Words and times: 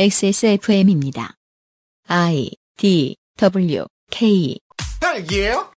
XSFM입니다. 0.00 1.34
I 2.06 2.52
D 2.76 3.16
W 3.36 3.84
K 4.12 4.56
딸기예요? 5.00 5.72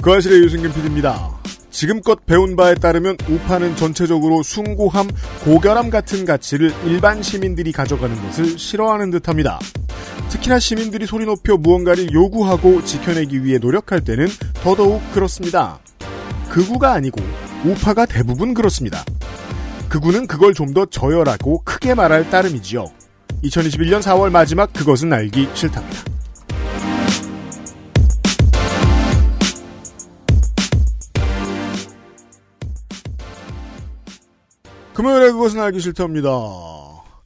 그 0.00 0.12
아실의 0.12 0.44
유승균 0.44 0.72
PD입니다. 0.72 1.42
지금껏 1.68 2.24
배운 2.26 2.54
바에 2.54 2.76
따르면 2.76 3.16
우파는 3.28 3.74
전체적으로 3.74 4.44
숭고함, 4.44 5.08
고결함 5.44 5.90
같은 5.90 6.24
가치를 6.24 6.72
일반 6.84 7.24
시민들이 7.24 7.72
가져가는 7.72 8.14
것을 8.22 8.56
싫어하는 8.56 9.10
듯합니다. 9.10 9.58
특히나 10.30 10.60
시민들이 10.60 11.06
소리 11.06 11.24
높여 11.24 11.56
무언가를 11.56 12.12
요구하고 12.12 12.84
지켜내기 12.84 13.44
위해 13.44 13.58
노력할 13.58 14.04
때는 14.04 14.28
더더욱 14.62 15.02
그렇습니다. 15.12 15.80
극우가 16.50 16.92
아니고 16.92 17.20
우파가 17.64 18.06
대부분 18.06 18.54
그렇습니다. 18.54 19.04
극우는 19.92 20.26
그걸 20.26 20.54
좀 20.54 20.72
더 20.72 20.86
저열하고 20.86 21.64
크게 21.64 21.92
말할 21.92 22.30
따름이지요. 22.30 22.86
2021년 23.44 24.00
4월 24.00 24.30
마지막 24.30 24.72
그것은 24.72 25.12
알기 25.12 25.50
싫답니다. 25.52 25.98
금요일에 34.94 35.30
그것은 35.32 35.60
알기 35.60 35.80
싫답니다. 35.80 36.30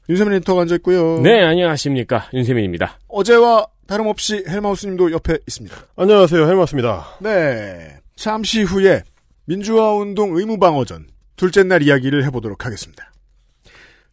윤세민 0.08 0.34
리터가 0.38 0.62
앉아있고요. 0.62 1.20
네, 1.20 1.44
안녕하십니까. 1.44 2.28
윤세민입니다. 2.34 2.98
어제와 3.06 3.69
다름없이 3.86 4.44
헬마우스님도 4.48 5.12
옆에 5.12 5.38
있습니다. 5.46 5.77
안녕하세요, 5.94 6.44
헬마스입니다. 6.48 7.06
네. 7.20 7.98
잠시 8.16 8.64
후에 8.64 9.05
민주화운동 9.44 10.36
의무방어전 10.36 11.06
둘째 11.36 11.62
날 11.62 11.82
이야기를 11.82 12.24
해보도록 12.24 12.66
하겠습니다. 12.66 13.12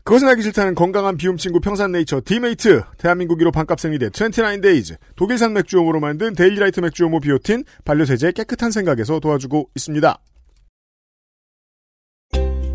그것은 0.04 0.28
알기 0.28 0.42
싫다는 0.42 0.76
건강한 0.76 1.16
비움 1.16 1.38
친구 1.38 1.62
평산네이처 1.62 2.22
디메이트 2.26 2.84
대한민국 2.98 3.40
1호 3.40 3.54
반값 3.54 3.80
생리 3.80 3.98
대 3.98 4.10
29데이즈 4.10 4.98
독일산 5.16 5.54
맥주용으로 5.54 6.02
만든 6.02 6.34
데일리라이트 6.34 6.82
맥주용모 6.82 7.22
비오틴 7.22 7.64
반려세제 7.86 8.34
깨끗한 8.34 8.72
생각에서 8.72 9.22
도와주고 9.22 9.70
있습니다. 9.76 10.20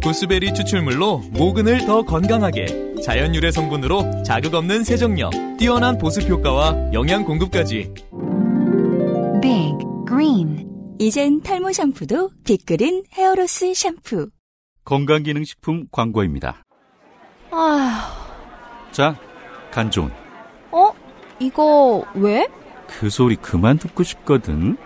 보스베리 0.02 0.54
추출물로 0.54 1.18
모근을 1.32 1.84
더 1.84 2.02
건강하게 2.02 2.94
자연 3.04 3.34
유래 3.34 3.50
성분으로 3.50 4.22
자극 4.22 4.54
없는 4.54 4.84
세정력 4.84 5.32
뛰어난 5.58 5.98
보습 5.98 6.30
효과와 6.30 6.92
영양 6.94 7.24
공급까지 7.24 7.92
Big 9.42 9.76
Green 10.08 10.66
이젠 10.98 11.42
탈모 11.42 11.72
샴푸도 11.72 12.30
빅그린 12.44 13.04
헤어로스 13.12 13.74
샴푸. 13.74 14.30
건강기능식품 14.88 15.88
광고입니다. 15.92 16.64
아휴, 17.50 18.90
자, 18.90 19.14
간 19.70 19.90
좋은. 19.90 20.10
어? 20.70 20.90
이거 21.38 22.02
왜? 22.14 22.48
그 22.86 23.10
소리 23.10 23.36
그만 23.36 23.76
듣고 23.76 24.02
싶거든. 24.02 24.78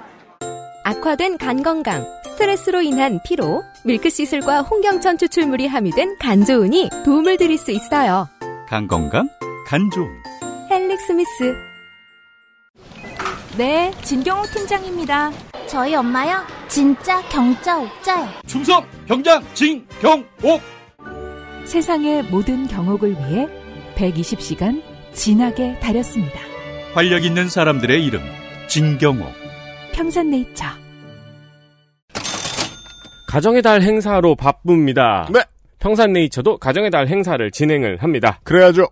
악화된 0.82 1.38
간 1.38 1.62
건강, 1.62 2.04
스트레스로 2.24 2.82
인한 2.82 3.20
피로, 3.24 3.62
밀크씨슬과 3.84 4.62
홍경천 4.62 5.18
추출물이 5.18 5.68
함유된 5.68 6.18
간 6.18 6.44
좋은이 6.44 6.90
도움을 7.04 7.36
드릴 7.36 7.56
수 7.56 7.70
있어요. 7.70 8.26
간 8.66 8.88
건강, 8.88 9.28
간 9.64 9.88
좋은. 9.88 10.10
헬릭 10.68 11.00
스미스. 11.00 11.54
네, 13.56 13.92
진경호 14.02 14.46
팀장입니다. 14.46 15.30
저희 15.66 15.94
엄마요? 15.94 16.42
진짜 16.68 17.20
경자 17.28 17.78
옥자요. 17.78 18.28
충성 18.46 18.84
병장 19.06 19.42
진경옥. 19.54 20.60
세상의 21.64 22.24
모든 22.24 22.66
경옥을 22.66 23.10
위해 23.10 23.48
120시간 23.94 24.82
진하게 25.12 25.78
다렸습니다. 25.80 26.38
활력 26.94 27.24
있는 27.24 27.48
사람들의 27.48 28.04
이름 28.04 28.20
진경옥. 28.68 29.26
평산네이처. 29.92 30.64
가정의 33.28 33.62
달 33.62 33.80
행사로 33.80 34.34
바쁩니다. 34.34 35.26
네. 35.32 35.40
평산네이처도 35.78 36.58
가정의 36.58 36.90
달 36.90 37.08
행사를 37.08 37.50
진행을 37.50 38.02
합니다. 38.02 38.40
그래야죠. 38.44 38.86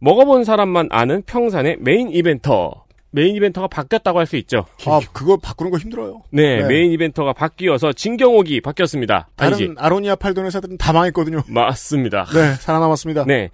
먹어본 0.00 0.44
사람만 0.44 0.88
아는 0.90 1.22
평산의 1.26 1.76
메인 1.80 2.10
이벤터. 2.10 2.81
메인 3.12 3.36
이벤터가 3.36 3.68
바뀌었다고 3.68 4.18
할 4.18 4.26
수 4.26 4.36
있죠. 4.36 4.64
아, 4.86 5.00
그거 5.12 5.36
바꾸는 5.36 5.70
거 5.70 5.78
힘들어요. 5.78 6.22
네, 6.30 6.62
네. 6.62 6.66
메인 6.66 6.92
이벤터가 6.92 7.32
바뀌어서 7.32 7.92
진경옥이 7.92 8.60
바뀌었습니다. 8.62 9.28
아니지? 9.36 9.62
다른 9.66 9.74
아로니아 9.78 10.16
팔던 10.16 10.46
회사들은 10.46 10.78
다 10.78 10.92
망했거든요. 10.92 11.42
맞습니다. 11.48 12.24
네, 12.34 12.54
살아남았습니다. 12.54 13.24
네. 13.26 13.50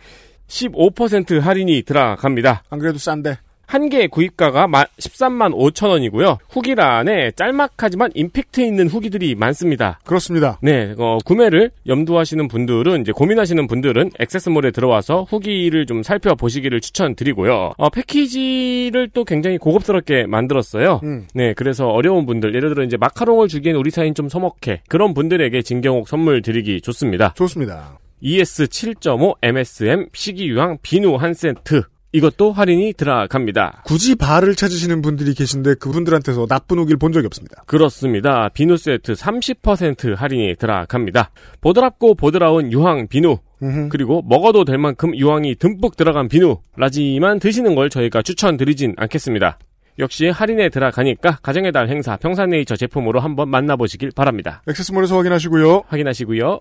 15% 0.46 1.40
할인이 1.40 1.82
들어갑니다. 1.82 2.62
안 2.70 2.78
그래도 2.78 2.98
싼데. 2.98 3.38
한개 3.68 4.06
구입가가 4.06 4.66
13만 4.66 5.54
5천 5.54 5.90
원이고요. 5.90 6.38
후기란에 6.48 7.32
짤막하지만 7.32 8.10
임팩트 8.14 8.62
있는 8.62 8.88
후기들이 8.88 9.34
많습니다. 9.34 10.00
그렇습니다. 10.06 10.58
네, 10.62 10.94
어, 10.96 11.18
구매를 11.22 11.70
염두하시는 11.86 12.48
분들은 12.48 13.02
이제 13.02 13.12
고민하시는 13.12 13.66
분들은 13.66 14.12
액세스몰에 14.18 14.70
들어와서 14.70 15.26
후기를 15.28 15.84
좀 15.84 16.02
살펴보시기를 16.02 16.80
추천드리고요. 16.80 17.72
어, 17.76 17.90
패키지를 17.90 19.10
또 19.12 19.24
굉장히 19.24 19.58
고급스럽게 19.58 20.26
만들었어요. 20.26 21.00
음. 21.04 21.26
네, 21.34 21.52
그래서 21.52 21.88
어려운 21.88 22.24
분들, 22.24 22.54
예를 22.54 22.70
들어 22.70 22.82
이제 22.84 22.96
마카롱을 22.96 23.48
주기엔 23.48 23.76
우리 23.76 23.90
사이는 23.90 24.14
좀 24.14 24.30
서먹해. 24.30 24.80
그런 24.88 25.12
분들에게 25.12 25.60
진경옥 25.60 26.08
선물 26.08 26.40
드리기 26.40 26.80
좋습니다. 26.80 27.34
좋습니다. 27.34 27.98
ES 28.20 28.64
7.5 28.64 29.36
MSM 29.42 30.06
식이유황 30.14 30.78
비누 30.80 31.16
한 31.16 31.34
세트. 31.34 31.82
이것도 32.12 32.52
할인이 32.52 32.94
들어갑니다. 32.94 33.82
굳이 33.84 34.14
바를 34.14 34.54
찾으시는 34.54 35.02
분들이 35.02 35.34
계신데 35.34 35.74
그분들한테서 35.74 36.46
나쁜 36.46 36.78
후기를 36.78 36.98
본 36.98 37.12
적이 37.12 37.26
없습니다. 37.26 37.62
그렇습니다. 37.66 38.48
비누 38.48 38.78
세트 38.78 39.12
30% 39.12 40.16
할인이 40.16 40.56
들어갑니다. 40.56 41.30
보드랍고 41.60 42.14
보드라운 42.14 42.72
유황 42.72 43.08
비누 43.08 43.36
음흠. 43.62 43.88
그리고 43.90 44.22
먹어도 44.26 44.64
될 44.64 44.78
만큼 44.78 45.14
유황이 45.14 45.56
듬뿍 45.56 45.96
들어간 45.96 46.28
비누 46.28 46.58
라지만 46.76 47.38
드시는 47.40 47.74
걸 47.74 47.90
저희가 47.90 48.22
추천드리진 48.22 48.94
않겠습니다. 48.96 49.58
역시 49.98 50.28
할인에 50.28 50.68
들어가니까 50.68 51.38
가정의 51.42 51.72
달 51.72 51.88
행사 51.88 52.16
평산네이처 52.16 52.76
제품으로 52.76 53.20
한번 53.20 53.50
만나보시길 53.50 54.12
바랍니다. 54.14 54.62
액세스몰에서 54.68 55.16
확인하시고요. 55.16 55.82
확인하시고요. 55.88 56.60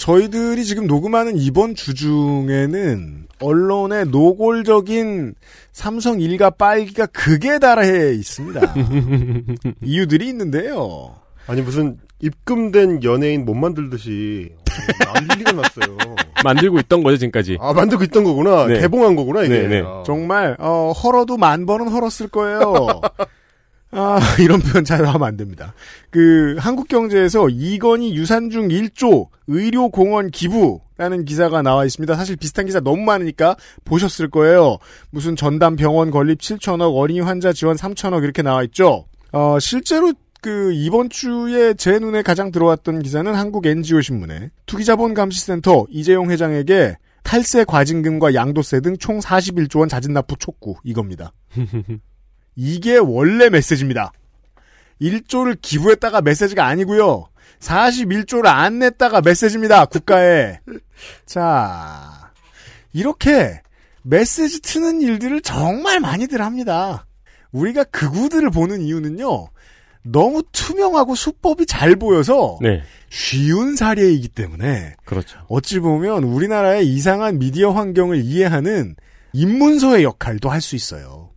저희들이 0.00 0.64
지금 0.64 0.86
녹음하는 0.86 1.36
이번 1.36 1.74
주 1.74 1.92
중에는 1.92 3.26
언론의 3.38 4.06
노골적인 4.06 5.34
삼성 5.72 6.20
일가 6.22 6.48
빨기가 6.48 7.04
극에 7.04 7.58
달해 7.58 8.14
있습니다. 8.14 8.74
이유들이 9.84 10.26
있는데요. 10.28 11.16
아니 11.46 11.60
무슨 11.60 11.98
입금된 12.20 13.04
연예인 13.04 13.44
못 13.44 13.52
만들듯이 13.52 14.52
난리가 15.28 15.52
났어요. 15.52 15.98
만들고 16.44 16.78
있던 16.78 17.02
거죠, 17.02 17.18
지금까지. 17.18 17.58
아 17.60 17.74
만들고 17.74 18.04
있던 18.04 18.24
거구나 18.24 18.68
네. 18.68 18.80
개봉한 18.80 19.16
거구나 19.16 19.42
이게 19.42 19.58
네, 19.58 19.68
네. 19.68 19.82
아. 19.84 20.02
정말 20.06 20.56
어, 20.58 20.92
헐어도 20.92 21.36
만 21.36 21.66
번은 21.66 21.88
헐었을 21.88 22.28
거예요. 22.28 23.02
아, 23.92 24.20
이런 24.40 24.60
표현 24.60 24.84
잘 24.84 25.04
하면 25.04 25.22
안 25.24 25.36
됩니다. 25.36 25.74
그 26.10 26.56
한국 26.58 26.88
경제에서 26.88 27.48
이건희 27.48 28.14
유산중 28.14 28.68
1조 28.68 29.28
의료공원 29.48 30.30
기부라는 30.30 31.24
기사가 31.24 31.62
나와 31.62 31.84
있습니다. 31.84 32.14
사실 32.14 32.36
비슷한 32.36 32.66
기사 32.66 32.78
너무 32.80 33.02
많으니까 33.02 33.56
보셨을 33.84 34.30
거예요. 34.30 34.78
무슨 35.10 35.34
전담 35.34 35.74
병원 35.76 36.10
건립 36.10 36.38
7천억, 36.40 36.96
어린이 36.96 37.20
환자 37.20 37.52
지원 37.52 37.76
3천억 37.76 38.22
이렇게 38.22 38.42
나와 38.42 38.62
있죠. 38.64 39.06
어, 39.32 39.58
실제로 39.58 40.12
그 40.40 40.72
이번 40.72 41.10
주에 41.10 41.74
제 41.74 41.98
눈에 41.98 42.22
가장 42.22 42.50
들어왔던 42.50 43.02
기사는 43.02 43.32
한국 43.34 43.66
NGO 43.66 44.00
신문에 44.00 44.50
투기자본감시센터 44.66 45.86
이재용 45.90 46.30
회장에게 46.30 46.96
탈세 47.24 47.64
과징금과 47.64 48.34
양도세 48.34 48.80
등 48.80 48.96
총 48.98 49.18
41조 49.18 49.80
원 49.80 49.88
자진 49.88 50.14
납부 50.14 50.36
촉구 50.38 50.76
이겁니다. 50.84 51.32
이게 52.56 52.96
원래 52.96 53.48
메시지입니다. 53.48 54.12
1조를 55.00 55.58
기부했다가 55.60 56.20
메시지가 56.20 56.66
아니고요. 56.66 57.26
41조를 57.60 58.46
안 58.46 58.78
냈다가 58.78 59.20
메시지입니다. 59.22 59.86
국가에. 59.86 60.60
자, 61.26 62.30
이렇게 62.92 63.60
메시지 64.02 64.60
트는 64.60 65.00
일들을 65.02 65.40
정말 65.42 66.00
많이들 66.00 66.40
합니다. 66.42 67.06
우리가 67.52 67.84
극우들을 67.84 68.50
보는 68.50 68.80
이유는요. 68.82 69.48
너무 70.02 70.42
투명하고 70.52 71.14
수법이 71.14 71.66
잘 71.66 71.96
보여서 71.96 72.58
네. 72.62 72.82
쉬운 73.10 73.76
사례이기 73.76 74.28
때문에 74.28 74.94
그렇죠. 75.04 75.38
어찌 75.48 75.78
보면 75.78 76.24
우리나라의 76.24 76.86
이상한 76.86 77.38
미디어 77.38 77.70
환경을 77.72 78.22
이해하는 78.22 78.96
입문서의 79.32 80.04
역할도 80.04 80.48
할 80.48 80.60
수 80.62 80.74
있어요. 80.76 81.29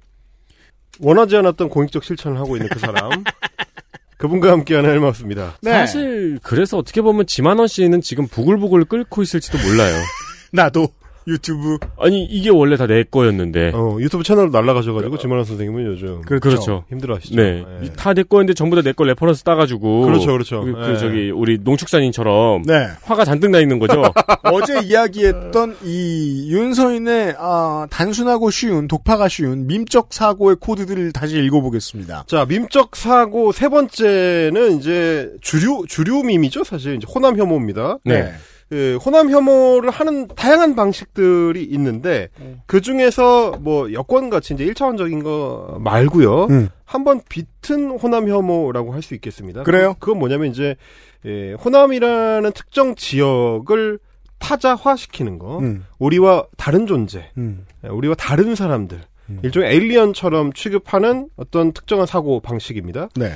원하지 0.99 1.37
않았던 1.37 1.69
공익적 1.69 2.03
실천을 2.03 2.37
하고 2.37 2.55
있는 2.55 2.69
그 2.69 2.79
사람. 2.79 3.23
그분과 4.17 4.51
함께하는 4.51 4.89
헬마우스입니다. 4.89 5.57
네. 5.61 5.71
사실 5.71 6.39
그래서 6.43 6.77
어떻게 6.77 7.01
보면 7.01 7.27
지만원 7.27 7.67
씨는 7.67 8.01
지금 8.01 8.27
부글부글 8.27 8.85
끓고 8.85 9.21
있을지도 9.21 9.57
몰라요. 9.57 9.95
나도 10.53 10.87
유튜브 11.27 11.77
아니 11.99 12.23
이게 12.25 12.49
원래 12.49 12.75
다 12.77 12.83
내 12.87 13.03
거였는데. 13.03 13.71
어, 13.73 13.97
유튜브 13.99 14.23
채널로 14.23 14.49
날라가셔가지고 14.51 15.17
지만원 15.17 15.45
선생님은 15.45 15.85
요즘 15.85 16.21
그렇죠. 16.21 16.83
힘들어하시죠. 16.89 17.35
네. 17.35 17.63
예. 17.83 17.89
다내 17.93 18.23
거였는데 18.23 18.53
전부 18.53 18.75
다 18.75 18.81
내 18.81 18.91
거 18.93 19.03
reference 19.05 19.43
따가지고. 19.43 20.01
그렇죠, 20.05 20.31
그렇죠. 20.33 20.61
그, 20.65 20.73
그 20.73 20.91
예. 20.91 20.97
저기 20.97 21.31
우리 21.31 21.57
농축산인처럼 21.63 22.63
네. 22.63 22.87
화가 23.03 23.23
잔뜩 23.25 23.51
나 23.51 23.59
있는 23.59 23.79
거죠. 23.79 24.03
어제 24.51 24.81
이야기했던 24.81 25.77
이 25.83 26.49
윤서인의 26.51 27.35
아, 27.39 27.87
단순하고 27.89 28.51
쉬운 28.51 28.87
독파가 28.87 29.27
쉬운 29.29 29.65
민적 29.67 30.07
사고의 30.11 30.57
코드들을 30.59 31.13
다시 31.13 31.37
읽어보겠습니다. 31.37 32.25
자, 32.27 32.45
밈적 32.47 32.95
사고 32.95 33.51
세 33.53 33.69
번째는 33.69 34.77
이제 34.77 35.31
주류, 35.41 35.85
주류 35.87 36.23
밈이죠, 36.23 36.63
사실. 36.63 36.95
이제 36.95 37.07
호남 37.13 37.37
혐오입니다. 37.37 37.97
네. 38.03 38.31
그 38.73 38.97
호남 39.05 39.29
혐오를 39.29 39.91
하는 39.91 40.27
다양한 40.29 40.75
방식들이 40.75 41.63
있는데 41.63 42.29
그 42.65 42.81
중에서 42.81 43.51
뭐 43.61 43.93
여권 43.93 44.31
같이 44.31 44.55
이제 44.55 44.65
1차원적인 44.65 45.23
거 45.23 45.77
말고요. 45.79 46.45
음. 46.45 46.69
한번 46.83 47.21
비튼 47.29 47.91
호남 47.91 48.27
혐오라고 48.27 48.91
할 48.91 49.03
수 49.03 49.13
있겠습니다. 49.13 49.61
그래요? 49.61 49.95
그, 49.99 50.09
건 50.09 50.17
뭐냐면 50.17 50.49
이제 50.49 50.75
예, 51.23 51.53
호남이라는 51.53 52.51
특정 52.53 52.95
지역을 52.95 53.99
타자화시키는 54.39 55.37
거. 55.37 55.59
음. 55.59 55.85
우리와 55.99 56.47
다른 56.57 56.87
존재, 56.87 57.29
음. 57.37 57.67
예, 57.83 57.89
우리와 57.89 58.15
다른 58.15 58.55
사람들, 58.55 59.01
일종의 59.43 59.71
에일리언처럼 59.71 60.51
취급하는 60.53 61.29
어떤 61.35 61.73
특정한 61.73 62.07
사고 62.07 62.39
방식입니다. 62.39 63.09
네. 63.17 63.33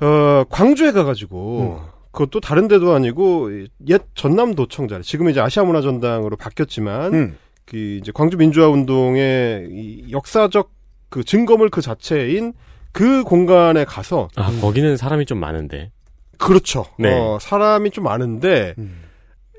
어, 0.00 0.44
광주에 0.48 0.92
가가지고, 0.92 1.82
음. 1.84 1.97
그것도 2.10 2.40
다른 2.40 2.68
데도 2.68 2.94
아니고, 2.94 3.50
옛 3.88 4.02
전남도청자, 4.14 5.00
지금 5.02 5.28
이제 5.30 5.40
아시아문화전당으로 5.40 6.36
바뀌었지만, 6.36 7.14
음. 7.14 7.38
그 7.64 7.76
이제 7.76 8.12
광주 8.14 8.36
민주화 8.36 8.68
운동의 8.68 9.68
이 9.70 10.06
역사적 10.10 10.70
그 11.10 11.22
증거물 11.24 11.68
그 11.70 11.80
자체인 11.82 12.54
그 12.92 13.22
공간에 13.24 13.84
가서, 13.84 14.28
아 14.36 14.50
거기는 14.60 14.96
사람이 14.96 15.26
좀 15.26 15.38
많은데. 15.38 15.90
그렇죠. 16.38 16.86
네. 16.98 17.12
어, 17.12 17.38
사람이 17.40 17.90
좀 17.90 18.04
많은데, 18.04 18.74
음. 18.78 19.02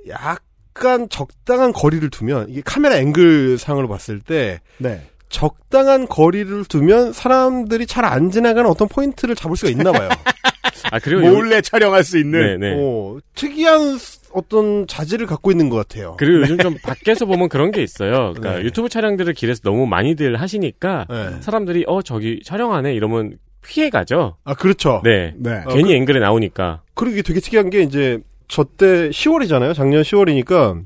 약간 0.07 1.07
적당한 1.09 1.71
거리를 1.71 2.09
두면, 2.09 2.47
이게 2.49 2.61
카메라 2.65 2.97
앵글 2.97 3.57
상으로 3.57 3.87
봤을 3.87 4.19
때, 4.19 4.59
네. 4.77 5.01
적당한 5.29 6.07
거리를 6.07 6.65
두면 6.65 7.13
사람들이 7.13 7.85
잘 7.85 8.03
안 8.03 8.31
지나가는 8.31 8.67
어떤 8.67 8.87
포인트를 8.87 9.35
잡을 9.35 9.55
수가 9.55 9.69
있나 9.71 9.91
봐요. 9.91 10.09
아 10.91 10.99
그리고 10.99 11.25
요- 11.25 11.31
몰래 11.33 11.61
촬영할 11.61 12.03
수 12.03 12.17
있는. 12.17 12.59
네, 12.59 12.69
네. 12.69 12.75
어, 12.77 13.17
특이한 13.35 13.97
스- 13.97 14.19
어떤 14.33 14.85
자질을 14.87 15.25
갖고 15.25 15.51
있는 15.51 15.69
것 15.69 15.75
같아요. 15.77 16.15
그리고 16.19 16.41
요즘 16.41 16.57
좀 16.57 16.75
밖에서 16.83 17.25
보면 17.25 17.49
그런 17.49 17.71
게 17.71 17.81
있어요. 17.81 18.33
그러니까 18.35 18.59
네. 18.59 18.63
유튜브 18.65 18.89
촬영들을 18.89 19.33
길에서 19.33 19.61
너무 19.63 19.85
많이들 19.87 20.39
하시니까 20.39 21.05
네. 21.09 21.41
사람들이 21.41 21.85
어 21.87 22.01
저기 22.01 22.41
촬영하네 22.43 22.93
이러면 22.93 23.37
피해 23.65 23.89
가죠. 23.89 24.37
아, 24.43 24.53
그렇죠. 24.53 25.01
네. 25.03 25.33
네. 25.37 25.61
어, 25.65 25.69
괜히 25.69 25.89
그- 25.89 25.93
앵글에 25.93 26.19
나오니까. 26.19 26.81
그리고 26.93 27.13
이게 27.15 27.21
되게 27.23 27.39
특이한 27.39 27.69
게 27.69 27.81
이제 27.81 28.19
저 28.47 28.63
때 28.63 29.09
10월이잖아요. 29.09 29.73
작년 29.75 30.01
10월이니까 30.01 30.83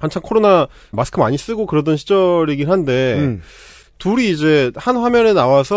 한참 0.00 0.22
코로나 0.22 0.66
마스크 0.90 1.20
많이 1.20 1.38
쓰고 1.38 1.66
그러던 1.66 1.96
시절이긴 1.96 2.68
한데 2.70 3.14
음. 3.18 3.42
둘이 3.98 4.30
이제 4.30 4.70
한 4.74 4.96
화면에 4.96 5.32
나와서 5.32 5.76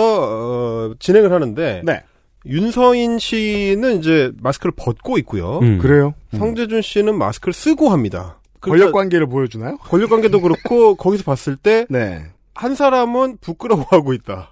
어, 0.89 0.93
진행을 0.99 1.31
하는데 1.31 1.81
네. 1.85 2.03
윤서인 2.47 3.19
씨는 3.19 3.99
이제 3.99 4.31
마스크를 4.41 4.71
벗고 4.75 5.17
있고요. 5.19 5.59
음. 5.61 5.77
그래요? 5.79 6.13
성재준 6.37 6.81
씨는 6.81 7.17
마스크를 7.17 7.53
쓰고 7.53 7.89
합니다. 7.89 8.39
권력 8.61 8.91
관계를 8.91 9.27
보여주나요? 9.27 9.77
권력 9.77 10.09
관계도 10.09 10.41
그렇고 10.41 10.95
거기서 10.97 11.23
봤을 11.23 11.55
때한 11.55 11.87
네. 11.89 12.25
사람은 12.75 13.37
부끄러워하고 13.41 14.13
있다. 14.13 14.49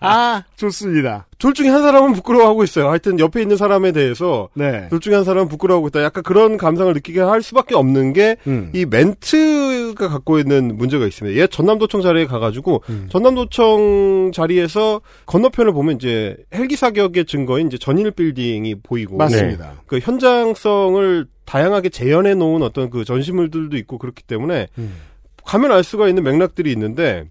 아, 0.00 0.42
좋습니다. 0.56 1.26
둘 1.38 1.54
중에 1.54 1.68
한 1.68 1.82
사람은 1.82 2.12
부끄러워하고 2.12 2.64
있어요. 2.64 2.88
하여튼 2.88 3.18
옆에 3.18 3.40
있는 3.40 3.56
사람에 3.56 3.92
대해서 3.92 4.48
네. 4.54 4.88
둘 4.90 5.00
중에 5.00 5.14
한 5.14 5.24
사람은 5.24 5.48
부끄러워하고 5.48 5.88
있다. 5.88 6.02
약간 6.02 6.22
그런 6.22 6.56
감상을 6.56 6.92
느끼게 6.92 7.20
할 7.20 7.42
수밖에 7.42 7.74
없는 7.74 8.12
게 8.12 8.36
음. 8.46 8.70
이 8.74 8.84
멘트가 8.84 10.08
갖고 10.08 10.38
있는 10.38 10.76
문제가 10.76 11.06
있습니다. 11.06 11.40
옛 11.40 11.50
전남도청 11.50 12.02
자리에 12.02 12.26
가가지고 12.26 12.82
음. 12.90 13.08
전남도청 13.10 14.32
자리에서 14.34 15.00
건너편을 15.26 15.72
보면 15.72 15.96
이제 15.96 16.36
헬기 16.54 16.76
사격의 16.76 17.24
증거인 17.24 17.68
이제 17.68 17.78
전일 17.78 18.10
빌딩이 18.10 18.76
보이고 18.82 19.16
맞습니다. 19.16 19.82
그 19.86 19.98
현장성을 19.98 21.26
다양하게 21.46 21.88
재현해 21.88 22.34
놓은 22.34 22.62
어떤 22.62 22.90
그 22.90 23.04
전시물들도 23.04 23.76
있고 23.78 23.98
그렇기 23.98 24.22
때문에 24.22 24.68
음. 24.78 24.94
가면 25.44 25.72
알 25.72 25.82
수가 25.82 26.08
있는 26.08 26.22
맥락들이 26.22 26.70
있는데 26.72 27.24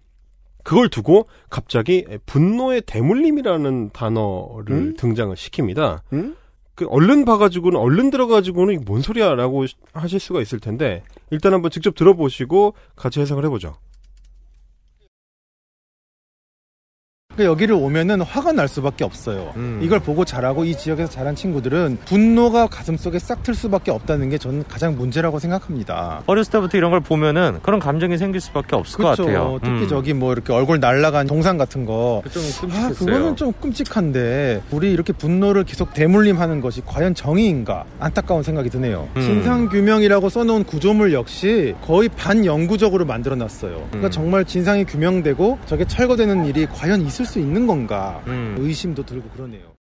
그걸 0.70 0.88
두고 0.88 1.26
갑자기 1.50 2.06
분노의 2.28 2.82
대물림이라는 2.86 3.90
단어를 3.92 4.76
음? 4.76 4.96
등장을 4.96 5.36
시킵니다. 5.36 6.02
음? 6.14 6.36
그 6.76 6.86
얼른 6.90 7.26
봐가지고는 7.26 7.80
얼른 7.80 8.12
들어가지고는 8.12 8.76
이게 8.76 8.84
뭔 8.86 9.02
소리야라고 9.02 9.66
시- 9.66 9.74
하실 9.94 10.20
수가 10.20 10.42
있을 10.42 10.60
텐데 10.60 11.02
일단 11.32 11.54
한번 11.56 11.72
직접 11.72 11.96
들어보시고 11.96 12.76
같이 12.96 13.20
해석을 13.20 13.44
해보죠. 13.46 13.74
여기를 17.46 17.76
오면은 17.76 18.22
화가 18.22 18.52
날 18.52 18.68
수밖에 18.68 19.04
없어요. 19.04 19.54
음. 19.56 19.80
이걸 19.82 20.00
보고 20.00 20.26
자라고 20.26 20.66
이 20.66 20.76
지역에서 20.76 21.10
자란 21.10 21.36
친구들은 21.36 22.00
분노가 22.06 22.68
가슴속에 22.68 23.20
싹 23.20 23.40
틀 23.44 23.54
수밖에 23.54 23.90
없다는 23.92 24.30
게 24.30 24.38
저는 24.38 24.66
가장 24.68 24.98
문제라고 24.98 25.40
생각합니다. 25.40 26.24
어렸을 26.26 26.52
때부터 26.52 26.78
이런 26.78 26.92
걸 26.92 27.00
보면은 27.00 27.60
그런 27.64 27.80
감정이 27.80 28.18
생길 28.18 28.42
수밖에 28.42 28.76
없을 28.76 28.98
그렇죠. 28.98 29.24
것 29.24 29.30
같아요. 29.30 29.60
특히 29.64 29.84
음. 29.84 29.88
저기 29.88 30.14
뭐 30.14 30.34
이렇게 30.34 30.52
얼굴 30.52 30.80
날라간 30.82 31.28
동상 31.28 31.58
같은 31.58 31.86
거. 31.86 32.22
좀 32.32 32.42
아, 32.44 32.62
끔찍했어요. 32.62 32.94
그거는 32.94 33.36
좀 33.38 33.54
끔찍한데 33.54 34.62
우리 34.72 34.92
이렇게 34.92 35.14
분노를 35.14 35.64
계속 35.64 35.94
대물림하는 35.94 36.60
것이 36.62 36.82
과연 36.86 37.16
정의인가 37.16 37.86
안타까운 38.00 38.44
생각이 38.44 38.70
드네요. 38.70 39.08
음. 39.16 39.22
진상 39.22 39.70
규명이라고 39.70 40.30
써놓은 40.30 40.66
구조물 40.66 41.14
역시 41.14 41.76
거의 41.86 42.10
반영구적으로 42.10 43.06
만들어놨어요. 43.06 43.72
그러니까 43.90 44.08
음. 44.08 44.12
정말 44.12 44.46
진상이 44.46 44.84
규명되고 44.86 45.60
저게 45.66 45.86
철거되는 45.86 46.46
일이 46.46 46.66
과연 46.66 47.02
있을 47.02 47.26
수 47.30 47.40
있는 47.40 47.68
건가 47.68 48.24
음. 48.28 48.56
의심도 48.58 49.06
들고 49.06 49.30
그러네요. 49.30 49.76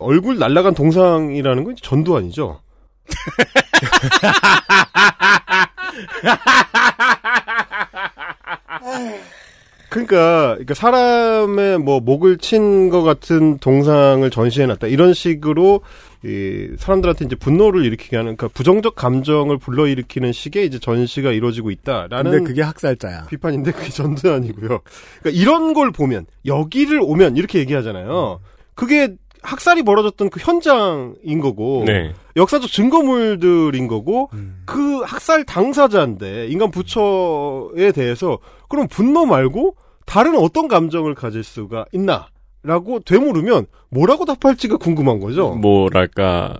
얼굴 0.00 0.38
날라간 0.38 0.74
동상이라는 0.74 1.64
건 1.64 1.76
전두환이죠. 1.80 2.62
그러니까, 9.88 10.52
그러니까 10.54 10.74
사람의 10.74 11.78
뭐 11.78 12.00
목을 12.00 12.38
친 12.38 12.90
것 12.90 13.02
같은 13.02 13.58
동상을 13.58 14.28
전시해놨다 14.30 14.86
이런 14.86 15.12
식으로 15.14 15.80
이 16.24 16.70
사람들한테 16.78 17.24
이제 17.26 17.36
분노를 17.36 17.84
일으키게 17.84 18.16
하는 18.16 18.36
그러니까 18.36 18.48
부정적 18.48 18.94
감정을 18.94 19.58
불러일으키는 19.58 20.32
식의 20.32 20.66
이제 20.66 20.78
전시가 20.78 21.32
이루어지고 21.32 21.70
있다라는 21.70 22.30
근데 22.30 22.44
그게 22.44 22.62
학살자야. 22.62 23.26
비판인데 23.26 23.72
그게 23.72 23.90
전두환이고요. 23.90 24.80
그러니까 25.20 25.30
이런 25.30 25.74
걸 25.74 25.90
보면 25.92 26.26
여기를 26.46 27.00
오면 27.02 27.36
이렇게 27.36 27.58
얘기하잖아요. 27.60 28.40
그게 28.74 29.14
학살이 29.42 29.82
벌어졌던 29.82 30.30
그 30.30 30.40
현장인 30.40 31.40
거고 31.40 31.84
네. 31.86 32.12
역사적 32.36 32.70
증거물들인 32.70 33.88
거고 33.88 34.30
음. 34.34 34.62
그 34.66 35.00
학살 35.02 35.44
당사자인데 35.44 36.48
인간 36.48 36.70
부처에 36.70 37.92
대해서 37.92 38.38
그럼 38.68 38.88
분노 38.88 39.26
말고 39.26 39.76
다른 40.06 40.36
어떤 40.36 40.68
감정을 40.68 41.14
가질 41.14 41.44
수가 41.44 41.86
있나 41.92 42.28
라고 42.62 43.00
되물으면 43.00 43.66
뭐라고 43.90 44.24
답할지가 44.24 44.76
궁금한 44.76 45.20
거죠. 45.20 45.54
뭐랄까 45.54 46.58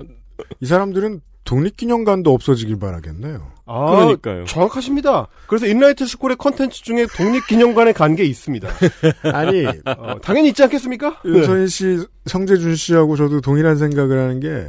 이 0.61 0.67
사람들은 0.67 1.21
독립기념관도 1.45 2.33
없어지길 2.33 2.79
바라겠네요. 2.79 3.58
아, 3.69 3.91
그러니까요. 3.91 4.45
정확하십니다. 4.47 5.29
그래서 5.47 5.67
인라이트 5.67 6.07
스쿨의 6.07 6.37
컨텐츠 6.37 6.83
중에 6.83 7.07
독립기념관에 7.17 7.93
간 7.93 8.17
게 8.17 8.25
있습니다. 8.25 8.69
아니 9.33 9.67
어, 9.67 10.19
당연히 10.23 10.49
있지 10.49 10.63
않겠습니까? 10.63 11.21
네. 11.25 11.31
윤서인 11.31 11.69
씨, 11.69 11.99
성재준 12.27 12.75
씨하고 12.77 13.17
저도 13.17 13.41
동일한 13.41 13.77
생각을 13.77 14.19
하는 14.19 14.41
게 14.41 14.67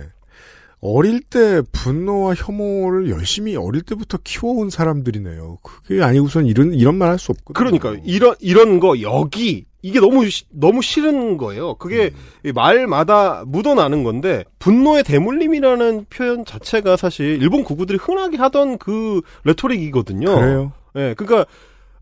어릴 0.81 1.21
때 1.21 1.61
분노와 1.71 2.35
혐오를 2.35 3.09
열심히 3.09 3.55
어릴 3.55 3.81
때부터 3.81 4.17
키워온 4.23 4.69
사람들이네요. 4.69 5.57
그게 5.63 6.01
아니고선 6.03 6.45
이런 6.45 6.73
이런 6.73 6.95
말 6.95 7.09
할 7.09 7.19
수 7.19 7.31
없거든요. 7.31 7.53
그러니까 7.79 8.01
이런 8.05 8.35
이런 8.39 8.79
거 8.79 9.01
여기 9.01 9.65
이게 9.81 9.99
너무 9.99 10.29
시- 10.29 10.43
너무 10.49 10.81
싫은 10.81 11.37
거예요. 11.37 11.75
그게 11.75 12.11
음. 12.13 12.49
이 12.49 12.51
말마다 12.51 13.43
묻어나는 13.47 14.03
건데 14.03 14.43
분노의 14.59 15.03
대물림이라는 15.03 16.05
표현 16.09 16.43
자체가 16.45 16.97
사실 16.97 17.41
일본 17.41 17.63
구구들이 17.63 17.97
흔하게 18.01 18.37
하던 18.37 18.77
그 18.77 19.21
레토릭이거든요. 19.45 20.35
그래요. 20.35 20.71
예, 20.97 21.13
그러니까 21.15 21.45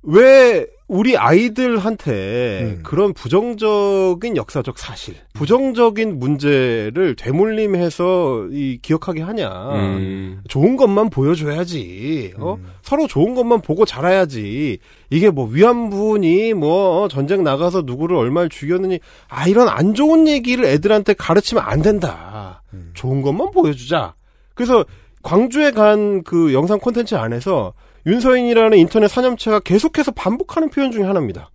왜 0.03 0.65
우리 0.87 1.17
아이들한테 1.17 2.61
음. 2.61 2.83
그런 2.83 3.13
부정적인 3.13 4.37
역사적 4.37 4.79
사실, 4.79 5.15
부정적인 5.33 6.17
문제를 6.17 7.15
되물림해서 7.17 8.47
이 8.51 8.79
기억하게 8.81 9.21
하냐? 9.21 9.49
음. 9.73 10.41
좋은 10.47 10.77
것만 10.77 11.09
보여줘야지. 11.09 12.33
어? 12.37 12.53
음. 12.53 12.65
서로 12.81 13.05
좋은 13.07 13.35
것만 13.35 13.61
보고 13.61 13.83
자라야지. 13.83 14.79
이게 15.09 15.29
뭐 15.29 15.47
위안부니 15.47 16.53
뭐 16.53 17.03
어, 17.03 17.07
전쟁 17.09 17.43
나가서 17.43 17.81
누구를 17.81 18.15
얼마를 18.15 18.49
죽였느니 18.49 18.99
아 19.27 19.47
이런 19.47 19.67
안 19.67 19.93
좋은 19.93 20.27
얘기를 20.27 20.63
애들한테 20.65 21.13
가르치면 21.13 21.63
안 21.65 21.81
된다. 21.81 22.63
음. 22.73 22.91
좋은 22.93 23.21
것만 23.21 23.51
보여주자. 23.51 24.13
그래서 24.53 24.85
광주에 25.21 25.71
간 25.71 26.21
그 26.23 26.53
영상 26.53 26.79
콘텐츠 26.79 27.15
안에서 27.15 27.73
윤서인이라는 28.05 28.77
인터넷 28.77 29.07
사념체가 29.07 29.59
계속해서 29.61 30.11
반복하는 30.11 30.69
표현 30.69 30.91
중에 30.91 31.03
하나입니다. 31.03 31.49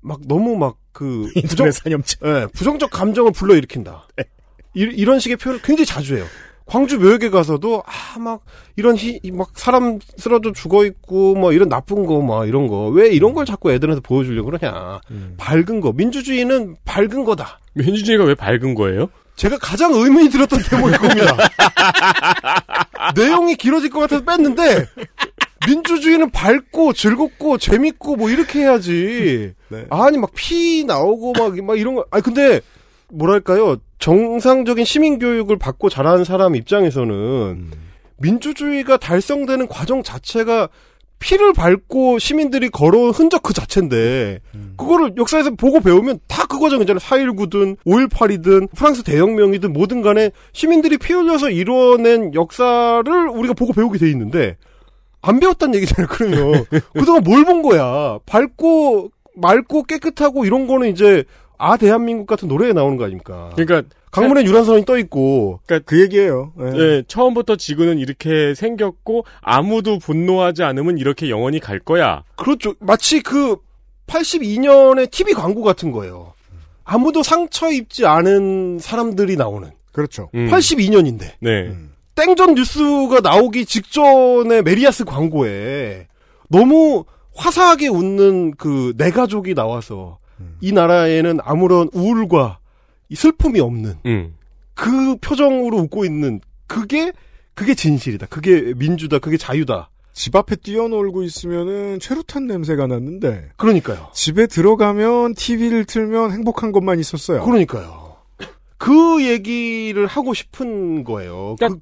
막 0.00 0.20
너무 0.26 0.56
막그 0.56 1.24
음. 1.24 1.30
인터넷 1.36 1.72
사념체. 1.72 2.16
예, 2.24 2.46
부정적 2.54 2.90
감정을 2.90 3.32
불러일으킨다. 3.32 4.06
이, 4.74 5.04
런 5.04 5.18
식의 5.20 5.36
표현을 5.36 5.62
굉장히 5.62 5.86
자주 5.86 6.16
해요. 6.16 6.24
광주 6.66 6.98
묘역에 6.98 7.28
가서도 7.28 7.82
아 7.86 8.18
막 8.18 8.44
이런 8.76 8.96
희, 8.96 9.20
막 9.32 9.50
사람 9.54 9.98
쓰러져 10.16 10.52
죽어 10.52 10.84
있고 10.86 11.34
뭐 11.34 11.52
이런 11.52 11.68
나쁜 11.68 12.06
거 12.06 12.22
막 12.22 12.48
이런 12.48 12.68
거 12.68 12.88
왜 12.88 13.08
이런 13.08 13.34
걸 13.34 13.44
자꾸 13.44 13.70
애들한테 13.72 14.00
보여주려고 14.00 14.50
그러냐. 14.50 15.00
밝은 15.36 15.80
거 15.80 15.92
민주주의는 15.92 16.76
밝은 16.84 17.24
거다. 17.24 17.58
민주주의가 17.74 18.24
왜 18.24 18.34
밝은 18.34 18.74
거예요? 18.74 19.08
제가 19.36 19.58
가장 19.58 19.92
의문이 19.92 20.28
들었던 20.30 20.60
대목일 20.62 20.96
겁니다. 20.98 21.36
내용이 23.16 23.56
길어질 23.56 23.90
것 23.90 24.00
같아서 24.00 24.24
뺐는데 24.24 24.86
민주주의는 25.66 26.30
밝고 26.30 26.92
즐겁고 26.92 27.58
재밌고 27.58 28.16
뭐 28.16 28.30
이렇게 28.30 28.60
해야지. 28.60 29.52
네. 29.68 29.86
아니 29.90 30.18
막 30.18 30.30
피 30.34 30.84
나오고 30.84 31.32
막, 31.38 31.56
막 31.64 31.78
이런 31.78 31.94
거. 31.94 32.04
아니 32.10 32.22
근데 32.22 32.60
뭐랄까요 33.10 33.76
정상적인 33.98 34.84
시민 34.84 35.18
교육을 35.18 35.58
받고 35.58 35.88
자라는 35.88 36.24
사람 36.24 36.54
입장에서는 36.56 37.14
음. 37.14 37.70
민주주의가 38.18 38.96
달성되는 38.96 39.68
과정 39.68 40.02
자체가 40.02 40.68
피를 41.20 41.52
밟고 41.54 42.18
시민들이 42.18 42.68
걸어온 42.68 43.10
흔적 43.12 43.42
그 43.42 43.54
자체인데 43.54 44.40
그거를 44.76 45.14
역사에서 45.16 45.52
보고 45.52 45.80
배우면 45.80 46.18
다그 46.28 46.58
과정이잖아요. 46.58 46.98
4.19든 46.98 47.76
5.18이든 47.86 48.68
프랑스 48.76 49.02
대혁명이든 49.04 49.72
뭐든 49.72 50.02
간에 50.02 50.32
시민들이 50.52 50.98
피 50.98 51.14
흘려서 51.14 51.48
이뤄낸 51.50 52.34
역사를 52.34 53.28
우리가 53.28 53.54
보고 53.54 53.72
배우게 53.72 53.98
돼 53.98 54.10
있는데 54.10 54.56
안 55.26 55.40
배웠단 55.40 55.74
얘기잖아요. 55.74 56.06
그러면 56.10 56.64
그동안 56.92 57.22
뭘 57.24 57.44
본 57.44 57.62
거야. 57.62 58.18
밝고 58.26 59.10
맑고 59.36 59.84
깨끗하고 59.84 60.44
이런 60.44 60.66
거는 60.66 60.88
이제 60.90 61.24
아 61.58 61.76
대한민국 61.76 62.26
같은 62.26 62.48
노래에 62.48 62.72
나오는 62.72 62.96
거 62.96 63.04
아닙니까? 63.04 63.50
그러니까 63.56 63.88
강문에 64.10 64.44
유람선이 64.44 64.84
떠 64.84 64.96
있고 64.98 65.60
그러니까 65.66 65.88
그 65.88 66.00
얘기예요. 66.02 66.52
예, 66.76 67.02
처음부터 67.08 67.56
지구는 67.56 67.98
이렇게 67.98 68.54
생겼고 68.54 69.24
아무도 69.40 69.98
분노하지 69.98 70.62
않으면 70.62 70.98
이렇게 70.98 71.30
영원히 71.30 71.58
갈 71.58 71.80
거야. 71.80 72.22
그렇죠. 72.36 72.74
마치 72.78 73.22
그 73.22 73.56
82년의 74.06 75.10
TV 75.10 75.32
광고 75.34 75.62
같은 75.62 75.90
거예요. 75.90 76.32
아무도 76.84 77.22
상처 77.22 77.70
입지 77.72 78.06
않은 78.06 78.78
사람들이 78.80 79.36
나오는. 79.36 79.70
그렇죠. 79.92 80.28
음. 80.34 80.48
82년인데. 80.50 81.32
네. 81.40 81.74
땡전 82.14 82.54
뉴스가 82.54 83.20
나오기 83.20 83.66
직전에 83.66 84.62
메리아스 84.62 85.04
광고에 85.04 86.06
너무 86.48 87.04
화사하게 87.34 87.88
웃는 87.88 88.52
그 88.56 88.92
내 88.96 89.10
가족이 89.10 89.54
나와서 89.54 90.18
이 90.60 90.72
나라에는 90.72 91.38
아무런 91.42 91.88
우울과 91.92 92.58
이 93.08 93.14
슬픔이 93.16 93.60
없는 93.60 93.94
음. 94.06 94.34
그 94.74 95.16
표정으로 95.16 95.78
웃고 95.78 96.04
있는 96.04 96.40
그게 96.66 97.12
그게 97.54 97.74
진실이다. 97.74 98.26
그게 98.26 98.74
민주다. 98.76 99.18
그게 99.20 99.36
자유다. 99.36 99.90
집 100.12 100.34
앞에 100.36 100.56
뛰어놀고 100.56 101.22
있으면은 101.24 101.98
최루탄 102.00 102.46
냄새가 102.46 102.86
났는데 102.86 103.50
그러니까요. 103.56 104.08
집에 104.12 104.46
들어가면 104.46 105.34
TV를 105.34 105.84
틀면 105.84 106.32
행복한 106.32 106.72
것만 106.72 106.98
있었어요. 107.00 107.44
그러니까요. 107.44 108.16
그 108.76 109.24
얘기를 109.26 110.06
하고 110.06 110.34
싶은 110.34 111.04
거예요. 111.04 111.56
그러니까 111.58 111.80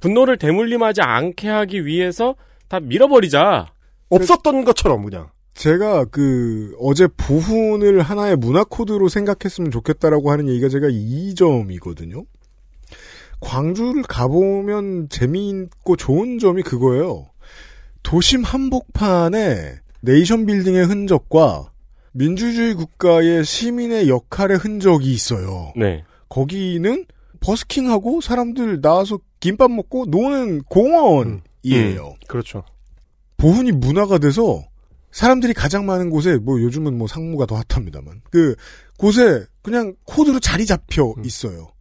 분노를 0.00 0.36
대물림하지 0.36 1.00
않게 1.02 1.48
하기 1.48 1.86
위해서 1.86 2.36
다 2.68 2.80
밀어버리자. 2.80 3.72
없었던 4.08 4.64
것처럼 4.64 5.04
그냥. 5.04 5.28
제가 5.54 6.04
그 6.06 6.76
어제 6.78 7.08
보훈을 7.16 8.02
하나의 8.02 8.36
문화 8.36 8.62
코드로 8.62 9.08
생각했으면 9.08 9.70
좋겠다라고 9.70 10.30
하는 10.30 10.48
얘기가 10.48 10.68
제가 10.68 10.88
이 10.90 11.34
점이거든요. 11.34 12.24
광주를 13.40 14.02
가보면 14.02 15.08
재미있고 15.08 15.96
좋은 15.96 16.38
점이 16.38 16.62
그거예요. 16.62 17.26
도심 18.02 18.42
한복판에 18.42 19.76
네이션 20.02 20.46
빌딩의 20.46 20.84
흔적과 20.84 21.70
민주주의 22.12 22.74
국가의 22.74 23.44
시민의 23.44 24.08
역할의 24.08 24.58
흔적이 24.58 25.12
있어요. 25.12 25.72
네. 25.76 26.04
거기는 26.28 27.04
버스킹하고 27.40 28.20
사람들 28.20 28.80
나와서 28.80 29.18
김밥 29.40 29.70
먹고 29.70 30.06
노는 30.06 30.62
공원이에요. 30.64 32.14
그렇죠. 32.26 32.64
보훈이 33.36 33.72
문화가 33.72 34.18
돼서 34.18 34.64
사람들이 35.12 35.54
가장 35.54 35.86
많은 35.86 36.10
곳에 36.10 36.36
뭐 36.36 36.60
요즘은 36.60 36.96
뭐 36.96 37.06
상무가 37.06 37.46
더 37.46 37.60
핫합니다만 37.68 38.20
그 38.30 38.54
곳에 38.98 39.44
그냥 39.62 39.94
코드로 40.04 40.40
자리 40.40 40.66
잡혀 40.66 41.14
있어요. 41.24 41.72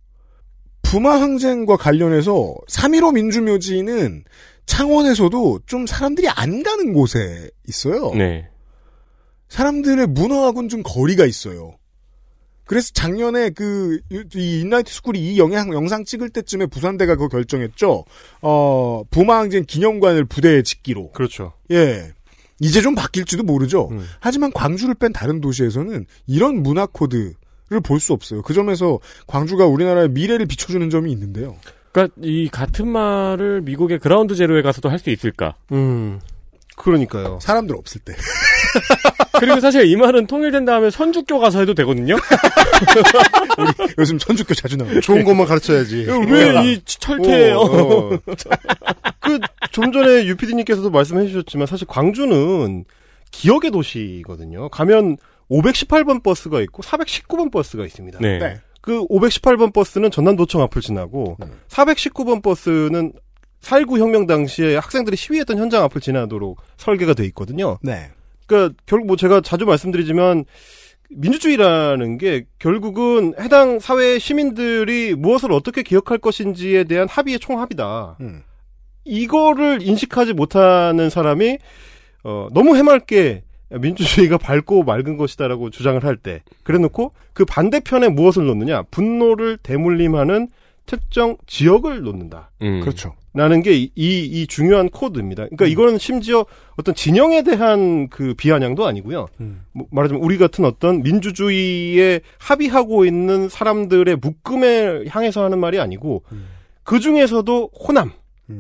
부마 0.82 1.20
항쟁과 1.20 1.78
관련해서 1.78 2.56
3.15 2.70 3.14
민주묘지는 3.16 4.24
창원에서도 4.66 5.60
좀 5.66 5.86
사람들이 5.86 6.30
안 6.30 6.64
가는 6.64 6.94
곳에 6.94 7.50
있어요. 7.68 8.12
네. 8.14 8.48
사람들의 9.50 10.08
문화하고는 10.08 10.70
좀 10.70 10.84
거리가 10.84 11.26
있어요. 11.26 11.78
그래서 12.66 12.90
작년에 12.94 13.52
그, 13.52 14.00
이 14.36 14.60
인라이트 14.62 14.92
스쿨이 14.92 15.20
이 15.20 15.38
영상, 15.40 15.72
영상 15.74 16.04
찍을 16.04 16.30
때쯤에 16.30 16.66
부산대가 16.66 17.16
그거 17.16 17.28
결정했죠. 17.28 18.06
어, 18.42 19.04
부마항쟁 19.12 19.66
기념관을 19.68 20.26
부대에 20.26 20.64
짓기로. 20.64 21.12
그렇죠. 21.12 21.54
예. 21.72 22.12
이제 22.60 22.82
좀 22.82 22.96
바뀔지도 22.96 23.44
모르죠. 23.44 23.90
하지만 24.20 24.52
광주를 24.54 24.96
뺀 24.96 25.12
다른 25.14 25.42
도시에서는 25.42 26.06
이런 26.26 26.64
문화 26.64 26.86
코드를 26.86 27.36
볼 27.84 28.00
수 28.00 28.14
없어요. 28.14 28.42
그 28.42 28.54
점에서 28.54 29.00
광주가 29.28 29.66
우리나라의 29.66 30.10
미래를 30.10 30.46
비춰주는 30.46 30.90
점이 30.90 31.12
있는데요. 31.12 31.58
그러니까 31.92 32.16
이 32.22 32.48
같은 32.50 32.88
말을 32.88 33.62
미국의 33.62 34.00
그라운드 34.00 34.36
제로에 34.36 34.62
가서도 34.62 34.90
할 34.90 35.00
수 35.00 35.10
있을까? 35.10 35.56
음. 35.74 36.20
그러니까요. 36.78 37.40
사람들 37.42 37.76
없을 37.76 38.02
때. 38.02 38.14
그리고 39.40 39.60
사실 39.60 39.86
이 39.86 39.96
말은 39.96 40.28
통일된 40.28 40.66
다음에 40.66 40.90
선주교 40.90 41.40
가서 41.40 41.60
해도 41.60 41.74
되거든요. 41.74 42.16
요즘 43.98 44.18
천주교 44.18 44.54
자주 44.54 44.78
나와요. 44.78 45.00
좋은 45.02 45.24
것만 45.24 45.46
가르쳐야지. 45.46 46.06
왜 46.30 46.56
이 46.66 46.82
철퇴예요? 46.86 47.58
어, 47.58 48.14
어. 48.14 48.20
그좀 49.22 49.92
전에 49.92 50.26
유피디님께서도 50.26 50.90
말씀해 50.90 51.28
주셨지만 51.28 51.68
사실 51.68 51.88
광주는 51.88 52.86
기억의 53.32 53.72
도시거든요. 53.72 54.70
가면 54.70 55.18
518번 55.52 56.24
버스가 56.24 56.62
있고 56.62 56.82
419번 56.84 57.52
버스가 57.52 57.86
있습니다. 57.86 58.20
네. 58.20 58.40
네. 58.40 58.60
그 58.82 59.06
518번 59.08 59.74
버스는 59.74 60.12
전남도청 60.12 60.62
앞을 60.62 60.82
지나고 60.82 61.38
419번 61.70 62.42
버스는 62.42 63.14
4.19 63.62 63.98
혁명 64.00 64.28
당시에 64.28 64.76
학생들이 64.78 65.18
시위했던 65.18 65.58
현장 65.58 65.84
앞을 65.84 66.00
지나도록 66.02 66.62
설계가 66.78 67.14
돼 67.16 67.26
있거든요. 67.26 67.80
네. 67.82 68.12
그러니까 68.46 68.76
결국 68.86 69.08
뭐 69.08 69.16
제가 69.16 69.42
자주 69.42 69.66
말씀드리지만 69.66 70.46
민주주의라는 71.10 72.18
게 72.18 72.46
결국은 72.60 73.34
해당 73.40 73.80
사회 73.80 74.18
시민들이 74.20 75.14
무엇을 75.16 75.52
어떻게 75.52 75.84
기억할 75.84 76.18
것인지에 76.18 76.86
대한 76.86 77.08
합의의 77.08 77.40
총합이다. 77.40 78.18
음. 78.22 78.44
이거를 79.06 79.82
인식하지 79.84 80.34
못하는 80.34 81.10
사람이 81.10 81.60
어, 82.24 82.48
너무 82.54 82.76
해맑게 82.76 83.44
민주주의가 83.70 84.38
밝고 84.38 84.84
맑은 84.84 85.18
것이다라고 85.18 85.70
주장을 85.70 86.04
할 86.04 86.18
때 86.18 86.42
그래놓고 86.64 87.12
그 87.34 87.46
반대편에 87.46 88.10
무엇을 88.10 88.46
놓느냐 88.46 88.84
분노를 88.84 89.58
대물림하는 89.58 90.48
특정 90.86 91.38
지역을 91.48 92.02
놓는다. 92.02 92.52
음. 92.62 92.80
그렇죠. 92.82 93.14
라는 93.34 93.62
게 93.62 93.74
이 93.74 93.90
이 93.98 94.48
중요한 94.48 94.88
코드입니다. 94.90 95.44
그러니까 95.44 95.66
이거는 95.66 95.98
심지어 95.98 96.46
어떤 96.78 96.96
진영에 96.96 97.44
대한 97.44 98.08
그 98.08 98.34
비아냥도 98.34 98.86
아니고요. 98.86 99.28
뭐 99.74 99.88
말하자면 99.92 100.24
우리 100.24 100.38
같은 100.38 100.64
어떤 100.64 101.02
민주주의에 101.04 102.22
합의하고 102.40 103.06
있는 103.06 103.50
사람들의 103.50 104.16
묶음에 104.18 105.06
향해서 105.10 105.44
하는 105.44 105.60
말이 105.60 105.80
아니고 105.80 106.24
그 106.84 107.00
중에서도 107.02 107.72
호남, 107.88 108.12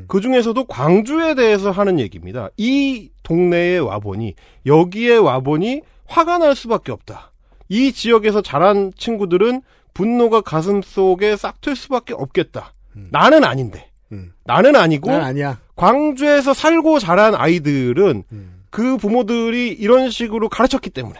그 0.07 0.19
중에서도 0.19 0.65
광주에 0.65 1.35
대해서 1.35 1.71
하는 1.71 1.97
얘기입니다. 1.99 2.49
이 2.57 3.09
동네에 3.23 3.77
와보니 3.77 4.33
여기에 4.65 5.15
와보니 5.17 5.81
화가 6.07 6.39
날 6.39 6.53
수밖에 6.55 6.91
없다. 6.91 7.31
이 7.69 7.93
지역에서 7.93 8.41
자란 8.41 8.91
친구들은 8.97 9.61
분노가 9.95 10.41
가슴 10.41 10.83
속에 10.83 11.35
싹틀 11.35 11.75
수밖에 11.75 12.13
없겠다. 12.13 12.73
나는 13.09 13.43
아닌데. 13.43 13.89
나는 14.43 14.75
아니고 14.75 15.09
난 15.09 15.21
아니야. 15.21 15.59
광주에서 15.75 16.53
살고 16.53 16.99
자란 16.99 17.33
아이들은 17.33 18.23
그 18.69 18.97
부모들이 18.97 19.69
이런 19.69 20.11
식으로 20.11 20.49
가르쳤기 20.49 20.91
때문에 20.91 21.19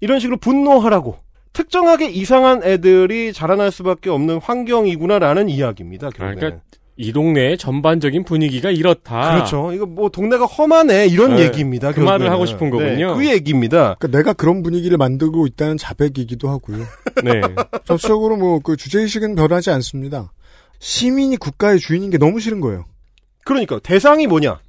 이런 0.00 0.18
식으로 0.20 0.36
분노하라고 0.36 1.18
특정하게 1.52 2.10
이상한 2.10 2.64
애들이 2.64 3.32
자라날 3.32 3.70
수밖에 3.70 4.10
없는 4.10 4.40
환경이구나라는 4.40 5.48
이야기입니다. 5.48 6.10
결국에는. 6.10 6.38
그러니까 6.38 6.62
이 6.96 7.12
동네의 7.12 7.56
전반적인 7.58 8.24
분위기가 8.24 8.70
이렇다. 8.70 9.32
그렇죠. 9.34 9.72
이거 9.72 9.86
뭐 9.86 10.08
동네가 10.10 10.44
험하네 10.44 11.06
이런 11.06 11.36
네, 11.36 11.44
얘기입니다. 11.44 11.90
그 11.92 12.00
말을 12.00 12.26
결국에는. 12.26 12.32
하고 12.32 12.46
싶은 12.46 12.70
거군요. 12.70 13.12
네, 13.12 13.14
그 13.14 13.30
얘기입니다. 13.32 13.96
그러니까 13.98 14.18
내가 14.18 14.32
그런 14.34 14.62
분위기를 14.62 14.98
만들고 14.98 15.46
있다는 15.46 15.78
자백이기도 15.78 16.48
하고요. 16.50 16.84
네. 17.24 17.40
전적으로 17.84 18.36
뭐 18.36 18.60
그 18.62 18.76
주제의식은 18.76 19.34
변하지 19.34 19.70
않습니다. 19.70 20.32
시민이 20.78 21.36
국가의 21.38 21.78
주인인 21.78 22.10
게 22.10 22.18
너무 22.18 22.40
싫은 22.40 22.60
거예요. 22.60 22.84
그러니까 23.44 23.78
대상이 23.82 24.26
뭐냐? 24.26 24.60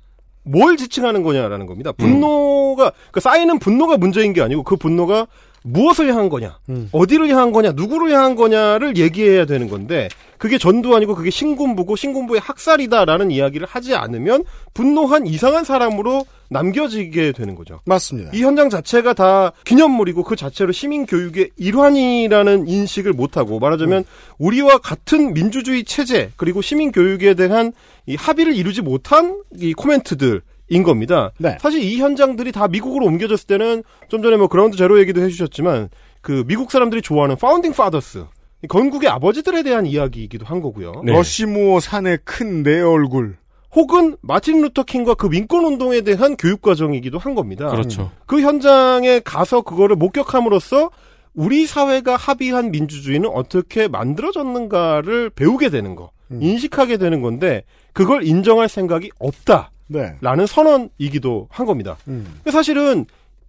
뭘 0.44 0.77
지칭하는 0.77 1.24
거냐라는 1.24 1.65
겁니다. 1.68 1.92
분노가 1.92 2.92
그 3.12 3.20
쌓이는 3.20 3.60
분노가 3.60 3.98
문제인 3.98 4.34
게 4.34 4.42
아니고 4.42 4.63
그 4.63 4.75
분노가 4.77 5.27
무엇을 5.65 6.10
향한 6.10 6.27
거냐, 6.27 6.60
어디를 6.92 7.30
향한 7.30 7.53
거냐, 7.53 7.72
누구를 7.72 8.12
향한 8.12 8.36
거냐를 8.36 8.98
얘기해야 8.98 9.46
되는 9.46 9.70
건데 9.70 10.10
그게 10.44 10.58
전도 10.58 10.94
아니고 10.94 11.16
그게 11.16 11.30
신군부고 11.30 11.96
신군부의 11.96 12.42
학살이다라는 12.42 13.32
이야기를 13.32 13.66
하지 13.66 13.96
않으면 13.96 14.44
분노한 14.74 15.26
이상한 15.26 15.64
사람으로 15.64 16.26
남겨지게 16.50 17.32
되는 17.32 17.56
거죠. 17.56 17.80
맞습니다. 17.86 18.32
이 18.34 18.42
현장 18.44 18.70
자체가 18.70 19.14
다 19.14 19.54
기념물이고 19.64 20.24
그 20.24 20.36
자체로 20.36 20.74
시민 20.74 21.06
교육의 21.06 21.52
일환이라는 21.56 22.68
인식을 22.68 23.14
못하고 23.14 23.60
말하자면 23.60 24.04
우리와 24.38 24.80
같은 24.80 25.34
민주주의 25.34 25.86
체제 25.86 26.30
그리고 26.36 26.62
시민 26.62 26.92
교육에 26.92 27.36
대한 27.36 27.72
이 28.06 28.16
합의를 28.16 28.54
이루지 28.54 28.82
못한 28.82 29.42
이 29.56 29.74
코멘트들. 29.74 30.42
인 30.70 30.82
겁니다. 30.82 31.32
네. 31.38 31.58
사실 31.60 31.84
이 31.84 32.00
현장들이 32.00 32.52
다 32.54 32.68
미국으로 32.68 33.06
옮겨졌을 33.06 33.48
때는 33.48 33.84
좀 34.08 34.24
전에 34.24 34.38
뭐 34.38 34.48
ground 34.48 34.75
zero 34.78 34.98
얘기도 35.00 35.22
해주셨지만 35.22 35.90
그 36.22 36.46
미국 36.48 36.72
사람들이 36.72 37.02
좋아하는 37.02 37.36
Founding 37.36 37.74
Fathers 37.74 38.20
이 38.20 38.43
건국의 38.70 39.10
아버지들에 39.10 39.63
대한 39.63 39.86
이야기이기도 39.86 40.46
한 40.46 40.62
거고요. 40.62 41.01
네. 41.05 41.12
러시모어 41.13 41.79
산의 41.79 42.20
큰 42.24 42.63
네 42.63 42.80
얼굴. 42.82 43.36
혹은 43.75 44.15
마틴 44.22 44.62
루터 44.62 44.84
킹과 44.84 45.15
그 45.15 45.27
민권 45.27 45.65
운동에 45.65 46.01
대한 46.01 46.38
교육 46.38 46.62
과정이기도 46.62 47.17
한 47.17 47.34
겁니다. 47.34 47.67
그렇죠. 47.70 48.12
그 48.27 48.39
현장에 48.41 49.20
가서 49.22 49.62
그거를 49.62 49.96
목격함으로써 49.96 50.91
우리 51.34 51.65
사회가 51.65 52.15
합의한 52.15 52.70
민주주의는 52.70 53.27
어떻게 53.34 53.88
만들어졌는가를 53.88 55.32
배우게 55.32 55.70
되는 55.70 55.96
거, 55.96 56.12
인식하게 56.32 56.98
되는 56.98 57.22
건데 57.22 57.63
그걸 57.93 58.24
인정할 58.24 58.69
생각이 58.69 59.10
없다. 59.19 59.71
네. 59.88 60.15
라는 60.21 60.45
선언이기도 60.45 61.47
한 61.49 61.65
겁니다. 61.65 61.97
음. 62.08 62.39
사실은 62.52 63.06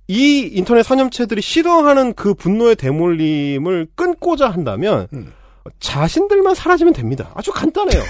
이 0.06 0.50
인터넷 0.52 0.82
사념체들이 0.82 1.40
싫어하는 1.40 2.14
그 2.14 2.34
분노의 2.34 2.76
대몰림을 2.76 3.88
끊고자 3.94 4.50
한다면 4.50 5.08
자신들만 5.80 6.54
사라지면 6.54 6.92
됩니다. 6.92 7.32
아주 7.34 7.52
간단해요. 7.52 8.02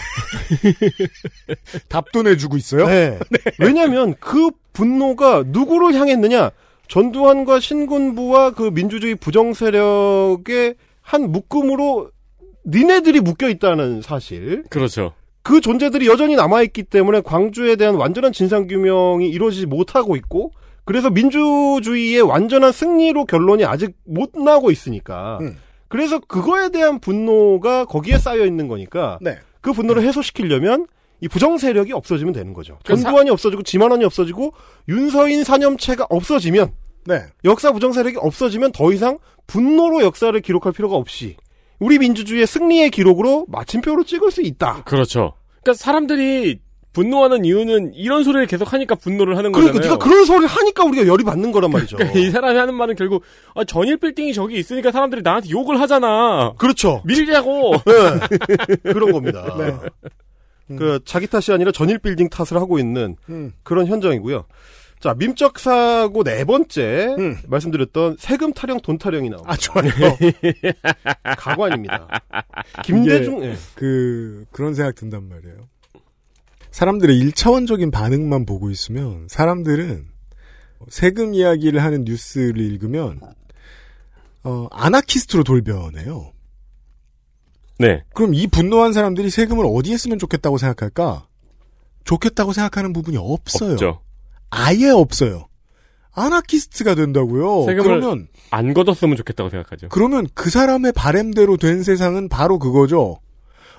답도 1.88 2.22
내주고 2.22 2.57
있어요? 2.57 2.87
네. 2.87 3.18
왜냐하면 3.61 4.14
그 4.18 4.50
분노가 4.72 5.44
누구를 5.46 5.94
향했느냐? 5.94 6.50
전두환과 6.88 7.61
신군부와 7.61 8.50
그 8.50 8.70
민주주의 8.72 9.14
부정 9.14 9.54
세력의 9.54 10.74
한 11.00 11.30
묶음으로 11.30 12.11
니네들이 12.66 13.20
묶여 13.20 13.48
있다는 13.48 14.02
사실. 14.02 14.64
그렇죠. 14.68 15.12
그 15.42 15.61
존재들이 15.61 16.07
여전히 16.09 16.37
남아있기 16.37 16.85
때문에 16.85 17.20
광주에 17.20 17.76
대한 17.76 17.94
완전한 17.94 18.33
진상규명이 18.33 19.28
이루어지지 19.28 19.66
못하고 19.66 20.16
있고, 20.16 20.52
그래서 20.84 21.10
민주주의의 21.10 22.22
완전한 22.22 22.72
승리로 22.72 23.24
결론이 23.24 23.64
아직 23.64 23.96
못 24.04 24.32
나고 24.34 24.70
있으니까, 24.70 25.38
그래서 25.88 26.18
그거에 26.18 26.70
대한 26.70 26.98
분노가 26.98 27.84
거기에 27.84 28.18
쌓여 28.18 28.44
있는 28.44 28.68
거니까, 28.68 29.18
네. 29.20 29.38
그 29.60 29.72
분노를 29.72 30.02
해소시키려면 30.02 30.86
이 31.20 31.28
부정 31.28 31.56
세력이 31.56 31.92
없어지면 31.92 32.34
되는 32.34 32.52
거죠. 32.52 32.78
전두환이 32.84 33.30
없어지고 33.30 33.62
지만원이 33.62 34.04
없어지고 34.04 34.52
윤서인 34.88 35.42
사념체가 35.42 36.06
없어지면 36.10 36.72
네. 37.06 37.22
역사 37.44 37.72
부정 37.72 37.92
세력이 37.92 38.18
없어지면 38.18 38.72
더 38.72 38.92
이상 38.92 39.18
분노로 39.46 40.02
역사를 40.02 40.38
기록할 40.38 40.72
필요가 40.72 40.96
없이 40.96 41.36
우리 41.78 41.98
민주주의의 41.98 42.46
승리의 42.46 42.90
기록으로 42.90 43.46
마침표로 43.48 44.04
찍을 44.04 44.30
수 44.30 44.42
있다. 44.42 44.82
그렇죠. 44.84 45.34
그러니까 45.62 45.82
사람들이 45.82 46.60
분노하는 46.94 47.44
이유는 47.44 47.92
이런 47.94 48.24
소리를 48.24 48.46
계속 48.46 48.72
하니까 48.72 48.94
분노를 48.94 49.37
하는 49.37 49.52
그러니까 49.52 49.74
거잖아요. 49.74 49.98
네가 49.98 50.04
그런 50.04 50.24
소리를 50.24 50.46
하니까 50.46 50.85
우리가 50.85 51.07
열이 51.07 51.24
받는 51.24 51.52
거란 51.52 51.70
말이죠. 51.72 51.96
그러니까 51.98 52.18
이 52.18 52.30
사람이 52.30 52.57
하는 52.57 52.74
말은 52.74 52.94
결국 52.94 53.24
아, 53.54 53.64
전일 53.64 53.98
빌딩이 53.98 54.33
저기 54.33 54.57
있으니까 54.59 54.90
사람들이 54.92 55.20
나한테 55.22 55.50
욕을 55.50 55.78
하잖아. 55.80 56.54
그렇죠. 56.57 57.02
밀자고. 57.04 57.72
네. 57.85 58.76
그런 58.92 59.12
겁니다. 59.12 59.54
네. 59.59 60.76
그 60.78 61.00
자기 61.04 61.26
탓이 61.26 61.52
아니라 61.52 61.72
전일 61.72 61.98
빌딩 61.98 62.30
탓을 62.30 62.61
하고 62.61 62.78
있는 62.78 63.16
음. 63.28 63.52
그런 63.64 63.87
현장이고요. 63.87 64.46
자, 65.00 65.12
민적 65.14 65.59
사고 65.59 66.22
네 66.24 66.44
번째 66.44 67.16
말씀드렸던 67.48 68.16
세금 68.18 68.54
타령, 68.54 68.80
돈 68.80 68.96
타령이 68.96 69.28
나옵니다. 69.28 69.52
아, 69.52 69.57
좋아요. 69.57 69.90
가관입니다. 71.37 72.09
김대중 72.85 73.44
예. 73.44 73.54
그 73.74 74.46
그런 74.52 74.72
생각 74.74 74.94
든단 74.94 75.28
말이에요. 75.28 75.57
사람들의 76.74 77.16
일차원적인 77.16 77.92
반응만 77.92 78.46
보고 78.46 78.68
있으면 78.68 79.28
사람들은 79.30 80.06
세금 80.88 81.32
이야기를 81.32 81.80
하는 81.80 82.02
뉴스를 82.02 82.58
읽으면 82.58 83.20
어, 84.42 84.66
아나키스트로 84.72 85.44
돌변해요. 85.44 86.32
네. 87.78 88.02
그럼 88.12 88.34
이 88.34 88.48
분노한 88.48 88.92
사람들이 88.92 89.30
세금을 89.30 89.64
어디에 89.68 89.96
쓰면 89.96 90.18
좋겠다고 90.18 90.58
생각할까? 90.58 91.28
좋겠다고 92.02 92.52
생각하는 92.52 92.92
부분이 92.92 93.18
없어요. 93.18 93.74
없죠. 93.74 94.00
아예 94.50 94.88
없어요. 94.88 95.46
아나키스트가 96.10 96.96
된다고요. 96.96 97.66
세금을 97.66 98.00
그러면 98.00 98.28
안 98.50 98.74
걷었으면 98.74 99.16
좋겠다고 99.16 99.48
생각하죠. 99.48 99.90
그러면 99.90 100.26
그 100.34 100.50
사람의 100.50 100.90
바램대로 100.90 101.56
된 101.56 101.84
세상은 101.84 102.28
바로 102.28 102.58
그거죠. 102.58 103.20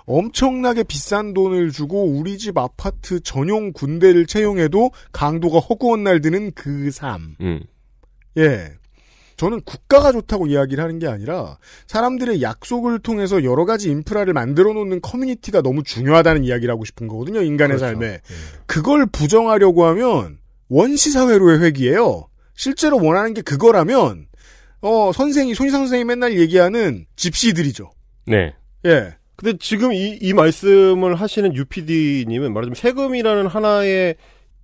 엄청나게 0.05 0.83
비싼 0.83 1.33
돈을 1.33 1.71
주고 1.71 2.05
우리 2.05 2.37
집 2.37 2.57
아파트 2.57 3.19
전용 3.19 3.73
군대를 3.73 4.25
채용해도 4.25 4.91
강도가 5.11 5.59
허구한 5.59 6.03
날 6.03 6.21
드는 6.21 6.51
그 6.53 6.91
삶. 6.91 7.35
음. 7.41 7.61
예. 8.37 8.71
저는 9.37 9.61
국가가 9.61 10.13
좋다고 10.13 10.47
이야기를 10.47 10.81
하는 10.81 10.97
게 10.97 11.07
아니라 11.07 11.57
사람들의 11.87 12.41
약속을 12.41 12.99
통해서 12.99 13.43
여러 13.43 13.65
가지 13.65 13.89
인프라를 13.89 14.33
만들어 14.33 14.71
놓는 14.73 15.01
커뮤니티가 15.01 15.61
너무 15.61 15.83
중요하다는 15.83 16.45
이야기를 16.45 16.71
하고 16.71 16.85
싶은 16.85 17.07
거거든요. 17.07 17.41
인간의 17.41 17.77
그렇죠. 17.77 17.93
삶에. 17.93 18.21
그걸 18.65 19.05
부정하려고 19.05 19.85
하면 19.87 20.37
원시사회로의 20.69 21.61
회귀예요. 21.63 22.27
실제로 22.53 22.97
원하는 23.03 23.33
게 23.33 23.41
그거라면 23.41 24.27
어 24.81 25.11
선생이 25.11 25.53
손희상 25.53 25.81
선생이 25.81 26.05
맨날 26.05 26.39
얘기하는 26.39 27.05
집시들이죠. 27.17 27.91
네. 28.27 28.53
예. 28.85 29.15
근데 29.35 29.57
지금 29.59 29.93
이, 29.93 30.17
이 30.21 30.33
말씀을 30.33 31.15
하시는 31.15 31.53
UPD님은 31.53 32.53
말하자면 32.53 32.75
세금이라는 32.75 33.47
하나의 33.47 34.15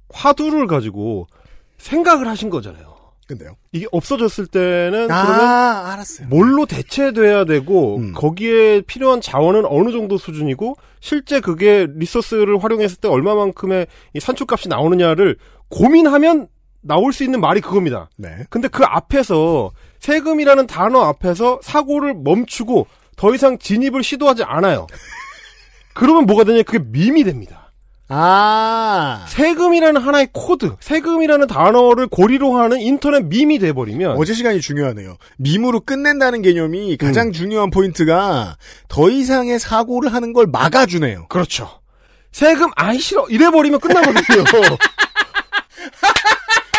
화두를 0.10 0.68
가지고 0.68 1.28
생각을 1.78 2.28
하신 2.28 2.50
거잖아요. 2.50 2.92
근데요. 3.28 3.56
이게 3.72 3.86
없어졌을 3.92 4.46
때는 4.48 5.10
아, 5.10 5.26
그러면 5.26 5.48
알았어요. 5.86 6.28
뭘로 6.28 6.66
대체돼야 6.66 7.46
되고 7.46 7.98
음. 7.98 8.14
거기에 8.14 8.82
필요한 8.82 9.22
자원은 9.22 9.66
어느 9.66 9.92
정도 9.92 10.18
수준이고 10.18 10.76
실제 11.00 11.40
그게 11.40 11.88
리소스를 11.90 12.62
활용했을 12.62 12.98
때 12.98 13.08
얼마만큼의 13.08 13.88
이 14.14 14.20
산출값이 14.20 14.68
나오느냐를 14.68 15.38
고민하면 15.70 16.48
나올 16.82 17.14
수 17.14 17.24
있는 17.24 17.40
말이 17.40 17.62
그겁니다. 17.62 18.10
네. 18.18 18.44
근데 18.50 18.68
그 18.68 18.84
앞에서 18.84 19.72
세금이라는 20.00 20.68
단어 20.68 21.04
앞에서 21.04 21.60
사고를 21.62 22.16
멈추고 22.16 22.88
더 23.16 23.34
이상 23.34 23.58
진입을 23.58 24.04
시도하지 24.04 24.44
않아요. 24.44 24.88
그러면 25.94 26.26
뭐가 26.26 26.44
되냐? 26.44 26.64
그게 26.64 26.80
밈이 26.80 27.24
됩니다. 27.24 27.60
아. 28.14 29.26
세금이라는 29.30 30.02
하나의 30.02 30.30
코드, 30.34 30.76
세금이라는 30.82 31.48
단어를 31.48 32.08
고리로 32.08 32.58
하는 32.58 32.82
인터넷 32.82 33.24
밈이 33.26 33.60
돼버리면 33.60 34.18
어제 34.18 34.34
시간이 34.34 34.60
중요하네요. 34.60 35.16
밈으로 35.38 35.80
끝낸다는 35.82 36.42
개념이 36.42 36.98
가장 36.98 37.28
음. 37.28 37.32
중요한 37.32 37.70
포인트가 37.70 38.58
더 38.90 39.10
이상의 39.10 39.60
사고를 39.60 40.14
하는 40.14 40.34
걸 40.34 40.48
막아주네요. 40.48 41.28
그렇죠. 41.30 41.70
세금 42.34 42.70
아이 42.76 43.00
싫어 43.00 43.26
이래버리면 43.30 43.80
끝나거든요. 43.80 44.44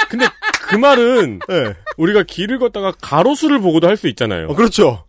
근데 0.08 0.26
그 0.60 0.76
말은 0.76 1.40
네. 1.48 1.74
우리가 1.96 2.22
길을 2.24 2.58
걷다가 2.58 2.92
가로수를 3.00 3.60
보고도 3.60 3.88
할 3.88 3.96
수 3.96 4.08
있잖아요. 4.08 4.48
어, 4.48 4.54
그렇죠. 4.54 5.04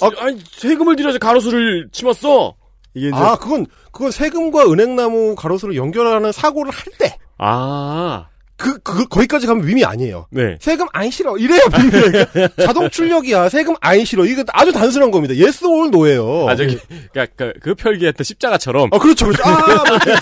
아, 0.00 0.10
아니 0.18 0.40
세금을 0.52 0.96
들여서 0.96 1.18
가로수를 1.18 1.88
치웠어. 1.92 2.54
이게 2.94 3.08
이제 3.08 3.16
아 3.16 3.36
그건 3.36 3.66
그건 3.92 4.10
세금과 4.10 4.70
은행나무 4.70 5.34
가로수를 5.34 5.76
연결하는 5.76 6.32
사고를 6.32 6.72
할 6.72 6.84
때. 6.98 7.16
아, 7.38 8.28
그, 8.56 8.78
그, 8.78 9.06
거기까지 9.08 9.46
가면 9.46 9.66
밈이 9.66 9.84
아니에요. 9.84 10.28
네. 10.30 10.56
세금 10.60 10.86
아이 10.92 11.10
싫어. 11.10 11.36
이래야 11.36 11.60
밈이에요. 11.72 12.26
그러니까 12.32 12.62
자동 12.64 12.88
출력이야. 12.88 13.48
세금 13.48 13.74
아이 13.80 14.04
싫어. 14.04 14.24
이거 14.24 14.44
아주 14.52 14.72
단순한 14.72 15.10
겁니다. 15.10 15.34
yes 15.34 15.64
or 15.64 15.90
no예요. 15.90 16.48
아 16.48 16.54
저기 16.54 16.78
그러니까 17.12 17.26
그, 17.36 17.52
그 17.60 17.74
펼기했던 17.74 18.24
십자가처럼. 18.24 18.90
아, 18.92 18.98
그렇죠, 18.98 19.26
그렇죠. 19.26 19.42
아, 19.44 19.50
맞아요. 19.58 20.18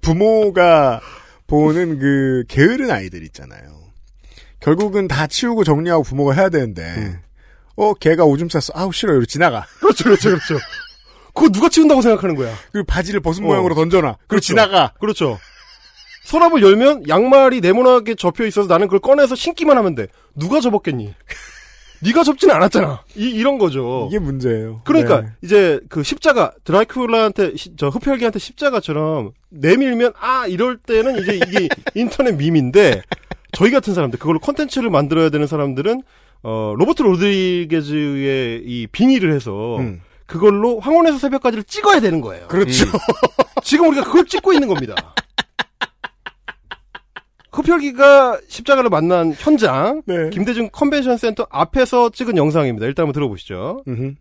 부모가 0.00 1.00
보는 1.46 1.98
그 1.98 2.44
게으른 2.48 2.90
아이들 2.90 3.22
있잖아요. 3.24 3.81
결국은 4.62 5.08
다 5.08 5.26
치우고 5.26 5.64
정리하고 5.64 6.02
부모가 6.02 6.32
해야 6.34 6.48
되는데 6.48 6.82
음. 6.96 7.18
어 7.76 7.94
걔가 7.94 8.24
오줌 8.24 8.48
쌌어 8.48 8.72
아우 8.74 8.92
싫어 8.92 9.12
이러고 9.12 9.26
지나가 9.26 9.66
그렇죠, 9.80 10.04
그렇죠, 10.04 10.28
그렇죠. 10.30 10.58
그거 11.34 11.48
누가 11.48 11.68
치운다고 11.68 12.02
생각하는 12.02 12.36
거야. 12.36 12.54
그 12.72 12.84
바지를 12.84 13.20
벗은 13.20 13.44
어. 13.44 13.46
모양으로 13.46 13.74
던져놔 13.74 14.02
그리고 14.12 14.26
그렇죠. 14.28 14.46
지나가 14.46 14.92
그렇죠. 15.00 15.38
서랍을 16.24 16.62
열면 16.62 17.08
양말이 17.08 17.60
네모나게 17.60 18.14
접혀 18.14 18.46
있어서 18.46 18.68
나는 18.68 18.86
그걸 18.86 19.00
꺼내서 19.00 19.34
신기만 19.34 19.76
하면 19.78 19.94
돼. 19.94 20.06
누가 20.36 20.60
접었겠니? 20.60 21.14
네가 22.04 22.24
접지는 22.24 22.54
않았잖아. 22.56 23.04
이, 23.16 23.28
이런 23.30 23.58
거죠. 23.58 24.08
이게 24.10 24.18
문제예요. 24.18 24.82
그러니까 24.84 25.20
네. 25.22 25.28
이제 25.42 25.80
그 25.88 26.02
십자가 26.02 26.52
드라큘라한테 26.64 27.56
시- 27.56 27.76
저 27.76 27.88
흡혈귀한테 27.88 28.38
십자가처럼 28.38 29.32
내밀면 29.50 30.12
아 30.18 30.46
이럴 30.48 30.78
때는 30.78 31.18
이제 31.22 31.36
이게 31.36 31.68
인터넷 31.94 32.32
밈인데 32.36 33.02
저희 33.52 33.70
같은 33.70 33.94
사람들 33.94 34.18
그걸로 34.18 34.38
컨텐츠를 34.38 34.90
만들어야 34.90 35.30
되는 35.30 35.46
사람들은 35.46 36.02
어 36.42 36.74
로버트 36.76 37.02
로드리게즈의 37.02 38.62
이 38.64 38.86
빙의를 38.90 39.32
해서 39.32 39.78
음. 39.78 40.00
그걸로 40.26 40.80
황혼에서 40.80 41.18
새벽까지를 41.18 41.64
찍어야 41.64 42.00
되는 42.00 42.20
거예요. 42.20 42.48
그렇죠. 42.48 42.86
지금 43.62 43.88
우리가 43.88 44.04
그걸 44.04 44.26
찍고 44.26 44.52
있는 44.52 44.68
겁니다. 44.68 44.94
흡혈귀가 47.52 48.40
십자가를 48.48 48.88
만난 48.88 49.34
현장 49.36 50.00
네. 50.06 50.30
김대중 50.30 50.70
컨벤션 50.72 51.18
센터 51.18 51.46
앞에서 51.50 52.08
찍은 52.08 52.38
영상입니다. 52.38 52.86
일단 52.86 53.04
한번 53.04 53.12
들어보시죠. 53.12 53.82
음흠. 53.86 54.14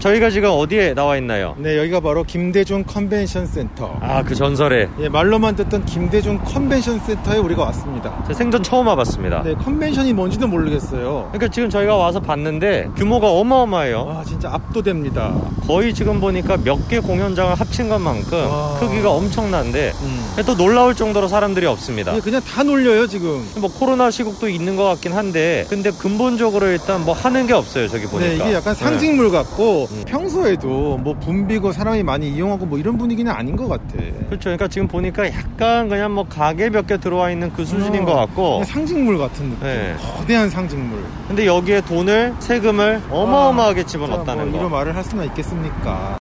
저희가 0.00 0.30
지금 0.30 0.48
어디에 0.50 0.94
나와 0.94 1.18
있나요? 1.18 1.54
네, 1.58 1.76
여기가 1.76 2.00
바로 2.00 2.24
김대중 2.24 2.82
컨벤션 2.84 3.46
센터. 3.46 3.94
아, 4.00 4.22
그 4.22 4.34
전설의. 4.34 4.88
예, 4.98 5.10
말로만 5.10 5.56
듣던 5.56 5.84
김대중 5.84 6.38
컨벤션 6.42 6.98
센터에 7.00 7.36
우리가 7.36 7.64
왔습니다. 7.64 8.24
제 8.26 8.32
생전 8.32 8.62
처음 8.62 8.86
와봤습니다. 8.86 9.42
네, 9.42 9.52
컨벤션이 9.54 10.14
뭔지도 10.14 10.48
모르겠어요. 10.48 11.28
그러니까 11.32 11.48
지금 11.52 11.68
저희가 11.68 11.96
와서 11.96 12.18
봤는데 12.18 12.88
규모가 12.96 13.28
어마어마해요. 13.30 14.06
와, 14.06 14.24
진짜 14.24 14.48
압도됩니다. 14.50 15.34
거의 15.66 15.92
지금 15.92 16.18
보니까 16.18 16.56
몇 16.56 16.80
개 16.88 16.98
공연장을 16.98 17.54
합친 17.54 17.90
것만큼 17.90 18.38
와. 18.50 18.78
크기가 18.80 19.10
엄청난데 19.10 19.92
음. 20.02 20.26
또 20.46 20.56
놀라울 20.56 20.94
정도로 20.96 21.28
사람들이 21.28 21.66
없습니다. 21.66 22.16
예, 22.16 22.20
그냥 22.20 22.40
다 22.40 22.62
놀려요, 22.62 23.06
지금. 23.06 23.46
뭐 23.58 23.70
코로나 23.70 24.10
시국도 24.10 24.48
있는 24.48 24.76
것 24.76 24.84
같긴 24.84 25.12
한데 25.12 25.66
근데 25.68 25.90
근본적으로 25.90 26.68
일단 26.68 27.04
뭐 27.04 27.14
하는 27.14 27.46
게 27.46 27.52
없어요 27.52 27.86
저기 27.86 28.06
보니까. 28.06 28.28
네, 28.30 28.36
이게 28.36 28.54
약간 28.54 28.74
상징물 28.74 29.30
같고 29.30 29.89
음. 29.92 30.04
평소에도 30.06 30.98
뭐 30.98 31.14
붐비고 31.18 31.72
사람이 31.72 32.02
많이 32.02 32.30
이용하고 32.30 32.66
뭐 32.66 32.78
이런 32.78 32.96
분위기는 32.96 33.30
아닌 33.30 33.56
것 33.56 33.68
같아. 33.68 33.94
그렇죠. 33.96 34.38
그러니까 34.44 34.68
지금 34.68 34.86
보니까 34.88 35.26
약간 35.32 35.88
그냥 35.88 36.12
뭐 36.14 36.24
가게 36.28 36.68
몇 36.70 36.86
개 36.86 36.96
들어와 36.98 37.30
있는 37.30 37.52
그 37.52 37.64
수준인 37.64 38.02
어, 38.02 38.04
것 38.06 38.14
같고. 38.14 38.64
상징물 38.64 39.18
같은 39.18 39.50
느낌. 39.50 39.62
네. 39.66 39.94
거대한 40.16 40.48
상징물. 40.50 41.02
근데 41.28 41.46
여기에 41.46 41.82
돈을 41.82 42.34
세금을 42.40 43.02
어마어마하게 43.10 43.84
집어넣었다는 43.86 44.44
뭐 44.44 44.52
거. 44.52 44.58
이런 44.58 44.70
말을 44.72 44.96
할 44.96 45.04
수나 45.04 45.24
있겠습니까? 45.24 46.18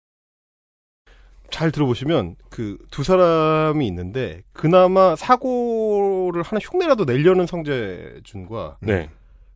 잘 1.50 1.70
들어보시면 1.72 2.36
그 2.50 2.76
두 2.90 3.02
사람이 3.02 3.86
있는데 3.86 4.42
그나마 4.52 5.16
사고를 5.16 6.42
하나 6.42 6.58
흉내라도 6.62 7.04
내려는 7.04 7.46
성재준과 7.46 8.76
네. 8.80 9.08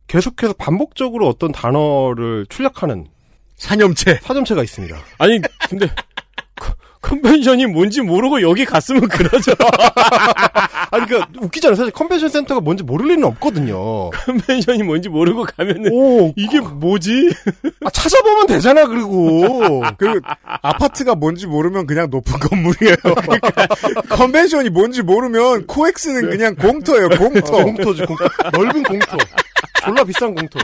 계속해서 0.07 0.53
반복적으로 0.53 1.27
어떤 1.27 1.51
단어를 1.51 2.45
출력하는 2.49 3.07
사념체. 3.67 4.19
사념체가 4.23 4.61
있습니다. 4.63 4.97
아니 5.19 5.39
근데 5.69 5.87
컨- 6.55 6.75
컨벤션이 7.01 7.65
뭔지 7.65 8.01
모르고 8.01 8.41
여기 8.41 8.65
갔으면 8.65 9.07
그러죠. 9.07 9.51
아니 10.91 11.05
그러니까 11.07 11.27
웃기잖아요. 11.41 11.75
사실 11.75 11.91
컨벤션 11.91 12.29
센터가 12.29 12.59
뭔지 12.61 12.83
모를 12.83 13.07
리는 13.07 13.23
없거든요. 13.25 14.09
컨벤션이 14.11 14.83
뭔지 14.83 15.09
모르고 15.09 15.45
가면은 15.45 15.91
오, 15.91 16.33
이게 16.35 16.59
뭐지? 16.59 17.33
아, 17.85 17.89
찾아보면 17.89 18.47
되잖아. 18.47 18.85
그리고 18.85 19.81
그 19.97 20.19
아파트가 20.43 21.15
뭔지 21.15 21.47
모르면 21.47 21.87
그냥 21.87 22.09
높은 22.09 22.37
건물이에요. 22.39 22.95
그러니까 23.03 24.01
컨벤션이 24.15 24.69
뭔지 24.69 25.01
모르면 25.01 25.67
코엑스는 25.67 26.29
그냥 26.29 26.55
공터예요. 26.55 27.09
공터. 27.09 27.57
어, 27.57 27.63
공터지 27.63 28.05
공터. 28.05 28.25
넓은 28.51 28.83
공터. 28.83 29.17
졸라 29.83 30.03
비싼 30.03 30.35
공터. 30.35 30.59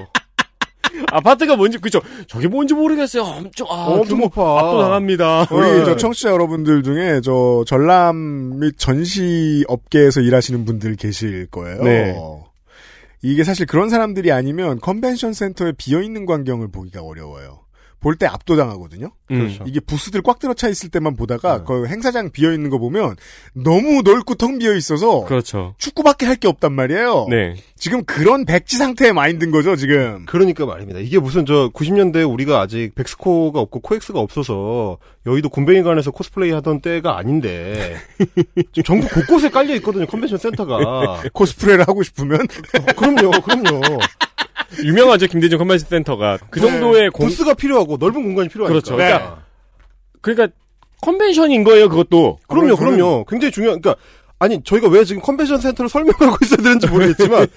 아파트가 1.07 1.55
뭔지 1.55 1.77
그죠? 1.77 2.01
저게 2.27 2.47
뭔지 2.47 2.73
모르겠어요. 2.73 3.23
엄청 3.23 3.67
아, 3.69 3.85
엄청 3.87 4.19
높아. 4.19 4.59
압도당합니다. 4.59 5.47
우리 5.51 5.67
네. 5.67 5.85
저 5.85 5.95
청취자 5.95 6.31
여러분들 6.31 6.83
중에 6.83 7.21
저 7.23 7.63
전람 7.67 8.59
및 8.59 8.73
전시 8.77 9.63
업계에서 9.67 10.21
일하시는 10.21 10.65
분들 10.65 10.95
계실 10.95 11.47
거예요. 11.47 11.83
네. 11.83 12.15
이게 13.21 13.43
사실 13.43 13.65
그런 13.65 13.89
사람들이 13.89 14.31
아니면 14.31 14.79
컨벤션 14.79 15.33
센터에 15.33 15.73
비어 15.77 16.01
있는 16.01 16.25
광경을 16.25 16.69
보기가 16.71 17.01
어려워요. 17.01 17.61
볼 17.99 18.15
때 18.15 18.25
압도당하거든요. 18.25 19.11
그렇죠. 19.27 19.63
이게 19.67 19.79
부스들 19.79 20.21
꽉 20.23 20.39
들어차 20.39 20.67
있을 20.69 20.89
때만 20.89 21.15
보다가 21.15 21.59
네. 21.59 21.63
그 21.67 21.85
행사장 21.87 22.31
비어 22.31 22.51
있는 22.53 22.69
거 22.69 22.79
보면 22.79 23.15
너무 23.53 24.01
넓고 24.01 24.35
텅 24.35 24.57
비어 24.57 24.73
있어서 24.75 25.25
그렇죠. 25.25 25.75
축구밖에 25.77 26.25
할 26.25 26.39
게 26.39 26.47
없단 26.47 26.71
말이에요. 26.73 27.27
네. 27.29 27.55
지금 27.75 28.03
그런 28.05 28.45
백지 28.45 28.77
상태의 28.77 29.11
마인드인 29.13 29.51
거죠, 29.51 29.75
지금. 29.75 30.25
그러니까 30.25 30.65
말입니다. 30.65 30.99
이게 31.01 31.19
무슨 31.19 31.45
저 31.45 31.69
90년대 31.73 32.29
우리가 32.31 32.61
아직 32.61 32.95
벡스코가 32.95 33.59
없고 33.59 33.81
코엑스가 33.81 34.19
없어서 34.19 34.97
여의도 35.27 35.49
굼벵이관에서 35.49 36.11
코스플레이 36.11 36.51
하던 36.51 36.79
때가 36.81 37.17
아닌데 37.17 37.95
지금 38.73 38.83
전국 38.85 39.11
곳곳에 39.11 39.49
깔려 39.49 39.75
있거든요. 39.75 40.05
컨벤션 40.05 40.37
센터가. 40.37 41.21
코스프레를 41.33 41.87
하고 41.87 42.03
싶으면 42.03 42.39
어, 42.41 42.93
그럼요, 42.95 43.31
그럼요. 43.41 43.81
유명하죠 44.83 45.27
김대중 45.27 45.57
컨벤션 45.57 45.87
센터가 45.89 46.37
그 46.49 46.59
정도의 46.59 47.09
공 47.09 47.27
부스가 47.27 47.53
필요하고 47.53 47.97
넓은 47.97 48.23
공간이 48.23 48.49
필요하니까. 48.49 48.81
그렇죠. 48.81 48.95
그러니까 48.95 49.43
그러니까 50.21 50.53
컨벤션인 51.01 51.63
거예요 51.63 51.89
그것도. 51.89 52.39
그럼요, 52.47 52.73
아, 52.73 52.75
그럼 52.75 52.95
그럼요. 52.95 53.25
굉장히 53.25 53.51
중요한, 53.51 53.81
그러니까, 53.81 54.01
아니, 54.37 54.61
저희가 54.63 54.87
왜 54.87 55.03
지금 55.03 55.21
컨벤션 55.21 55.59
센터를 55.59 55.89
설명하고 55.89 56.37
있어야 56.43 56.57
되는지 56.57 56.87
모르겠지만, 56.87 57.47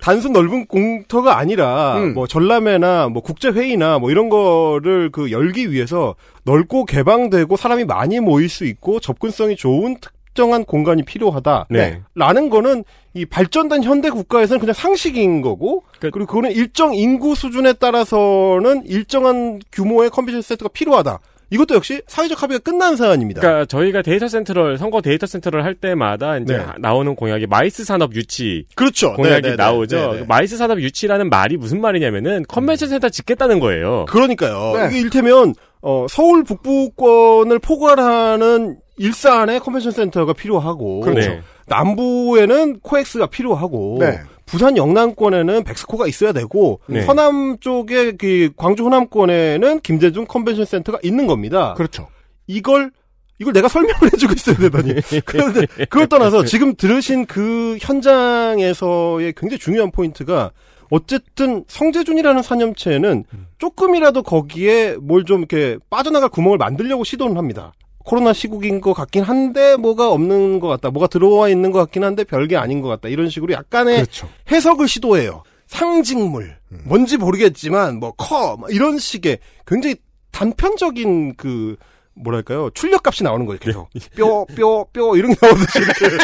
단순 0.00 0.32
넓은 0.32 0.66
공터가 0.66 1.38
아니라, 1.38 1.98
음. 1.98 2.14
뭐, 2.14 2.26
전람회나, 2.26 3.08
뭐, 3.08 3.22
국제 3.22 3.48
회의나, 3.48 3.98
뭐, 3.98 4.10
이런 4.10 4.28
거를 4.28 5.10
그, 5.12 5.30
열기 5.30 5.70
위해서, 5.72 6.14
넓고 6.44 6.84
개방되고, 6.84 7.56
사람이 7.56 7.84
많이 7.84 8.20
모일 8.20 8.48
수 8.48 8.64
있고, 8.64 9.00
접근성이 9.00 9.56
좋은 9.56 9.96
특정한 10.00 10.64
공간이 10.64 11.02
필요하다. 11.02 11.66
네. 11.70 12.00
라는 12.14 12.50
거는, 12.50 12.84
이 13.14 13.26
발전된 13.26 13.82
현대 13.82 14.10
국가에서는 14.10 14.60
그냥 14.60 14.72
상식인 14.74 15.42
거고, 15.42 15.82
그- 15.98 16.10
그리고 16.10 16.26
그거는 16.26 16.52
일정 16.52 16.94
인구 16.94 17.34
수준에 17.34 17.72
따라서는 17.72 18.86
일정한 18.86 19.60
규모의 19.72 20.10
컨벤션 20.10 20.42
센터가 20.42 20.70
필요하다. 20.72 21.18
이것도 21.52 21.74
역시 21.74 22.00
사회적 22.06 22.40
합의가 22.40 22.60
끝난 22.62 22.94
사안입니다. 22.94 23.40
그러니까 23.40 23.64
저희가 23.64 24.02
데이터 24.02 24.28
센터를 24.28 24.78
선거 24.78 25.00
데이터 25.00 25.26
센터를 25.26 25.64
할 25.64 25.74
때마다 25.74 26.36
이제 26.38 26.56
네. 26.58 26.64
나오는 26.78 27.12
공약이 27.16 27.48
마이스 27.48 27.82
산업 27.82 28.14
유치 28.14 28.66
그렇죠. 28.76 29.14
공약이 29.14 29.42
네, 29.42 29.50
네, 29.50 29.56
나오죠. 29.56 30.12
네, 30.12 30.20
네. 30.20 30.24
마이스 30.28 30.56
산업 30.56 30.80
유치라는 30.80 31.28
말이 31.28 31.56
무슨 31.56 31.80
말이냐면은 31.80 32.44
컨벤션 32.46 32.88
센터 32.90 33.08
짓겠다는 33.08 33.58
거예요. 33.58 34.04
그러니까요. 34.08 34.74
네. 34.76 34.88
이게 34.90 35.00
일테면 35.00 35.54
어, 35.82 36.06
서울 36.08 36.44
북부권을 36.44 37.58
포괄하는 37.58 38.78
일산에 38.96 39.58
컨벤션 39.58 39.92
센터가 39.92 40.32
필요하고 40.34 41.00
그렇죠. 41.00 41.30
네. 41.30 41.40
남부에는 41.66 42.80
코엑스가 42.80 43.26
필요하고 43.26 43.96
네. 44.00 44.20
부산 44.44 44.76
영남권에는 44.76 45.64
벡스코가 45.64 46.06
있어야 46.08 46.32
되고 46.32 46.80
네. 46.86 47.02
서남 47.02 47.58
쪽에 47.60 48.12
그 48.16 48.50
광주 48.56 48.84
호남권에는 48.84 49.80
김대중 49.80 50.26
컨벤션 50.26 50.64
센터가 50.64 50.98
있는 51.02 51.26
겁니다. 51.26 51.74
그렇죠. 51.74 52.08
이걸 52.46 52.90
이걸 53.38 53.52
내가 53.54 53.68
설명을 53.68 53.94
해주고 54.12 54.34
있어야 54.34 54.56
되다니. 54.56 54.94
그런데 55.24 55.66
그걸 55.66 56.08
떠나서 56.08 56.44
지금 56.44 56.74
들으신 56.74 57.24
그 57.26 57.78
현장에서의 57.80 59.32
굉장히 59.36 59.58
중요한 59.58 59.90
포인트가 59.90 60.50
어쨌든 60.90 61.64
성재준이라는 61.68 62.42
사념체는 62.42 63.24
조금이라도 63.58 64.22
거기에 64.22 64.96
뭘 65.00 65.24
좀 65.24 65.38
이렇게 65.40 65.78
빠져나갈 65.90 66.28
구멍을 66.28 66.58
만들려고 66.58 67.04
시도를 67.04 67.36
합니다. 67.36 67.72
코로나 68.04 68.32
시국인 68.32 68.80
것 68.80 68.92
같긴 68.94 69.22
한데 69.22 69.76
뭐가 69.76 70.10
없는 70.10 70.58
것 70.58 70.68
같다. 70.68 70.90
뭐가 70.90 71.06
들어와 71.06 71.48
있는 71.48 71.70
것 71.70 71.78
같긴 71.80 72.02
한데 72.02 72.24
별게 72.24 72.56
아닌 72.56 72.80
것 72.80 72.88
같다. 72.88 73.08
이런 73.08 73.28
식으로 73.28 73.52
약간의 73.52 73.96
그렇죠. 73.96 74.28
해석을 74.50 74.88
시도해요. 74.88 75.42
상징물, 75.66 76.56
뭔지 76.84 77.16
모르겠지만 77.16 78.00
뭐 78.00 78.10
커, 78.12 78.56
뭐 78.56 78.68
이런 78.70 78.98
식의 78.98 79.38
굉장히 79.66 79.96
단편적인 80.32 81.36
그 81.36 81.76
뭐랄까요 82.14 82.70
출력값이 82.74 83.22
나오는 83.22 83.46
거예요. 83.46 83.58
계속 83.60 83.88
뼈, 84.16 84.44
뼈, 84.56 84.84
뼈 84.92 85.16
이런 85.16 85.32
게 85.34 85.46
나오듯이. 85.46 85.78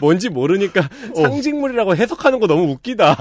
뭔지 0.00 0.28
모르니까 0.28 0.88
상징물이라고 1.14 1.96
해석하는 1.96 2.40
거 2.40 2.46
너무 2.46 2.72
웃기다. 2.72 3.16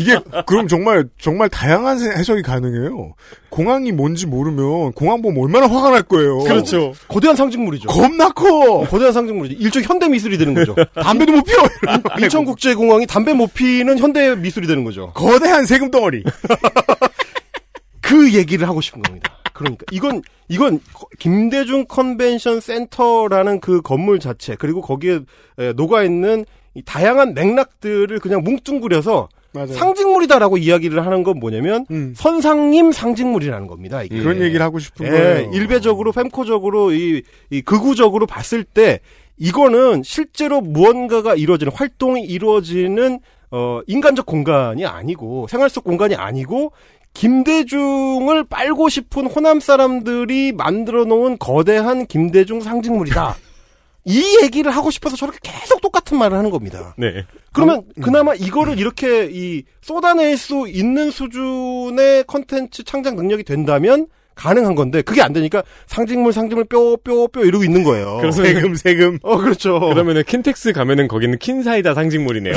이게 0.00 0.18
그럼 0.46 0.68
정말 0.68 1.04
정말 1.20 1.48
다양한 1.48 1.98
세- 1.98 2.10
해석이 2.10 2.42
가능해요. 2.42 3.14
공항이 3.50 3.92
뭔지 3.92 4.26
모르면 4.26 4.92
공항 4.92 5.22
보면 5.22 5.42
얼마나 5.42 5.66
화가 5.66 5.90
날 5.90 6.02
거예요. 6.02 6.38
그렇죠. 6.40 6.92
거대한 7.08 7.34
상징물이죠. 7.36 7.88
겁나 7.88 8.28
커. 8.30 8.80
거대한 8.86 9.12
상징물이죠. 9.12 9.56
일종 9.60 9.82
현대 9.82 10.08
미술이 10.08 10.36
되는 10.38 10.54
거죠. 10.54 10.74
담배도 10.94 11.32
못 11.32 11.42
피워. 11.44 11.66
인천 12.20 12.44
국제 12.44 12.74
공항이 12.74 13.06
담배 13.06 13.32
못 13.32 13.52
피는 13.54 13.98
현대 13.98 14.34
미술이 14.36 14.66
되는 14.66 14.84
거죠. 14.84 15.12
거대한 15.14 15.64
세금 15.66 15.90
덩어리. 15.90 16.22
그 18.00 18.32
얘기를 18.32 18.66
하고 18.68 18.80
싶은 18.80 19.02
겁니다. 19.02 19.34
그러니까 19.58 19.84
이건 19.90 20.22
이건 20.48 20.80
김대중 21.18 21.84
컨벤션 21.86 22.60
센터라는 22.60 23.60
그 23.60 23.82
건물 23.82 24.20
자체 24.20 24.54
그리고 24.54 24.80
거기에 24.80 25.20
에, 25.58 25.72
녹아 25.72 26.04
있는 26.04 26.44
이 26.74 26.82
다양한 26.82 27.34
맥락들을 27.34 28.18
그냥 28.20 28.44
뭉뚱그려서 28.44 29.28
맞아요. 29.52 29.72
상징물이다라고 29.72 30.58
이야기를 30.58 31.04
하는 31.04 31.22
건 31.24 31.40
뭐냐면 31.40 31.86
음. 31.90 32.12
선상님 32.16 32.92
상징물이라는 32.92 33.66
겁니다. 33.66 34.02
이게. 34.02 34.18
그런 34.18 34.40
얘기를 34.40 34.62
하고 34.62 34.78
싶은 34.78 35.06
예, 35.06 35.10
거예요. 35.10 35.50
일배적으로 35.52 36.10
fem코적으로 36.10 36.92
이, 36.92 37.22
이 37.50 37.62
극우적으로 37.62 38.26
봤을 38.26 38.62
때 38.62 39.00
이거는 39.38 40.02
실제로 40.04 40.60
무언가가 40.60 41.34
이루어지는 41.34 41.72
활동이 41.72 42.22
이루어지는 42.22 43.20
어 43.50 43.80
인간적 43.86 44.26
공간이 44.26 44.84
아니고 44.84 45.46
생활 45.48 45.70
속 45.70 45.82
공간이 45.82 46.14
아니고 46.14 46.72
김대중을 47.14 48.44
빨고 48.44 48.88
싶은 48.88 49.26
호남 49.26 49.60
사람들이 49.60 50.52
만들어 50.52 51.04
놓은 51.04 51.38
거대한 51.38 52.06
김대중 52.06 52.60
상징물이다. 52.60 53.36
이 54.04 54.38
얘기를 54.42 54.70
하고 54.74 54.90
싶어서 54.90 55.16
저렇게 55.16 55.38
계속 55.42 55.80
똑같은 55.82 56.16
말을 56.18 56.38
하는 56.38 56.50
겁니다. 56.50 56.94
네. 56.96 57.26
그러면 57.52 57.82
그나마 58.00 58.34
이거를 58.34 58.78
이렇게 58.78 59.28
이 59.30 59.64
쏟아낼 59.82 60.36
수 60.38 60.66
있는 60.68 61.10
수준의 61.10 62.24
컨텐츠 62.26 62.84
창작 62.84 63.16
능력이 63.16 63.44
된다면 63.44 64.06
가능한 64.34 64.76
건데 64.76 65.02
그게 65.02 65.20
안 65.20 65.32
되니까 65.32 65.62
상징물 65.86 66.32
상징물 66.32 66.64
뼈 66.66 66.96
뼈 67.04 67.26
뼈 67.26 67.44
이러고 67.44 67.64
있는 67.64 67.82
거예요. 67.82 68.18
그래서 68.22 68.42
세금 68.44 68.74
세금. 68.76 69.18
어 69.24 69.36
그렇죠. 69.36 69.78
그러면은 69.80 70.22
킨텍스 70.24 70.72
가면은 70.72 71.08
거기는 71.08 71.36
킨사이다 71.38 71.92
상징물이네요. 71.94 72.54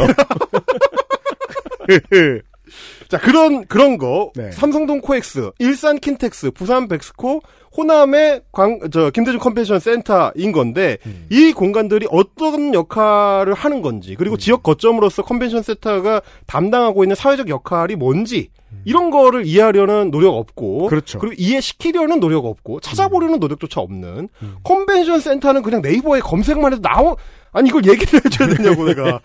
자 3.12 3.18
그런 3.18 3.66
그런 3.66 3.98
거 3.98 4.32
네. 4.36 4.54
삼성동 4.54 5.02
코엑스, 5.02 5.52
일산 5.60 6.00
킨텍스, 6.00 6.52
부산 6.52 6.88
벡스코, 6.88 7.42
호남의 7.76 8.44
광 8.54 8.80
저 8.90 9.10
김대중 9.10 9.38
컨벤션 9.38 9.80
센터인 9.80 10.54
건데 10.54 10.98
음. 11.06 11.28
이 11.30 11.52
공간들이 11.52 12.08
어떤 12.10 12.74
역할을 12.74 13.54
하는 13.54 13.82
건지 13.82 14.16
그리고 14.18 14.38
지역 14.38 14.64
거점으로서 14.64 15.24
컨벤션 15.24 15.62
센터가 15.62 16.22
담당하고 16.48 17.04
있는 17.04 17.18
사회적 17.18 17.50
역할이 17.50 17.98
뭔지 17.98 18.50
이런 18.86 19.12
거를 19.12 19.46
이해하려는 19.46 20.10
노력 20.12 20.36
없고 20.36 20.86
음. 20.86 20.88
그렇죠. 20.88 21.20
그리고 21.20 21.34
이해시키려는 21.38 22.22
노력 22.22 22.46
없고 22.46 22.80
찾아보려는 22.80 23.40
노력조차 23.40 23.82
없는 23.82 24.30
컨벤션 24.64 25.20
센터는 25.20 25.64
그냥 25.64 25.82
네이버에 25.82 26.22
검색만 26.22 26.72
해도 26.72 26.82
나오 26.82 27.18
아니 27.54 27.70
이걸 27.70 27.86
얘기를 27.86 28.22
해줘야 28.24 28.50
되냐고 28.50 28.86
내가 28.86 29.20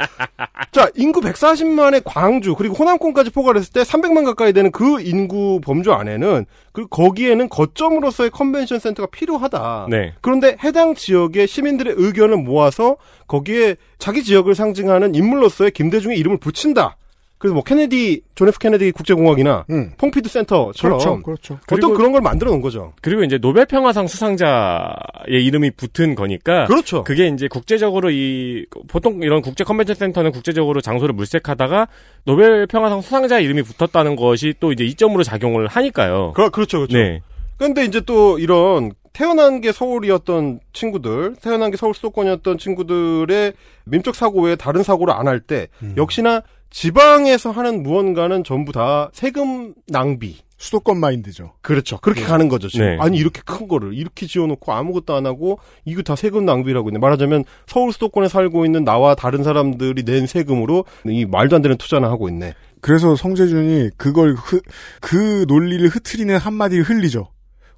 자 0.73 0.89
인구 0.97 1.21
140만의 1.21 2.03
광주 2.05 2.55
그리고 2.55 2.75
호남권까지 2.75 3.31
포괄 3.31 3.57
했을 3.57 3.73
때 3.73 3.83
300만 3.83 4.25
가까이 4.25 4.53
되는 4.53 4.73
그 4.73 5.01
인구 5.01 5.61
범주 5.63 5.93
안에는 5.93 6.47
그 6.73 6.87
거기에는 6.89 7.49
거점으로서의 7.49 8.31
컨벤션 8.31 8.79
센터가 8.79 9.09
필요하다. 9.11 9.87
네. 9.91 10.13
그런데 10.21 10.57
해당 10.63 10.95
지역의 10.95 11.47
시민들의 11.47 11.95
의견을 11.97 12.39
모아서 12.39 12.97
거기에 13.29 13.77
자기 13.99 14.23
지역을 14.23 14.55
상징하는 14.55 15.15
인물로서의 15.15 15.71
김대중의 15.71 16.19
이름을 16.19 16.39
붙인다. 16.39 16.97
그래서 17.39 17.53
뭐 17.55 17.63
케네디 17.63 18.23
존 18.35 18.49
F 18.49 18.59
케네디 18.59 18.93
국제공항이나 18.93 19.67
음. 19.71 19.93
퐁피두 19.99 20.29
센터처럼 20.29 20.99
그렇죠. 20.99 21.23
그렇죠. 21.23 21.59
어떤 21.71 21.95
그런 21.95 22.13
걸 22.13 22.23
만들어 22.23 22.51
놓은 22.51 22.63
거죠. 22.63 22.95
그리고 23.03 23.25
이제 23.25 23.37
노벨 23.39 23.67
평화상 23.67 24.07
수상자의 24.07 25.45
이름이 25.45 25.73
붙은 25.73 26.15
거니까 26.15 26.65
그렇죠. 26.67 27.05
그게 27.05 27.29
이제 27.29 27.47
국제적으로 27.49 28.11
이 28.11 28.65
보통 28.89 29.23
이런 29.23 29.43
국제 29.43 29.65
컨벤션 29.65 29.97
센터는 29.97 30.33
국제적으로 30.33 30.81
장소를 30.81 31.15
물색하다가 31.15 31.89
노벨 32.25 32.67
평화상 32.67 33.01
수상자 33.03 33.39
이름이 33.39 33.63
붙었다는 33.63 34.17
것이 34.17 34.55
또 34.59 34.73
이제 34.73 34.85
이점으로 34.85 35.23
작용을 35.23 35.67
하니까요. 35.67 36.33
그, 36.35 36.51
그렇죠, 36.51 36.79
그렇죠. 36.79 36.97
네. 36.97 37.21
근데 37.59 37.85
이제 37.85 38.01
또 38.01 38.39
이런 38.39 38.93
태어난 39.13 39.63
게 39.63 39.73
서울이었던 39.73 40.61
친구들, 40.75 41.37
태어난 41.41 41.71
게 41.71 41.79
서울 41.79 41.95
수도권이었던 41.95 42.59
친구들의 42.59 43.55
민족 43.85 44.15
사고 44.15 44.43
외에 44.43 44.57
다른 44.57 44.83
사고를 44.83 45.15
안 45.15 45.27
할 45.27 45.41
때 45.41 45.69
음. 45.83 45.95
역시나 45.97 46.43
지방에서 46.77 47.53
하는 47.53 47.83
무언가는 47.83 48.45
전부 48.45 48.71
다 48.71 49.09
세금 49.15 49.73
낭비. 49.89 50.37
수도권 50.59 50.99
마인드죠. 51.01 51.53
그렇죠. 51.63 51.99
그렇게 51.99 52.23
가는 52.23 52.49
거죠, 52.49 52.69
지금. 52.69 52.87
네. 52.87 52.97
아니, 53.01 53.17
이렇게 53.17 53.41
큰 53.45 53.67
거를 53.67 53.95
이렇게 53.95 54.27
지어놓고 54.27 54.73
아무것도 54.73 55.15
안 55.15 55.25
하고 55.25 55.59
이거 55.87 56.03
다 56.03 56.17
세금 56.17 56.45
낭비라고 56.45 56.91
있네. 56.91 56.99
말하자면 56.99 57.45
서울 57.67 57.93
수도권에 57.93 58.29
살고 58.29 58.67
있는 58.67 58.85
나와 58.85 59.15
다른 59.15 59.43
사람들이 59.43 60.03
낸 60.05 60.27
세금으로 60.27 60.85
이 61.07 61.25
말도 61.25 61.57
안 61.57 61.63
되는 61.63 61.79
투자나 61.79 62.11
하고 62.11 62.29
있네. 62.29 62.53
그래서 62.83 63.17
성재준이 63.17 63.91
그걸 63.97 64.35
흐, 64.35 64.61
그 65.01 65.47
논리를 65.49 65.87
흐트리는 65.89 66.37
한마디를 66.37 66.85
흘리죠. 66.85 67.29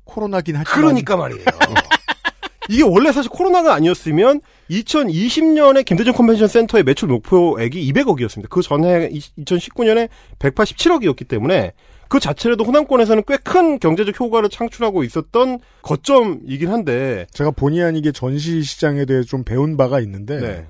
코로나긴 0.05 0.57
하지만. 0.57 0.81
그러니까 0.81 1.17
말이에요. 1.17 1.45
이게 2.69 2.83
원래 2.83 3.13
사실 3.13 3.31
코로나가 3.31 3.75
아니었으면 3.75 4.41
2020년에 4.71 5.85
김대중 5.85 6.13
컨벤션 6.13 6.49
센터의 6.49 6.85
매출 6.85 7.09
목표액이 7.09 7.93
200억이었습니다. 7.93 8.49
그 8.51 8.63
전해 8.63 9.09
2019년에 9.11 10.09
187억이었기 10.39 11.27
때문에 11.29 11.73
그 12.09 12.21
자체로도 12.21 12.65
호남권에서는 12.65 13.23
꽤 13.27 13.37
큰 13.39 13.79
경제적 13.79 14.19
효과를 14.21 14.49
창출하고 14.51 15.05
있었던 15.05 15.59
거점이긴 15.83 16.71
한데 16.71 17.27
제가 17.33 17.51
본의 17.51 17.83
아니게 17.83 18.13
전시 18.13 18.63
시장에 18.63 19.05
대해 19.05 19.23
좀 19.23 19.45
배운 19.45 19.77
바가 19.77 20.01
있는데 20.01 20.39
네. 20.39 20.67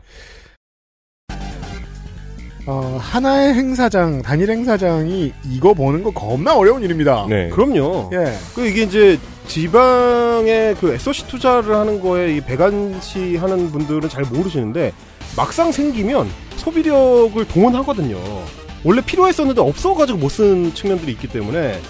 어, 2.70 2.98
하나의 3.00 3.54
행사장, 3.54 4.20
단일 4.20 4.50
행사장이 4.50 5.32
이거 5.50 5.72
보는 5.72 6.02
거 6.02 6.10
겁나 6.10 6.54
어려운 6.54 6.82
일입니다. 6.82 7.24
네. 7.26 7.48
그럼요. 7.48 8.10
예. 8.12 8.34
그 8.54 8.66
이게 8.66 8.82
이제 8.82 9.18
지방에 9.46 10.74
그 10.78 10.92
SOC 10.92 11.28
투자를 11.28 11.74
하는 11.74 11.98
거에 12.02 12.36
이 12.36 12.40
배관시 12.42 13.36
하는 13.36 13.72
분들은 13.72 14.10
잘 14.10 14.24
모르시는데 14.24 14.92
막상 15.34 15.72
생기면 15.72 16.28
소비력을 16.56 17.42
동원하거든요. 17.48 18.18
원래 18.84 19.00
필요했었는데 19.00 19.62
없어가지고 19.62 20.18
못쓴 20.18 20.74
측면들이 20.74 21.12
있기 21.12 21.26
때문에 21.28 21.80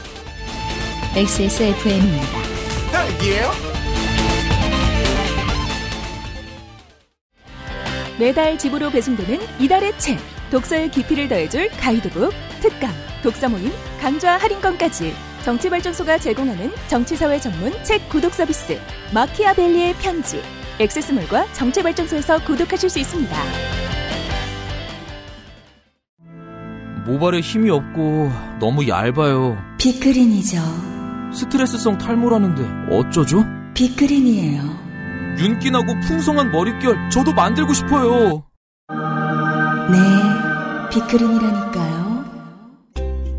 XSFM입니다. 1.16 2.38
매달 8.20 8.56
집으로 8.56 8.90
배송되는 8.90 9.40
이달의 9.58 9.98
책. 9.98 10.37
독서의 10.50 10.90
깊이를 10.90 11.28
더해줄 11.28 11.70
가이드북, 11.80 12.32
특강, 12.60 12.90
독서 13.22 13.48
모임, 13.48 13.70
강좌 14.00 14.36
할인권까지 14.36 15.14
정치발전소가 15.44 16.18
제공하는 16.18 16.72
정치사회 16.88 17.40
전문 17.40 17.72
책 17.84 18.08
구독 18.08 18.34
서비스 18.34 18.78
마키아벨리의 19.14 19.94
편지 19.94 20.42
액세스몰과 20.78 21.52
정치발전소에서 21.52 22.44
구독하실 22.44 22.90
수 22.90 22.98
있습니다. 22.98 23.36
모발에 27.06 27.40
힘이 27.40 27.70
없고 27.70 28.30
너무 28.60 28.86
얇아요. 28.86 29.56
빅그린이죠. 29.78 30.58
스트레스성 31.32 31.98
탈모라는데 31.98 32.94
어쩌죠? 32.94 33.44
빅그린이에요. 33.74 34.62
윤기나고 35.38 35.86
풍성한 36.06 36.52
머릿결 36.52 37.10
저도 37.10 37.32
만들고 37.32 37.72
싶어요. 37.72 38.44
네, 39.90 39.98
빅그린이라니까요. 40.90 42.08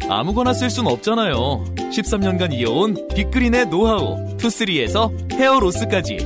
아무거나 0.10 0.54
쓸 0.54 0.70
순 0.70 0.88
없잖아요. 0.88 1.64
13년간 1.76 2.54
이어온 2.54 3.08
빅그린의 3.16 3.68
노하우 3.68 4.38
투쓰리에서 4.38 5.12
헤어로스까지. 5.32 6.18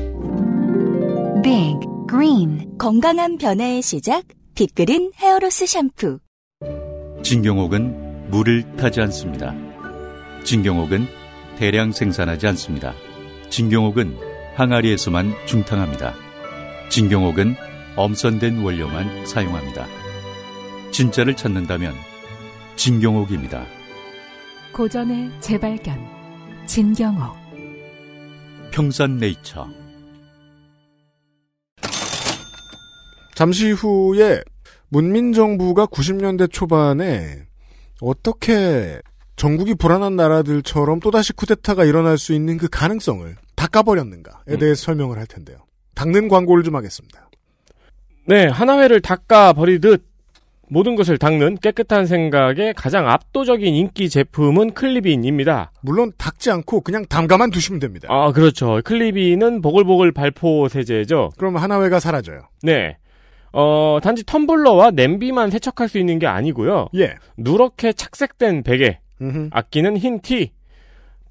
Big 1.44 1.80
Green 2.10 2.78
건강한 2.78 3.38
변화의 3.38 3.82
시작 3.82 4.24
빅그린 4.56 5.12
헤어로스 5.18 5.66
샴푸. 5.66 6.20
진경옥은 7.24 8.30
물을 8.30 8.76
타지 8.78 9.02
않습니다. 9.02 9.54
진경옥은 10.44 11.08
대량 11.58 11.92
생산하지 11.92 12.48
않습니다. 12.48 12.94
진경옥은 13.50 14.18
항아리에서만 14.56 15.34
중탕합니다. 15.46 16.14
진경옥은 16.90 17.56
엄선된 17.96 18.62
원료만 18.64 19.26
사용합니다. 19.26 20.03
진짜를 20.94 21.36
찾는다면 21.36 21.96
진경옥입니다. 22.76 23.66
고전의 24.74 25.32
재발견 25.42 25.98
진경옥 26.68 27.36
평산네이처 28.72 29.68
잠시 33.34 33.72
후에 33.72 34.44
문민정부가 34.90 35.88
90년대 35.88 36.52
초반에 36.52 37.48
어떻게 38.00 39.02
전국이 39.36 39.74
불안한 39.74 40.16
나라들처럼 40.16 41.00
또다시 41.00 41.34
쿠데타가 41.34 41.86
일어날 41.86 42.20
수 42.20 42.34
있는 42.34 42.58
그 42.58 42.68
가능성을 42.70 43.36
닦아버렸는가에 43.56 44.58
대해서 44.60 44.84
설명을 44.84 45.18
할 45.18 45.26
텐데요. 45.26 45.58
닦는 45.96 46.28
광고를 46.28 46.64
좀 46.64 46.76
하겠습니다. 46.76 47.32
네, 48.28 48.46
하나회를 48.46 49.02
닦아 49.02 49.54
버리듯 49.54 50.13
모든 50.74 50.96
것을 50.96 51.20
닦는 51.20 51.58
깨끗한 51.58 52.08
생각의 52.08 52.74
가장 52.74 53.08
압도적인 53.08 53.76
인기 53.76 54.10
제품은 54.10 54.74
클리빈입니다. 54.74 55.72
물론 55.82 56.12
닦지 56.18 56.50
않고 56.50 56.82
그냥 56.82 57.06
담가만 57.06 57.52
두시면 57.52 57.80
됩니다. 57.80 58.08
아, 58.10 58.32
그렇죠. 58.32 58.82
클리빈은 58.84 59.62
보글보글 59.62 60.14
발포 60.14 60.68
세제죠. 60.70 61.30
그럼 61.38 61.58
하나회가 61.58 62.00
사라져요. 62.00 62.48
네. 62.64 62.98
어, 63.52 64.00
단지 64.02 64.24
텀블러와 64.24 64.96
냄비만 64.96 65.52
세척할 65.52 65.88
수 65.88 66.00
있는 66.00 66.18
게 66.18 66.26
아니고요. 66.26 66.88
예. 66.96 67.18
누렇게 67.38 67.94
착색된 67.94 68.64
베개, 68.64 68.98
음흠. 69.22 69.50
아끼는 69.52 69.98
흰 69.98 70.22
티, 70.22 70.54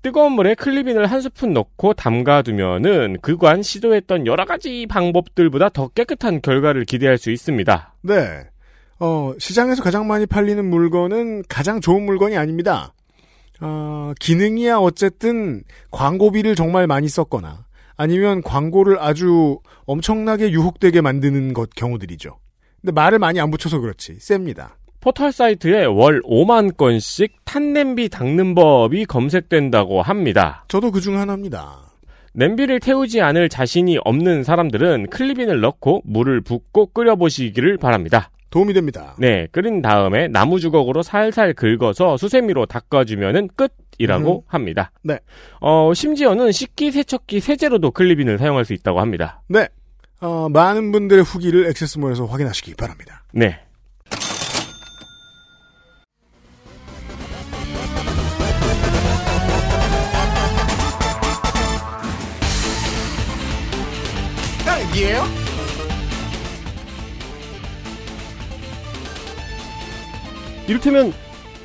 뜨거운 0.02 0.32
물에 0.32 0.54
클리빈을 0.54 1.06
한 1.06 1.20
스푼 1.20 1.52
넣고 1.52 1.94
담가두면은 1.94 3.16
그간 3.22 3.64
시도했던 3.64 4.28
여러 4.28 4.44
가지 4.44 4.86
방법들보다 4.86 5.70
더 5.70 5.88
깨끗한 5.88 6.42
결과를 6.42 6.84
기대할 6.84 7.18
수 7.18 7.32
있습니다. 7.32 7.94
네. 8.02 8.51
어, 8.98 9.32
시장에서 9.38 9.82
가장 9.82 10.06
많이 10.06 10.26
팔리는 10.26 10.64
물건은 10.64 11.42
가장 11.48 11.80
좋은 11.80 12.04
물건이 12.04 12.36
아닙니다. 12.36 12.92
어, 13.60 14.12
기능이야 14.20 14.78
어쨌든 14.78 15.62
광고비를 15.90 16.54
정말 16.54 16.86
많이 16.86 17.08
썼거나 17.08 17.64
아니면 17.96 18.42
광고를 18.42 18.98
아주 19.00 19.58
엄청나게 19.86 20.50
유혹되게 20.50 21.00
만드는 21.00 21.52
것 21.52 21.70
경우들이죠. 21.74 22.38
근데 22.80 22.92
말을 22.92 23.18
많이 23.18 23.40
안 23.40 23.50
붙여서 23.50 23.78
그렇지 23.80 24.16
셉니다. 24.18 24.76
포털 25.00 25.32
사이트에 25.32 25.84
월 25.84 26.20
5만 26.22 26.76
건씩 26.76 27.36
탄냄비 27.44 28.08
닦는 28.08 28.54
법이 28.54 29.04
검색된다고 29.06 30.00
합니다. 30.02 30.64
저도 30.68 30.90
그 30.92 31.00
중 31.00 31.18
하나입니다. 31.18 31.90
냄비를 32.34 32.80
태우지 32.80 33.20
않을 33.20 33.48
자신이 33.48 33.98
없는 34.04 34.42
사람들은 34.42 35.08
클리빈을 35.10 35.60
넣고 35.60 36.02
물을 36.04 36.40
붓고 36.40 36.86
끓여보시기를 36.86 37.76
바랍니다. 37.78 38.30
도움이 38.52 38.74
됩니다. 38.74 39.16
네, 39.18 39.48
끓인 39.50 39.80
다음에 39.80 40.28
나무 40.28 40.60
주걱으로 40.60 41.02
살살 41.02 41.54
긁어서 41.54 42.18
수세미로 42.18 42.66
닦아주면은 42.66 43.48
끝이라고 43.56 44.40
음. 44.40 44.42
합니다. 44.46 44.92
네. 45.02 45.18
어, 45.60 45.92
심지어는 45.94 46.52
식기 46.52 46.92
세척기 46.92 47.40
세제로도 47.40 47.90
클리빈을 47.92 48.36
사용할 48.36 48.66
수 48.66 48.74
있다고 48.74 49.00
합니다. 49.00 49.42
네. 49.48 49.68
어, 50.20 50.48
많은 50.50 50.92
분들의 50.92 51.24
후기를 51.24 51.66
액세스몰에서 51.66 52.26
확인하시기 52.26 52.74
바랍니다. 52.74 53.24
네. 53.32 53.58
딸기예요? 64.66 65.41
이를테면 70.68 71.12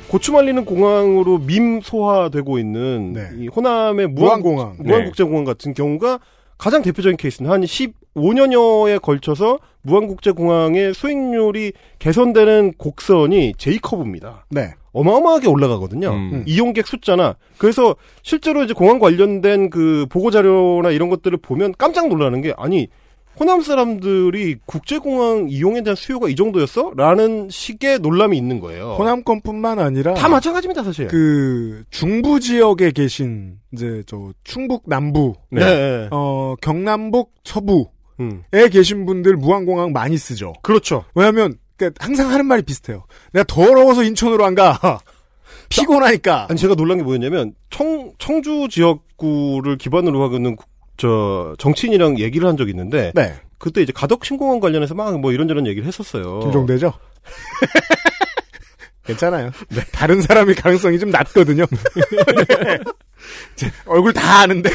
고추 0.08 0.32
말리는 0.32 0.64
공항으로 0.64 1.38
밈 1.38 1.80
소화되고 1.82 2.58
있는 2.58 3.14
이 3.38 3.48
호남의 3.48 4.08
무안, 4.08 4.40
무안공항. 4.40 4.76
무안국제공항 4.80 5.44
같은 5.44 5.74
경우가 5.74 6.18
가장 6.56 6.82
대표적인 6.82 7.16
케이스는 7.16 7.50
한 7.50 7.60
15년여에 7.62 9.00
걸쳐서 9.00 9.58
무안국제공항의 9.82 10.94
수익률이 10.94 11.72
개선되는 11.98 12.72
곡선이 12.78 13.54
제이커브입니다. 13.58 14.46
네. 14.50 14.72
어마어마하게 14.92 15.46
올라가거든요. 15.48 16.10
음. 16.10 16.44
이용객 16.46 16.86
숫자나 16.86 17.36
그래서 17.58 17.94
실제로 18.22 18.64
이제 18.64 18.72
공항 18.72 18.98
관련된 18.98 19.70
그 19.70 20.06
보고 20.10 20.30
자료나 20.30 20.90
이런 20.90 21.08
것들을 21.08 21.38
보면 21.38 21.74
깜짝 21.78 22.08
놀라는 22.08 22.40
게 22.40 22.52
아니 22.56 22.88
호남 23.38 23.60
사람들이 23.62 24.56
국제공항 24.66 25.46
이용에 25.48 25.82
대한 25.82 25.94
수요가 25.96 26.28
이 26.28 26.34
정도였어? 26.34 26.92
라는 26.96 27.48
식의 27.50 28.00
놀람이 28.00 28.36
있는 28.36 28.58
거예요. 28.60 28.96
호남권뿐만 28.98 29.78
아니라 29.78 30.14
다 30.14 30.28
마찬가지입니다, 30.28 30.82
사실. 30.82 31.06
그 31.08 31.84
중부 31.90 32.40
지역에 32.40 32.90
계신 32.90 33.58
이제 33.72 34.02
저 34.06 34.32
충북 34.44 34.84
남부, 34.86 35.34
네. 35.50 35.60
네. 35.64 36.08
어 36.10 36.54
경남북 36.60 37.32
서부에 37.44 37.84
음. 38.20 38.42
계신 38.72 39.06
분들 39.06 39.36
무안공항 39.36 39.92
많이 39.92 40.16
쓰죠. 40.18 40.54
그렇죠. 40.62 41.04
왜냐하면 41.14 41.54
그러니까 41.76 42.04
항상 42.04 42.30
하는 42.30 42.46
말이 42.46 42.62
비슷해요. 42.62 43.04
내가 43.32 43.44
더러워서 43.46 44.02
인천으로 44.02 44.44
안 44.44 44.54
가. 44.56 44.98
피곤하니까. 45.68 46.46
아니 46.50 46.58
제가 46.58 46.74
놀란 46.74 46.98
게 46.98 47.04
뭐였냐면 47.04 47.54
청 47.70 48.12
청주 48.18 48.68
지역구를 48.70 49.76
기반으로 49.78 50.22
하고는 50.22 50.56
국- 50.56 50.66
저 50.98 51.54
정치인이랑 51.58 52.18
얘기를 52.18 52.46
한 52.46 52.56
적이 52.58 52.72
있는데 52.72 53.12
네. 53.14 53.34
그때 53.58 53.80
이제 53.82 53.92
가덕 53.94 54.24
신공항 54.24 54.60
관련해서 54.60 54.94
막 54.94 55.14
뭐 55.18 55.32
이런저런 55.32 55.66
얘기를 55.66 55.86
했었어요. 55.88 56.40
김종대죠. 56.40 56.92
괜찮아요. 59.06 59.50
다른 59.90 60.20
사람일 60.20 60.54
가능성이 60.56 60.98
좀 60.98 61.08
낮거든요. 61.10 61.64
네. 61.66 62.78
제 63.56 63.70
얼굴 63.86 64.12
다 64.12 64.40
아는데. 64.40 64.68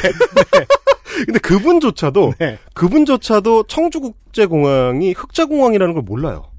근데 1.24 1.38
그분조차도 1.38 2.34
네. 2.40 2.58
그분조차도 2.74 3.64
청주국제공항이 3.68 5.12
흑자공항이라는 5.12 5.94
걸 5.94 6.02
몰라요. 6.02 6.50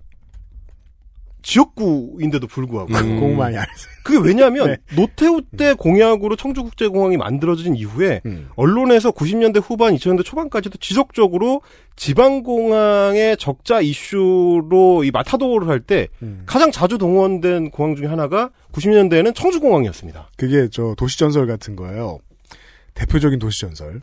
지역구인데도 1.45 2.47
불구하고. 2.47 2.91
음. 2.91 3.37
많이 3.37 3.55
안 3.55 3.63
했어요. 3.69 3.93
그게 4.03 4.17
왜냐하면 4.17 4.67
네. 4.89 4.95
노태우 4.95 5.41
때 5.57 5.73
공약으로 5.73 6.35
청주국제공항이 6.35 7.17
만들어진 7.17 7.75
이후에 7.75 8.21
음. 8.25 8.49
언론에서 8.55 9.11
90년대 9.11 9.61
후반, 9.63 9.95
2000년대 9.95 10.25
초반까지도 10.25 10.79
지속적으로 10.79 11.61
지방공항의 11.95 13.37
적자 13.37 13.79
이슈로 13.79 15.03
이 15.05 15.11
마타도를 15.11 15.67
할때 15.67 16.07
음. 16.23 16.43
가장 16.45 16.71
자주 16.71 16.97
동원된 16.97 17.69
공항 17.69 17.95
중에 17.95 18.07
하나가 18.07 18.49
90년대에는 18.71 19.35
청주공항이었습니다. 19.35 20.31
그게 20.37 20.67
저 20.71 20.95
도시전설 20.97 21.45
같은 21.45 21.75
거예요. 21.75 22.19
대표적인 22.95 23.39
도시전설. 23.39 24.01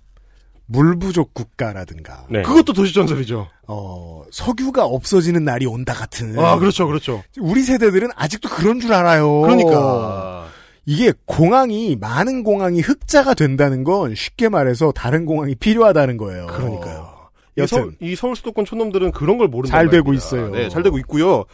물 0.66 0.98
부족 0.98 1.34
국가라든가. 1.34 2.24
네. 2.30 2.42
그것도 2.42 2.72
도시 2.72 2.94
전설이죠. 2.94 3.48
어, 3.68 4.22
석유가 4.30 4.84
없어지는 4.84 5.44
날이 5.44 5.66
온다 5.66 5.92
같은. 5.92 6.38
아, 6.38 6.58
그렇죠, 6.58 6.86
그렇죠. 6.86 7.22
우리 7.38 7.62
세대들은 7.62 8.10
아직도 8.14 8.48
그런 8.48 8.80
줄 8.80 8.92
알아요. 8.92 9.40
그러니까. 9.42 10.48
이게 10.84 11.12
공항이 11.26 11.96
많은 12.00 12.42
공항이 12.42 12.80
흑자가 12.80 13.34
된다는 13.34 13.84
건 13.84 14.14
쉽게 14.14 14.48
말해서 14.48 14.92
다른 14.92 15.26
공항이 15.26 15.54
필요하다는 15.54 16.16
거예요. 16.16 16.46
그러니까요. 16.48 17.12
이, 17.56 17.60
여튼 17.60 17.78
서울, 17.78 17.96
이 18.00 18.16
서울 18.16 18.34
수도권 18.34 18.64
촌놈들은 18.64 19.12
그런 19.12 19.38
걸 19.38 19.46
모른다. 19.48 19.76
잘 19.76 19.90
되고 19.90 20.12
있어요. 20.12 20.50
네, 20.50 20.68
잘 20.68 20.82
되고 20.82 20.98
있고요. 20.98 21.44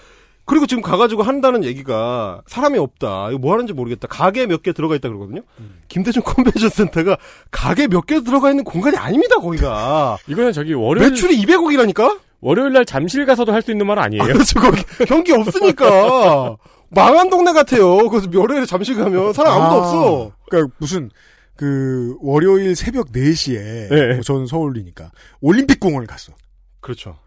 그리고 0.48 0.66
지금 0.66 0.82
가가지고 0.82 1.22
한다는 1.22 1.62
얘기가 1.62 2.40
사람이 2.46 2.78
없다. 2.78 3.28
이거 3.30 3.38
뭐 3.38 3.52
하는지 3.52 3.72
모르겠다. 3.74 4.08
가게 4.08 4.46
몇 4.46 4.62
개 4.62 4.72
들어가 4.72 4.96
있다 4.96 5.08
그러거든요. 5.08 5.42
김대중 5.88 6.22
컨벤션 6.24 6.70
센터가 6.70 7.18
가게 7.50 7.86
몇 7.86 8.06
개 8.06 8.20
들어가 8.22 8.50
있는 8.50 8.64
공간이 8.64 8.96
아닙니다. 8.96 9.36
거기가. 9.36 10.16
이거는 10.26 10.52
저기 10.52 10.72
월요일 10.72 11.10
매출이 11.10 11.36
200억이라니까? 11.44 12.18
월요일 12.40 12.72
날 12.72 12.84
잠실 12.86 13.26
가서도 13.26 13.52
할 13.52 13.62
수 13.62 13.70
있는 13.72 13.86
말 13.86 13.98
아니에요? 13.98 14.22
아, 14.22 14.26
그렇죠. 14.26 14.58
거기 14.60 14.82
경기 15.06 15.32
없으니까. 15.32 16.56
망한 16.90 17.28
동네 17.28 17.52
같아요. 17.52 18.08
그래서 18.08 18.28
월요일에 18.34 18.64
잠실 18.64 18.96
가면 18.96 19.34
사람 19.34 19.52
아무도 19.60 19.74
아, 19.74 19.78
없어. 19.80 20.32
그러니까 20.48 20.74
무슨 20.78 21.10
그 21.56 22.16
월요일 22.22 22.74
새벽 22.74 23.12
4시에 23.12 23.88
네. 23.90 24.14
뭐 24.14 24.22
저는 24.22 24.46
서울이니까 24.46 25.10
올림픽 25.42 25.78
공원을 25.80 26.06
갔어. 26.06 26.32
그렇죠. 26.80 27.18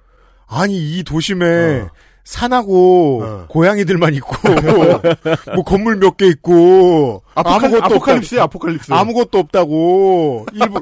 아니 0.48 0.76
이 0.98 1.04
도심에 1.04 1.86
산하고 2.24 3.46
고양이들만 3.48 4.14
있고 4.16 4.36
뭐 5.56 5.64
건물 5.64 5.98
몇 5.98 6.18
개 6.18 6.28
있고 6.28 7.24
아포칼- 7.36 7.64
아무것도 7.66 7.84
아포칼립스야, 7.86 8.44
없다. 8.44 8.44
아포칼립스. 8.46 8.94
아무것도 8.94 9.38
없다고 9.40 10.46
일부 10.54 10.82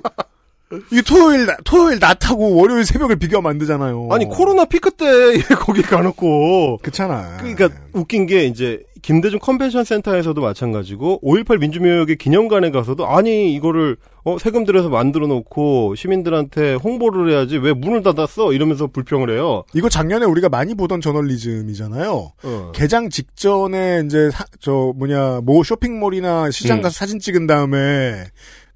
이게 0.91 1.01
토요일 1.01 1.45
나- 1.47 1.57
토요일 1.63 1.97
낮하고 1.99 2.55
월요일 2.55 2.85
새벽을 2.85 3.15
비교하면 3.17 3.49
안 3.51 3.57
되잖아요. 3.57 4.07
아니 4.11 4.25
코로나 4.25 4.65
피크 4.65 4.91
때 4.91 5.05
거기 5.59 5.81
가놓고 5.81 6.77
그렇잖아. 6.81 7.37
그러니까 7.37 7.69
웃긴 7.93 8.25
게 8.27 8.45
이제 8.45 8.83
김대중 9.01 9.39
컨벤션 9.39 9.83
센터에서도 9.83 10.39
마찬가지고 10.41 11.21
5.18 11.23 11.59
민주묘역의 11.59 12.17
기념관에 12.17 12.71
가서도 12.71 13.07
아니 13.07 13.53
이거를 13.53 13.97
어, 14.23 14.37
세금 14.37 14.65
들여서 14.65 14.89
만들어 14.89 15.27
놓고 15.27 15.95
시민들한테 15.95 16.73
홍보를 16.75 17.31
해야지 17.31 17.57
왜 17.57 17.73
문을 17.73 18.03
닫았어 18.03 18.53
이러면서 18.53 18.87
불평을 18.87 19.29
해요. 19.31 19.63
이거 19.73 19.89
작년에 19.89 20.25
우리가 20.25 20.49
많이 20.49 20.75
보던 20.75 21.01
저널리즘이잖아요. 21.01 22.31
어. 22.43 22.71
개장 22.75 23.09
직전에 23.09 24.03
이제 24.05 24.29
사- 24.31 24.45
저 24.59 24.93
뭐냐 24.95 25.41
모 25.43 25.63
쇼핑몰이나 25.63 26.51
시장 26.51 26.77
음. 26.77 26.81
가서 26.81 26.93
사진 26.93 27.19
찍은 27.19 27.47
다음에 27.47 28.25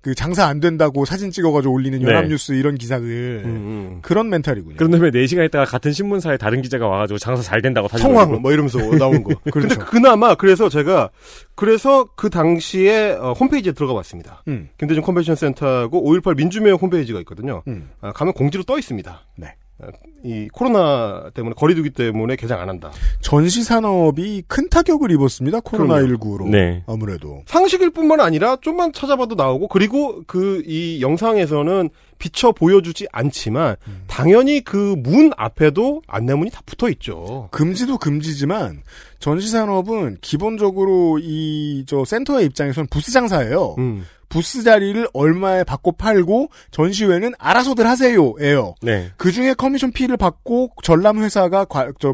그 0.03 0.13
장사 0.13 0.45
안 0.47 0.59
된다고 0.59 1.05
사진 1.05 1.31
찍어가지고 1.31 1.73
올리는 1.73 1.97
네. 1.97 2.05
연합뉴스 2.05 2.51
이런 2.51 2.75
기사들 2.75 3.43
음, 3.45 3.99
그런 4.01 4.29
멘탈이군요. 4.29 4.75
그런 4.75 4.91
다음에 4.91 5.11
4 5.11 5.25
시간 5.27 5.45
있다가 5.45 5.63
같은 5.63 5.93
신문사에 5.93 6.35
다른 6.35 6.61
기자가 6.61 6.89
와가지고 6.89 7.19
장사 7.19 7.41
잘 7.41 7.61
된다고 7.61 7.87
사진 7.87 8.07
성황. 8.07 8.41
뭐 8.41 8.51
이러면서 8.51 8.79
나온 8.99 9.23
거. 9.23 9.33
근데 9.49 9.69
그렇죠. 9.69 9.79
그나마 9.85 10.35
그래서 10.35 10.67
제가 10.67 11.09
그래서 11.55 12.05
그 12.17 12.29
당시에 12.29 13.13
어, 13.13 13.31
홈페이지에 13.31 13.71
들어가 13.71 13.93
봤습니다. 13.93 14.43
음. 14.49 14.67
김대중 14.77 15.01
컨벤션 15.03 15.37
센터하고 15.37 16.03
5.18 16.03 16.35
민주묘역 16.35 16.81
홈페이지가 16.81 17.19
있거든요. 17.19 17.63
음. 17.69 17.89
아, 18.01 18.11
가면 18.11 18.33
공지로 18.33 18.63
떠 18.63 18.77
있습니다. 18.77 19.21
네. 19.37 19.55
아, 19.87 19.91
이 20.25 20.47
코로나 20.53 21.29
때문에 21.33 21.53
거리두기 21.57 21.89
때문에 21.89 22.35
개장 22.37 22.61
안 22.61 22.69
한다. 22.69 22.91
전시 23.21 23.63
산업이 23.63 24.43
큰 24.47 24.69
타격을 24.69 25.11
입었습니다. 25.11 25.59
코로나 25.59 25.95
19로. 25.99 26.47
네. 26.49 26.83
아무래도. 26.87 27.41
상식일 27.45 27.89
뿐만 27.89 28.21
아니라 28.21 28.55
좀만 28.61 28.93
찾아봐도 28.93 29.35
나오고 29.35 29.67
그리고 29.67 30.23
그 30.27 30.63
이 30.65 31.01
영상에서는 31.01 31.89
비춰 32.19 32.51
보여주지 32.53 33.07
않지만 33.11 33.75
음. 33.87 34.03
당연히 34.07 34.61
그 34.61 34.95
문 34.97 35.31
앞에도 35.35 36.01
안내문이 36.07 36.51
다 36.51 36.61
붙어 36.65 36.89
있죠. 36.91 37.49
금지도 37.51 37.97
금지지만 37.97 38.81
전시 39.19 39.49
산업은 39.49 40.19
기본적으로 40.21 41.19
이 41.21 41.83
저 41.85 42.05
센터의 42.05 42.45
입장에서는 42.45 42.87
부스 42.87 43.11
장사예요. 43.11 43.75
음. 43.77 44.05
부스 44.33 44.63
자리를 44.63 45.07
얼마에 45.13 45.63
받고 45.63 45.91
팔고 45.93 46.49
전시회는 46.71 47.33
알아서들 47.37 47.85
하세요예요. 47.87 48.73
네. 48.81 49.11
그 49.15 49.31
중에 49.31 49.53
커미션 49.53 49.91
피를 49.91 50.17
받고 50.17 50.71
전람 50.81 51.21
회사가 51.21 51.67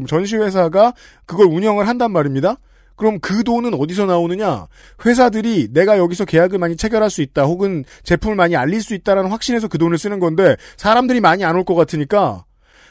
전시 0.06 0.36
회사가 0.36 0.92
그걸 1.24 1.46
운영을 1.46 1.88
한단 1.88 2.12
말입니다. 2.12 2.56
그럼 2.96 3.18
그 3.20 3.42
돈은 3.42 3.72
어디서 3.72 4.04
나오느냐? 4.04 4.66
회사들이 5.06 5.68
내가 5.72 5.96
여기서 5.96 6.26
계약을 6.26 6.58
많이 6.58 6.76
체결할 6.76 7.08
수 7.08 7.22
있다, 7.22 7.44
혹은 7.44 7.84
제품을 8.02 8.36
많이 8.36 8.54
알릴 8.56 8.82
수 8.82 8.92
있다라는 8.94 9.30
확신에서 9.30 9.68
그 9.68 9.78
돈을 9.78 9.96
쓰는 9.96 10.20
건데 10.20 10.56
사람들이 10.76 11.20
많이 11.22 11.42
안 11.42 11.56
올 11.56 11.64
것 11.64 11.74
같으니까 11.74 12.44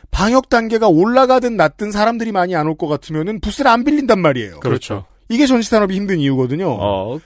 방역 0.09 0.49
단계가 0.49 0.87
올라가든 0.87 1.55
낮든 1.55 1.91
사람들이 1.91 2.31
많이 2.31 2.55
안 2.55 2.65
올 2.65 2.75
것 2.75 2.87
같으면은 2.87 3.39
부스를 3.39 3.69
안 3.69 3.83
빌린단 3.83 4.19
말이에요. 4.19 4.61
그렇죠. 4.61 5.05
이게 5.29 5.45
전시 5.45 5.69
산업이 5.69 5.95
힘든 5.95 6.17
이유거든요. 6.17 6.67
어, 6.71 7.19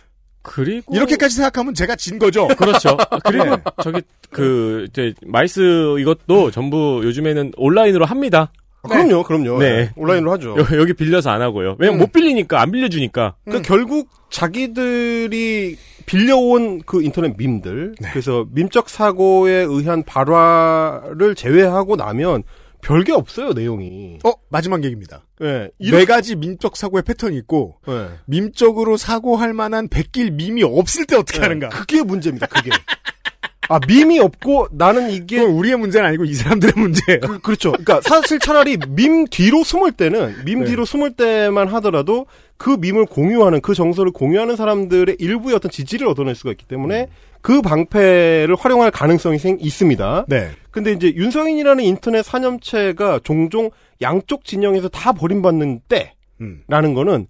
그리고. 0.44 0.96
이렇게까지 0.96 1.36
생각하면 1.36 1.74
제가 1.74 1.96
진 1.96 2.20
거죠. 2.20 2.48
그렇죠. 2.56 2.98
그리고 3.24 3.46
네. 3.46 3.58
저기, 3.82 4.02
그, 4.30 4.86
이제, 4.90 5.14
마이스 5.26 5.60
이것도 6.00 6.52
전부 6.52 7.02
요즘에는 7.04 7.54
온라인으로 7.58 8.06
합니다. 8.06 8.52
아, 8.84 8.90
그럼요, 8.90 9.24
그럼요. 9.24 9.60
네. 9.60 9.66
예, 9.66 9.92
온라인으로 9.96 10.32
하죠. 10.34 10.56
여, 10.60 10.78
여기 10.78 10.94
빌려서 10.94 11.30
안 11.30 11.42
하고요. 11.42 11.78
왜냐면 11.80 12.02
못 12.02 12.12
빌리니까, 12.12 12.62
안 12.62 12.72
빌려주니까. 12.72 13.36
그러니까 13.46 13.68
결국 13.68 14.10
자기들이 14.30 15.78
빌려온 16.06 16.82
그 16.86 17.02
인터넷 17.02 17.36
밈들, 17.38 17.96
그래서 18.12 18.46
밈적 18.52 18.90
사고에 18.90 19.54
의한 19.54 20.04
발화를 20.04 21.36
제외하고 21.36 21.96
나면 21.96 22.44
별게 22.84 23.12
없어요 23.14 23.54
내용이. 23.54 24.20
어 24.24 24.34
마지막 24.50 24.84
얘기입니다. 24.84 25.26
예, 25.42 25.70
네 25.80 26.06
가지 26.06 26.36
민적 26.36 26.78
사고의 26.78 27.04
패턴이 27.04 27.36
있고 27.38 27.80
예. 27.88 28.10
밈적으로 28.26 28.98
사고할 28.98 29.54
만한 29.54 29.88
백길 29.88 30.32
밈이 30.32 30.64
없을 30.64 31.06
때 31.06 31.16
어떻게 31.16 31.40
예, 31.40 31.44
하는가? 31.44 31.70
그게 31.70 32.04
문제입니다. 32.04 32.48
그게. 32.48 32.70
아 33.70 33.80
밈이 33.88 34.20
없고 34.20 34.68
나는 34.72 35.10
이게 35.12 35.40
우리의 35.40 35.78
문제는 35.78 36.08
아니고 36.08 36.26
이 36.26 36.34
사람들의 36.34 36.74
문제예요. 36.76 37.20
그, 37.22 37.40
그렇죠. 37.40 37.72
그러니까 37.72 38.02
사실 38.02 38.40
차라리 38.40 38.78
밈 38.90 39.26
뒤로 39.26 39.64
숨을 39.64 39.92
때는 39.94 40.44
밈 40.46 40.60
네. 40.60 40.66
뒤로 40.66 40.86
숨을 40.86 41.14
때만 41.14 41.68
하더라도 41.70 42.26
그 42.58 42.78
밈을 42.80 43.06
공유하는 43.06 43.62
그 43.62 43.74
정서를 43.74 44.12
공유하는 44.12 44.56
사람들의 44.56 45.18
일부의 45.20 45.56
어떤 45.56 45.72
지지를 45.72 46.08
얻어낼 46.08 46.36
수가 46.36 46.52
있기 46.52 46.66
때문에 46.66 47.08
그 47.42 47.62
방패를 47.62 48.56
활용할 48.58 48.90
가능성이 48.92 49.38
생, 49.38 49.58
있습니다. 49.60 50.26
네. 50.30 50.52
근데 50.72 50.94
이제 50.94 51.14
윤서인이라는 51.14 51.84
인터넷 51.84 52.24
사념체가 52.24 53.20
종종 53.24 53.70
양쪽 54.02 54.46
진영에서 54.46 54.88
다 54.88 55.12
버림받는 55.12 55.82
때라는 55.90 56.12
음. 56.40 56.94
거는 56.94 57.28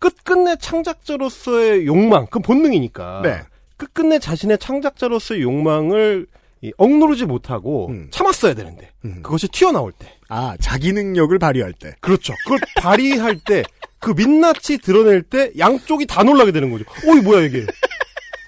끝끝내 0.00 0.56
창작자로서의 0.56 1.86
욕망, 1.86 2.26
그 2.26 2.38
본능이니까. 2.40 3.20
네. 3.22 3.40
끝끝내 3.78 4.18
자신의 4.18 4.58
창작자로서의 4.58 5.40
욕망을 5.42 6.26
이, 6.60 6.72
억누르지 6.76 7.24
못하고 7.24 7.90
참았어야 8.10 8.52
되는데 8.54 8.90
그것이 9.22 9.48
튀어나올 9.48 9.92
때. 9.92 10.08
아 10.28 10.56
자기 10.60 10.92
능력을 10.92 11.38
발휘할 11.38 11.72
때. 11.72 11.94
그렇죠. 12.00 12.34
그걸 12.44 12.58
발휘할 12.76 13.38
때 13.38 13.62
그 14.00 14.12
민낯이 14.16 14.78
드러낼 14.82 15.22
때 15.22 15.50
양쪽이 15.58 16.06
다 16.06 16.22
놀라게 16.22 16.52
되는 16.52 16.70
거죠. 16.70 16.84
어이 17.06 17.20
뭐야 17.20 17.42
이게. 17.42 17.66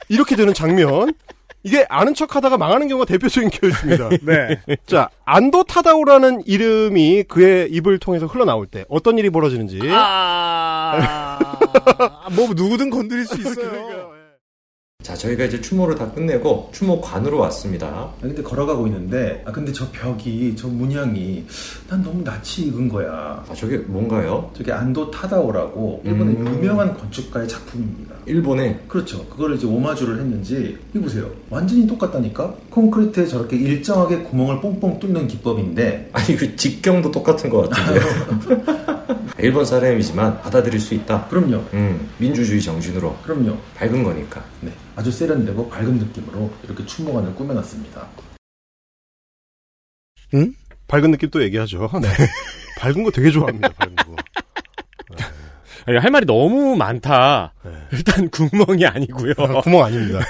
이렇게 0.09 0.37
되는 0.37 0.55
장면. 0.55 1.13
이게 1.63 1.85
아는 1.91 2.15
척하다가 2.15 2.57
망하는 2.57 2.89
경우가 2.89 3.05
대표적인 3.05 3.51
케이스입니다. 3.51 4.09
네. 4.25 4.63
자 4.87 5.11
안도 5.27 5.65
타다오라는 5.65 6.45
이름이 6.47 7.25
그의 7.25 7.71
입을 7.71 7.99
통해서 7.99 8.25
흘러나올 8.27 8.67
때 8.67 8.87
어떤 8.89 9.19
일이 9.19 9.29
벌어지는지. 9.29 9.77
뭐 12.35 12.49
누구든 12.57 12.89
건드릴 12.89 13.27
수 13.27 13.39
있어요. 13.39 14.13
자, 15.11 15.17
저희가 15.17 15.45
이제 15.45 15.61
추모를 15.61 15.97
다 15.97 16.09
끝내고 16.13 16.71
추모관으로 16.73 17.39
왔습니다. 17.41 17.89
아, 17.89 18.13
근데 18.21 18.45
걸어가고 18.45 18.87
있는데 18.87 19.43
아 19.45 19.51
근데 19.51 19.73
저 19.73 19.91
벽이 19.91 20.55
저 20.55 20.69
문양이 20.69 21.45
난 21.89 22.01
너무 22.01 22.23
낯이 22.23 22.69
익은 22.69 22.89
거야. 22.89 23.45
아, 23.49 23.55
저게 23.57 23.79
뭔가요? 23.79 24.53
저게 24.57 24.71
안도 24.71 25.11
타다오라고 25.11 26.03
일본의 26.05 26.37
음. 26.37 26.47
유명한 26.55 26.97
건축가의 26.97 27.49
작품입니다. 27.49 28.15
일본에 28.27 28.79
그렇죠. 28.87 29.27
그거를 29.27 29.57
이제 29.57 29.67
오마주를 29.67 30.21
했는지 30.21 30.79
이거 30.95 31.03
보세요. 31.03 31.29
완전히 31.49 31.89
똑같다니까. 31.89 32.55
콘크리트에 32.71 33.27
저렇게 33.27 33.57
일정하게 33.57 34.19
구멍을 34.23 34.61
뽕뽕 34.61 35.01
뚫는 35.01 35.27
기법인데 35.27 36.11
아니 36.13 36.37
그 36.37 36.55
직경도 36.55 37.11
똑같은 37.11 37.51
것 37.51 37.69
같은데요. 37.69 39.00
일본 39.39 39.65
사람이지만 39.65 40.41
받아들일 40.43 40.81
수 40.81 40.95
있다. 40.95 41.27
그럼요. 41.29 41.65
음, 41.75 42.11
민주주의 42.19 42.61
정신으로 42.61 43.17
그럼요. 43.23 43.57
밝은 43.77 44.03
거니까. 44.03 44.45
네. 44.61 44.73
아주 44.97 45.11
세련되고 45.11 45.69
밝은 45.69 45.99
느낌으로 45.99 46.51
이렇게 46.65 46.85
추모관을 46.87 47.35
꾸며놨습니다. 47.35 48.07
응? 50.35 50.55
밝은 50.89 51.11
느낌 51.11 51.31
또 51.31 51.43
얘기하죠. 51.43 51.91
네. 52.01 52.09
밝은 52.79 53.05
거 53.05 53.11
되게 53.11 53.31
좋아합니다. 53.31 53.69
밝은 53.71 53.97
거. 53.97 54.17
아니, 55.87 55.97
할 55.97 56.11
말이 56.11 56.27
너무 56.27 56.77
많다. 56.77 57.55
일단 57.91 58.29
구멍이 58.29 58.85
아니고요. 58.85 59.33
아, 59.39 59.61
구멍 59.63 59.85
아닙니다. 59.85 60.21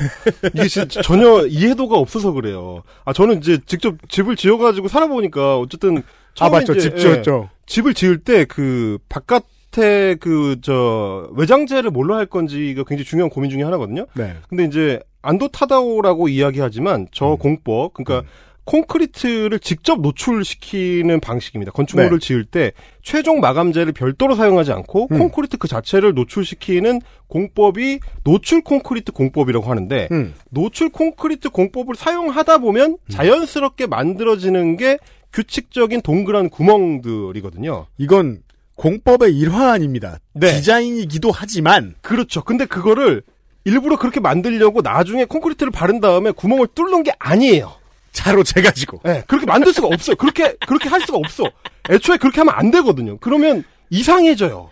이게 0.54 0.68
진짜 0.68 1.02
전혀 1.02 1.44
이해도가 1.46 1.96
없어서 1.96 2.32
그래요. 2.32 2.82
아 3.04 3.12
저는 3.12 3.38
이제 3.38 3.58
직접 3.66 3.96
집을 4.08 4.36
지어가지고 4.36 4.88
살아보니까 4.88 5.58
어쨌든 5.58 6.02
아 6.38 6.48
맞죠. 6.48 6.72
이제, 6.74 6.80
집 6.90 6.94
예, 6.96 6.98
지었죠. 7.00 7.48
집을 7.66 7.94
지을 7.94 8.18
때 8.18 8.44
그 8.44 8.98
바깥에 9.08 10.14
그 10.16 10.56
저 10.62 11.28
외장재를 11.34 11.90
뭘로 11.90 12.14
할 12.14 12.26
건지가 12.26 12.84
굉장히 12.86 13.04
중요한 13.04 13.30
고민 13.30 13.50
중에 13.50 13.62
하나거든요. 13.62 14.06
네. 14.14 14.34
근데 14.48 14.64
이제 14.64 15.00
안도 15.22 15.48
타다오라고 15.48 16.28
이야기하지만 16.28 17.08
저 17.12 17.32
음. 17.32 17.38
공법 17.38 17.94
그러니까 17.94 18.28
콘크리트를 18.64 19.58
직접 19.58 20.00
노출시키는 20.00 21.20
방식입니다. 21.20 21.72
건축물을 21.72 22.18
네. 22.20 22.26
지을 22.26 22.44
때 22.44 22.72
최종 23.02 23.40
마감재를 23.40 23.92
별도로 23.92 24.34
사용하지 24.36 24.72
않고 24.72 25.08
음. 25.10 25.18
콘크리트 25.18 25.56
그 25.56 25.66
자체를 25.66 26.14
노출시키는 26.14 27.00
공법이 27.26 28.00
노출 28.22 28.62
콘크리트 28.62 29.12
공법이라고 29.12 29.68
하는데 29.68 30.08
음. 30.12 30.34
노출 30.50 30.90
콘크리트 30.90 31.50
공법을 31.50 31.96
사용하다 31.96 32.58
보면 32.58 32.98
자연스럽게 33.08 33.86
만들어지는 33.86 34.76
게 34.76 34.98
규칙적인 35.32 36.02
동그란 36.02 36.50
구멍들이거든요. 36.50 37.86
이건 37.98 38.42
공법의 38.76 39.36
일환입니다. 39.36 40.18
네. 40.32 40.56
디자인이기도 40.56 41.30
하지만 41.30 41.94
그렇죠. 42.00 42.42
근데 42.42 42.64
그거를 42.64 43.22
일부러 43.64 43.98
그렇게 43.98 44.20
만들려고 44.20 44.80
나중에 44.80 45.26
콘크리트를 45.26 45.70
바른 45.70 46.00
다음에 46.00 46.30
구멍을 46.30 46.68
뚫는 46.74 47.02
게 47.02 47.12
아니에요. 47.18 47.74
자로 48.12 48.42
재가지고. 48.42 49.00
네, 49.04 49.22
그렇게 49.28 49.46
만들 49.46 49.72
수가 49.72 49.86
없어요. 49.88 50.16
그렇게 50.16 50.56
그렇게 50.66 50.88
할 50.88 51.00
수가 51.02 51.18
없어. 51.18 51.44
애초에 51.90 52.16
그렇게 52.16 52.40
하면 52.40 52.54
안 52.56 52.70
되거든요. 52.70 53.18
그러면 53.18 53.62
이상해져요. 53.90 54.70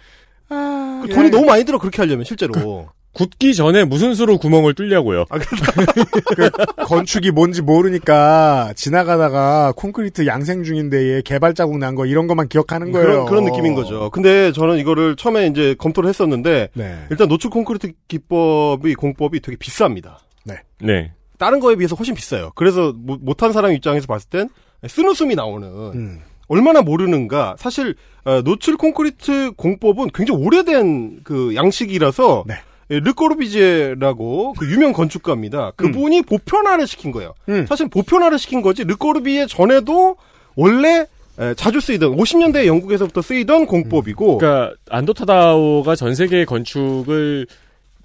그 0.48 1.06
예. 1.09 1.14
돈이 1.14 1.30
너무 1.30 1.44
많이 1.44 1.64
들어 1.64 1.78
그렇게 1.78 2.00
하려면 2.02 2.24
실제로. 2.24 2.88
굳기 3.18 3.52
전에 3.56 3.82
무슨 3.84 4.14
수로 4.14 4.38
구멍을 4.38 4.74
뚫냐고요. 4.74 5.24
그 6.36 6.50
건축이 6.84 7.32
뭔지 7.32 7.62
모르니까 7.62 8.72
지나가다가 8.76 9.72
콘크리트 9.76 10.24
양생 10.26 10.62
중인데에 10.62 11.22
개발 11.22 11.52
자국 11.52 11.78
난 11.78 11.96
거 11.96 12.06
이런 12.06 12.28
것만 12.28 12.46
기억하는 12.48 12.92
거예요. 12.92 13.24
그런 13.24 13.26
그런 13.26 13.44
느낌인 13.46 13.74
거죠. 13.74 14.08
근데 14.10 14.52
저는 14.52 14.78
이거를 14.78 15.16
처음에 15.16 15.48
이제 15.48 15.74
검토를 15.78 16.08
했었는데 16.08 16.68
네. 16.74 16.98
일단 17.10 17.26
노출 17.26 17.50
콘크리트 17.50 17.90
기법이 18.06 18.94
공법이 18.94 19.40
되게 19.40 19.56
비쌉니다. 19.56 20.18
네. 20.44 20.54
네. 20.80 21.10
다른 21.38 21.58
거에 21.58 21.74
비해서 21.74 21.96
훨씬 21.96 22.14
비싸요. 22.14 22.52
그래서 22.54 22.92
못- 22.96 23.18
못한 23.20 23.52
사람 23.52 23.72
입장에서 23.72 24.06
봤을 24.06 24.28
땐 24.30 24.48
쓴 24.86 25.08
웃음이 25.08 25.34
나오는 25.34 25.66
음. 25.68 26.20
얼마나 26.46 26.82
모르는가. 26.82 27.56
사실 27.58 27.96
어, 28.24 28.42
노출 28.42 28.76
콘크리트 28.76 29.50
공법은 29.56 30.10
굉장히 30.14 30.40
오래된 30.44 31.22
그 31.24 31.52
양식이라서 31.56 32.44
네. 32.46 32.54
예, 32.91 33.01
르꼬르뷔지에라고 33.01 34.55
그 34.59 34.70
유명 34.70 34.93
건축가입니다. 34.93 35.72
그분이 35.76 36.22
보편화를 36.22 36.86
시킨 36.86 37.12
거예요. 37.12 37.34
음. 37.49 37.66
사실 37.68 37.89
보편화를 37.89 38.39
시킨 38.39 38.62
거지 38.62 38.84
르꼬르뷔지에 38.84 39.46
전에도 39.47 40.16
원래 40.57 41.07
에, 41.39 41.55
자주 41.55 41.80
쓰이던 41.80 42.16
50년대 42.16 42.66
영국에서부터 42.66 43.22
쓰이던 43.22 43.66
공법이고 43.66 44.39
그러니까 44.39 44.74
안도 44.90 45.28
타다오가 45.28 45.94
전 45.95 46.14
세계 46.14 46.45
건축을 46.45 47.47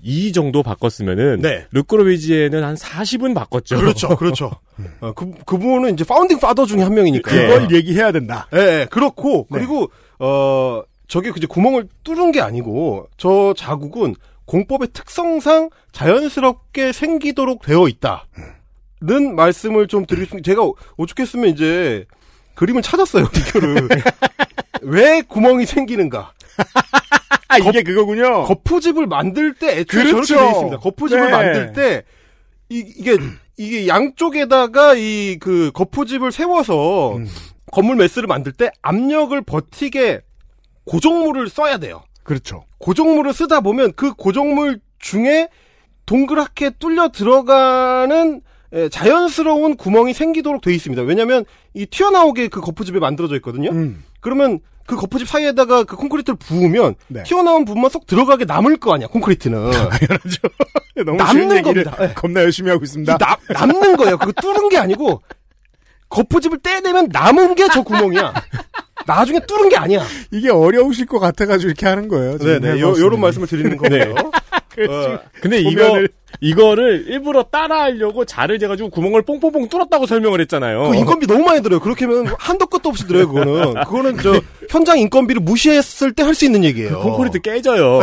이 0.06 0.34
정도 0.34 0.62
바꿨으면은 0.62 1.40
네. 1.42 1.66
르꼬르뷔지에는 1.72 2.62
한 2.64 2.76
40은 2.76 3.34
바꿨죠. 3.34 3.78
그렇죠, 3.78 4.10
그렇죠. 4.18 4.52
어, 5.00 5.14
그 5.14 5.32
그분은 5.46 5.94
이제 5.94 6.04
founding 6.04 6.40
father 6.40 6.66
중에 6.66 6.82
한 6.84 6.94
명이니까. 6.94 7.32
그걸 7.32 7.72
얘기해야 7.72 8.12
된다. 8.12 8.48
예, 8.54 8.82
예, 8.82 8.88
그렇고 8.90 9.48
네. 9.50 9.60
그리고 9.60 9.90
어 10.20 10.84
저게 11.08 11.32
그제 11.32 11.48
구멍을 11.48 11.88
뚫은 12.04 12.34
게 12.34 12.42
아니고 12.42 13.08
저 13.18 13.54
자국은 13.56 14.16
공법의 14.54 14.90
특성상 14.94 15.72
자연스럽게 15.94 16.92
생기도록 16.92 17.64
되어 17.64 17.88
있다 17.88 18.28
는 19.02 19.36
말씀을 19.36 19.88
좀 19.88 20.06
드리겠습니다. 20.06 20.46
제가 20.46 20.62
오죽했으면 20.98 21.50
이제 21.50 22.06
그림을 22.54 22.84
찾았어요 22.84 23.28
이거를 23.36 23.90
왜 24.84 25.22
구멍이 25.24 25.66
생기는가? 25.66 26.32
아 27.50 27.58
이게 27.58 27.82
그거군요. 27.82 28.44
거푸집을 28.44 29.08
만들 29.08 29.56
때 29.56 29.80
애초에 29.80 30.04
그렇죠. 30.04 30.26
저렇게 30.36 30.46
돼 30.46 30.52
있습니다. 30.52 30.78
거푸집을 30.78 31.26
네. 31.26 31.32
만들 31.32 31.74
때 31.74 32.04
이, 32.70 32.86
이게 32.98 33.18
이게 33.58 33.88
양쪽에다가 33.88 34.94
이 34.96 35.38
그 35.42 35.72
거푸집을 35.74 36.32
세워서 36.32 37.18
음. 37.18 37.28
건물 37.72 37.96
매스를 37.98 38.28
만들 38.28 38.52
때 38.54 38.70
압력을 38.84 39.40
버티게 39.42 40.22
고정물을 40.86 41.50
써야 41.50 41.78
돼요. 41.80 42.04
그렇죠. 42.24 42.66
고정물을 42.80 43.34
쓰다 43.34 43.62
보면 43.62 43.94
그 43.96 44.14
고정물 44.14 44.80
중에 45.00 45.50
동그랗게 46.06 46.72
뚫려 46.80 47.10
들어가는 47.10 48.42
에, 48.74 48.90
자연스러운 48.90 49.76
구멍이 49.78 50.14
생기도록 50.14 50.62
돼 50.62 50.74
있습니다. 50.74 51.04
왜냐하면 51.04 51.46
이 51.74 51.86
튀어나오게 51.86 52.48
그 52.48 52.60
거푸집에 52.62 53.00
만들어져 53.00 53.36
있거든요. 53.36 53.70
음. 53.72 54.04
그러면 54.20 54.60
그 54.86 54.96
거푸집 54.96 55.28
사이에다가 55.28 55.84
그 55.84 55.96
콘크리트를 55.96 56.38
부으면 56.38 56.96
네. 57.08 57.24
튀어나온 57.24 57.64
부분만 57.66 57.90
쏙 57.90 58.06
들어가게 58.06 58.44
남을 58.46 58.78
거 58.78 58.94
아니야 58.94 59.08
콘크리트는 59.08 59.72
너무 61.06 61.18
남는 61.18 61.62
겁니다. 61.62 61.96
예. 62.02 62.14
겁나 62.14 62.42
열심히 62.42 62.70
하고 62.70 62.84
있습니다. 62.84 63.14
이 63.14 63.18
남, 63.18 63.38
남는 63.70 63.96
거예요. 63.98 64.18
그거 64.18 64.32
뚫은 64.34 64.70
게 64.70 64.78
아니고 64.78 65.22
거푸집을 66.10 66.60
떼내면 66.60 67.10
남은 67.12 67.56
게 67.56 67.68
저 67.74 67.82
구멍이야. 67.84 68.34
나중에 69.06 69.40
뚫은 69.46 69.70
게 69.70 69.76
아니야. 69.78 70.04
이게 70.32 70.50
어려우실 70.50 71.06
것 71.06 71.20
같아가지고 71.20 71.70
이렇게 71.70 71.86
하는 71.86 72.08
거예요. 72.08 72.38
네네. 72.38 72.70
요, 72.70 72.74
해봤습니다. 72.88 73.00
요런 73.02 73.20
말씀을 73.22 73.48
드리는 73.48 73.78
거고요. 73.78 74.16
어, 74.90 75.20
근데 75.40 75.60
이거 75.60 76.02
이거를 76.42 77.06
일부러 77.08 77.44
따라하려고 77.44 78.26
자를 78.26 78.58
재가지고 78.58 78.90
구멍을 78.90 79.22
뽕뽕뽕 79.22 79.70
뚫었다고 79.70 80.08
설명을 80.08 80.42
했잖아요. 80.42 80.90
그 80.90 80.96
인건비 80.96 81.28
너무 81.28 81.44
많이 81.46 81.62
들어요. 81.62 81.80
그렇게 81.80 82.06
하면 82.06 82.34
한도 82.40 82.66
끝도 82.66 82.90
없이 82.90 83.06
들어요, 83.08 83.28
그거는. 83.28 83.76
그거는 83.86 84.18
저 84.18 84.42
현장 84.70 84.98
인건비를 84.98 85.42
무시했을 85.44 86.12
때 86.14 86.24
할 86.24 86.34
수 86.34 86.46
있는 86.46 86.64
얘기예요. 86.64 86.98
그 86.98 87.04
콘크리트 87.04 87.40
깨져요. 87.42 88.00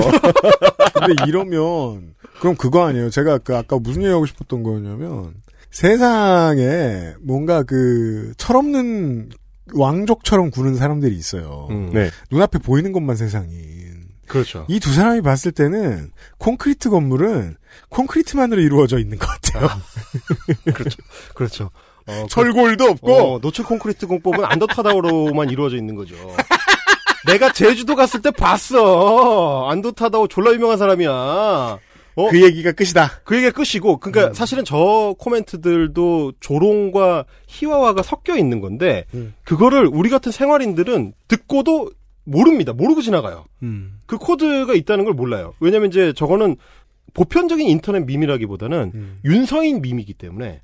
근데 0.95 1.15
이러면 1.27 2.15
그럼 2.39 2.55
그거 2.57 2.87
아니에요. 2.87 3.11
제가 3.11 3.39
그 3.39 3.57
아까 3.57 3.77
무슨 3.81 4.03
얘기하고 4.03 4.25
싶었던 4.27 4.63
거였냐면 4.63 5.35
세상에 5.73 7.15
뭔가 7.21 7.65
그 7.65 8.33
철없는 8.37 9.31
왕족처럼 9.75 10.51
구는 10.51 10.75
사람들이 10.77 11.17
있어요. 11.17 11.69
음. 11.71 11.91
네. 11.93 12.11
눈앞에 12.31 12.59
보이는 12.59 12.93
것만 12.93 13.17
세상인. 13.17 14.09
그렇죠. 14.27 14.65
이 14.69 14.79
두 14.79 14.93
사람이 14.95 15.23
봤을 15.23 15.51
때는 15.51 16.13
콘크리트 16.39 16.89
건물은 16.91 17.57
콘크리트만으로 17.89 18.61
이루어져 18.61 18.99
있는 18.99 19.19
것 19.19 19.27
같아요. 19.27 19.69
그렇죠. 21.35 21.71
어, 22.07 22.27
철골도 22.29 22.85
없고 22.85 23.13
어, 23.13 23.39
노출 23.41 23.65
콘크리트 23.65 24.07
공법은 24.07 24.45
안도타다오로만 24.45 25.51
이루어져 25.51 25.77
있는 25.77 25.95
거죠. 25.97 26.15
내가 27.27 27.53
제주도 27.53 27.95
갔을 27.97 28.23
때 28.23 28.31
봤어. 28.31 29.69
안도타다오 29.69 30.29
졸라 30.29 30.53
유명한 30.53 30.79
사람이야. 30.79 31.79
어? 32.17 32.29
그 32.29 32.43
얘기가 32.43 32.73
끝이다. 32.73 33.21
그 33.25 33.37
얘기가 33.37 33.53
끝이고, 33.53 33.99
그러니까 33.99 34.35
사실은 34.35 34.65
저 34.65 35.15
코멘트들도 35.19 36.33
조롱과 36.41 37.25
희화화가 37.47 38.03
섞여 38.03 38.37
있는 38.37 38.61
건데, 38.61 39.07
음. 39.15 39.35
그거를 39.45 39.87
우리 39.87 40.11
같은 40.11 40.33
생활인들은 40.33 41.13
듣고도 41.29 41.91
모릅니다. 42.25 42.73
모르고 42.73 43.03
지나가요. 43.03 43.45
음. 43.63 44.01
그 44.07 44.19
코드가 44.19 44.75
있다는 44.75 45.05
걸 45.05 45.15
몰라요. 45.15 45.55
왜냐면 45.61 45.89
이제 45.89 46.13
저거는 46.13 46.57
보편적인 47.15 47.69
인터넷 47.69 48.05
밈이라기보다는 48.05 48.93
음. 48.95 49.19
윤서인 49.25 49.83
밈이기 49.83 50.15
때문에 50.15 50.61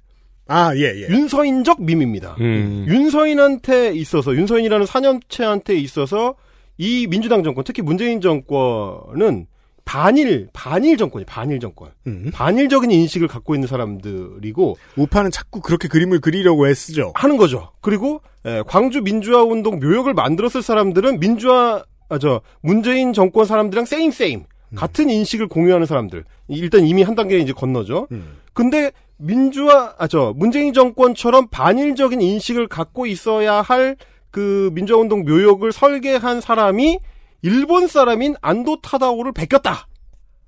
아, 0.48 0.72
예, 0.76 0.82
예. 0.82 1.08
윤서인적 1.08 1.82
밈입니다. 1.82 2.36
음. 2.40 2.84
윤서인한테 2.88 3.94
있어서 3.94 4.34
윤서인이라는 4.34 4.86
사념체한테 4.86 5.74
있어서 5.76 6.36
이 6.78 7.06
민주당 7.08 7.42
정권 7.42 7.64
특히 7.64 7.82
문재인 7.82 8.20
정권은 8.20 9.46
반일 9.86 10.48
반일 10.52 10.98
정권이 10.98 11.24
반일 11.24 11.60
정권 11.60 11.90
음. 12.06 12.30
반일적인 12.34 12.90
인식을 12.90 13.28
갖고 13.28 13.54
있는 13.54 13.66
사람들이고 13.68 14.76
우파는 14.96 15.30
자꾸 15.30 15.60
그렇게 15.60 15.88
그림을 15.88 16.20
그리려고 16.20 16.68
애쓰죠. 16.68 17.12
하는 17.14 17.36
거죠. 17.38 17.70
그리고 17.80 18.20
예, 18.44 18.62
광주 18.66 19.00
민주화 19.00 19.42
운동 19.44 19.78
묘역을 19.78 20.12
만들었을 20.12 20.60
사람들은 20.62 21.20
민주화 21.20 21.84
아, 22.08 22.18
저 22.18 22.42
문재인 22.60 23.12
정권 23.12 23.46
사람들이랑 23.46 23.86
세임 23.86 24.10
세임 24.10 24.44
같은 24.74 25.08
인식을 25.08 25.46
공유하는 25.48 25.86
사람들 25.86 26.24
일단 26.48 26.84
이미 26.84 27.02
한 27.02 27.14
단계 27.14 27.38
이제 27.38 27.52
건너죠. 27.52 28.08
음. 28.10 28.36
근데 28.52 28.90
민주화 29.16 29.94
아 29.98 30.08
저 30.08 30.34
문재인 30.36 30.72
정권처럼 30.74 31.48
반일적인 31.48 32.20
인식을 32.20 32.66
갖고 32.68 33.06
있어야 33.06 33.62
할 33.62 33.96
그 34.32 34.68
민주화 34.74 34.98
운동 35.00 35.24
묘역을 35.24 35.72
설계한 35.72 36.42
사람이 36.42 36.98
일본 37.46 37.86
사람인 37.86 38.34
안도 38.40 38.80
타다오를 38.80 39.30
베꼈다. 39.32 39.86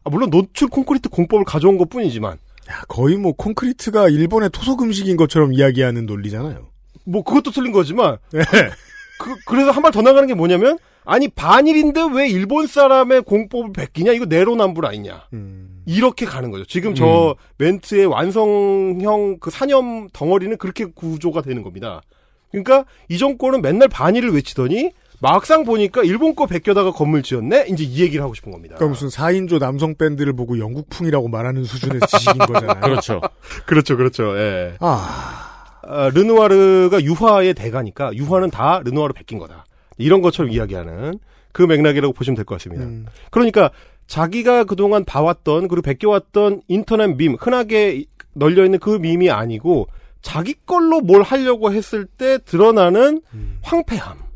아, 0.04 0.10
물론 0.10 0.30
노출 0.30 0.68
콘크리트 0.68 1.08
공법을 1.08 1.44
가져온 1.44 1.78
것 1.78 1.88
뿐이지만 1.88 2.32
야, 2.32 2.82
거의 2.88 3.16
뭐 3.16 3.32
콘크리트가 3.32 4.08
일본의 4.08 4.50
토속 4.52 4.82
음식인 4.82 5.16
것처럼 5.16 5.52
이야기하는 5.52 6.06
논리잖아요. 6.06 6.66
뭐 7.04 7.22
그것도 7.22 7.52
틀린 7.52 7.70
거지만 7.72 8.18
네. 8.32 8.40
그, 9.20 9.36
그래서 9.46 9.70
한 9.70 9.82
발 9.82 9.92
더 9.92 10.02
나가는 10.02 10.26
게 10.26 10.34
뭐냐면 10.34 10.76
아니 11.04 11.28
반일인데 11.28 12.08
왜 12.12 12.28
일본 12.28 12.66
사람의 12.66 13.22
공법을 13.22 13.72
베끼냐 13.72 14.12
이거 14.12 14.26
내로남불 14.26 14.84
아니냐 14.84 15.26
음. 15.32 15.82
이렇게 15.86 16.26
가는 16.26 16.50
거죠. 16.50 16.64
지금 16.66 16.94
저 16.94 17.34
멘트의 17.58 18.06
완성형 18.06 19.38
그 19.40 19.50
사념 19.50 20.08
덩어리는 20.12 20.56
그렇게 20.58 20.84
구조가 20.84 21.42
되는 21.42 21.62
겁니다. 21.62 22.02
그러니까 22.50 22.84
이 23.08 23.18
정권은 23.18 23.62
맨날 23.62 23.88
반일을 23.88 24.32
외치더니 24.34 24.90
막상 25.20 25.64
보니까 25.64 26.02
일본 26.04 26.34
거 26.34 26.46
베껴다가 26.46 26.92
건물 26.92 27.22
지었네 27.22 27.66
이제 27.68 27.82
이 27.84 28.02
얘기를 28.02 28.22
하고 28.22 28.34
싶은 28.34 28.52
겁니다. 28.52 28.76
그러니까 28.76 28.92
무슨 28.94 29.08
4인조 29.08 29.58
남성 29.58 29.94
밴드를 29.96 30.32
보고 30.32 30.58
영국풍이라고 30.58 31.28
말하는 31.28 31.64
수준의 31.64 32.00
지식인 32.08 32.38
거잖아요. 32.38 32.78
그렇죠. 32.82 33.20
그렇죠, 33.66 33.96
그렇죠. 33.96 34.38
예. 34.38 34.74
아, 34.80 35.78
아, 35.82 36.10
르누아르가 36.14 37.02
유화의 37.02 37.54
대가니까 37.54 38.14
유화는 38.14 38.50
다 38.50 38.80
르누아르 38.84 39.12
베낀 39.12 39.38
거다. 39.38 39.64
이런 39.96 40.22
것처럼 40.22 40.52
이야기하는 40.52 41.18
그 41.52 41.62
맥락이라고 41.62 42.12
보시면 42.12 42.36
될 42.36 42.44
것 42.44 42.54
같습니다. 42.56 42.84
음. 42.84 43.06
그러니까 43.30 43.70
자기가 44.06 44.64
그동안 44.64 45.04
봐왔던 45.04 45.66
그리고 45.68 45.82
베껴왔던 45.82 46.62
인터넷 46.68 47.16
밈 47.16 47.36
흔하게 47.38 48.04
널려 48.34 48.64
있는 48.64 48.78
그 48.78 48.90
밈이 48.90 49.30
아니고 49.30 49.88
자기 50.22 50.54
걸로 50.64 51.00
뭘 51.00 51.22
하려고 51.22 51.72
했을 51.72 52.04
때 52.06 52.38
드러나는 52.44 53.20
황폐함. 53.62 54.27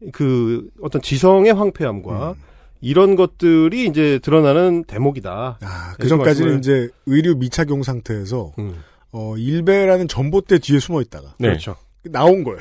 네. 0.00 0.10
그 0.12 0.68
어떤 0.82 1.00
지성의 1.02 1.52
황폐함과 1.54 2.34
이런 2.80 3.16
것들이 3.16 3.86
이제 3.86 4.18
드러나는 4.22 4.84
대목이다. 4.84 5.58
아, 5.60 5.94
그 5.98 6.06
전까지는 6.08 6.58
이제 6.60 6.88
의류 7.06 7.34
미착용 7.36 7.82
상태에서 7.82 8.52
어, 9.12 9.36
일베라는 9.36 10.06
전봇대 10.06 10.58
뒤에 10.60 10.78
숨어 10.78 11.00
있다가 11.02 11.34
네. 11.38 11.48
그렇죠. 11.48 11.76
나온 12.04 12.44
거예요. 12.44 12.58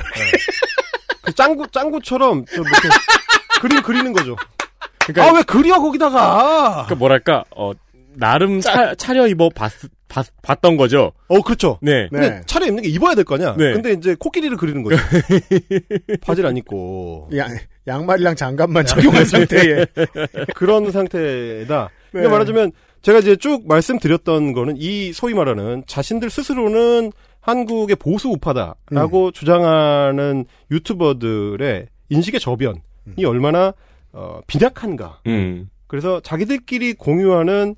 그 1.22 1.34
짱구 1.36 1.68
짱구처럼 1.72 2.46
그림 3.62 3.82
그리는 3.84 4.14
거죠. 4.14 4.36
그러니까- 5.00 5.30
아 5.30 5.34
왜 5.34 5.44
그려 5.44 5.80
거기다가? 5.80 6.72
그러니까 6.86 6.96
뭐랄까 6.96 7.44
어 7.56 7.72
나름 8.16 8.60
차, 8.62 8.96
차려 8.96 9.28
입어 9.28 9.50
봤, 9.50 9.72
봤, 10.08 10.26
봤던 10.42 10.78
거죠. 10.78 11.12
어 11.28 11.42
그렇죠. 11.42 11.80
네. 11.82 12.08
근데 12.10 12.42
차려 12.46 12.68
입는 12.68 12.84
게 12.84 12.90
입어야 12.90 13.16
될거 13.16 13.36
아니야. 13.36 13.56
네. 13.58 13.74
근데 13.74 13.94
이제 13.94 14.16
코끼리를 14.18 14.56
그리는 14.58 14.84
거죠. 14.84 14.98
바지를 16.22 16.50
안 16.50 16.58
입고 16.58 17.30
양, 17.36 17.50
양말이랑 17.88 18.36
장갑만 18.36 18.86
착용한 18.86 19.24
상태에 19.26 19.86
그런 20.56 20.92
상태다. 20.92 21.84
네. 21.86 22.12
그러니까 22.12 22.32
말하자면 22.32 22.72
제가 23.02 23.20
이제 23.20 23.36
쭉 23.36 23.68
말씀드렸던 23.68 24.54
거는 24.54 24.76
이 24.78 25.14
소위 25.14 25.34
말하는 25.34 25.84
자신들 25.88 26.30
스스로는 26.30 27.12
한국의 27.42 27.96
보수 27.96 28.30
우파다라고 28.30 29.32
주장하는 29.32 30.46
유튜버들의 30.72 31.88
인식의 32.10 32.40
저변이 32.40 32.80
얼마나 33.26 33.74
어, 34.12 34.42
빈약한가. 34.48 35.22
음. 35.28 35.70
그래서 35.88 36.20
자기들끼리 36.20 36.94
공유하는 36.96 37.76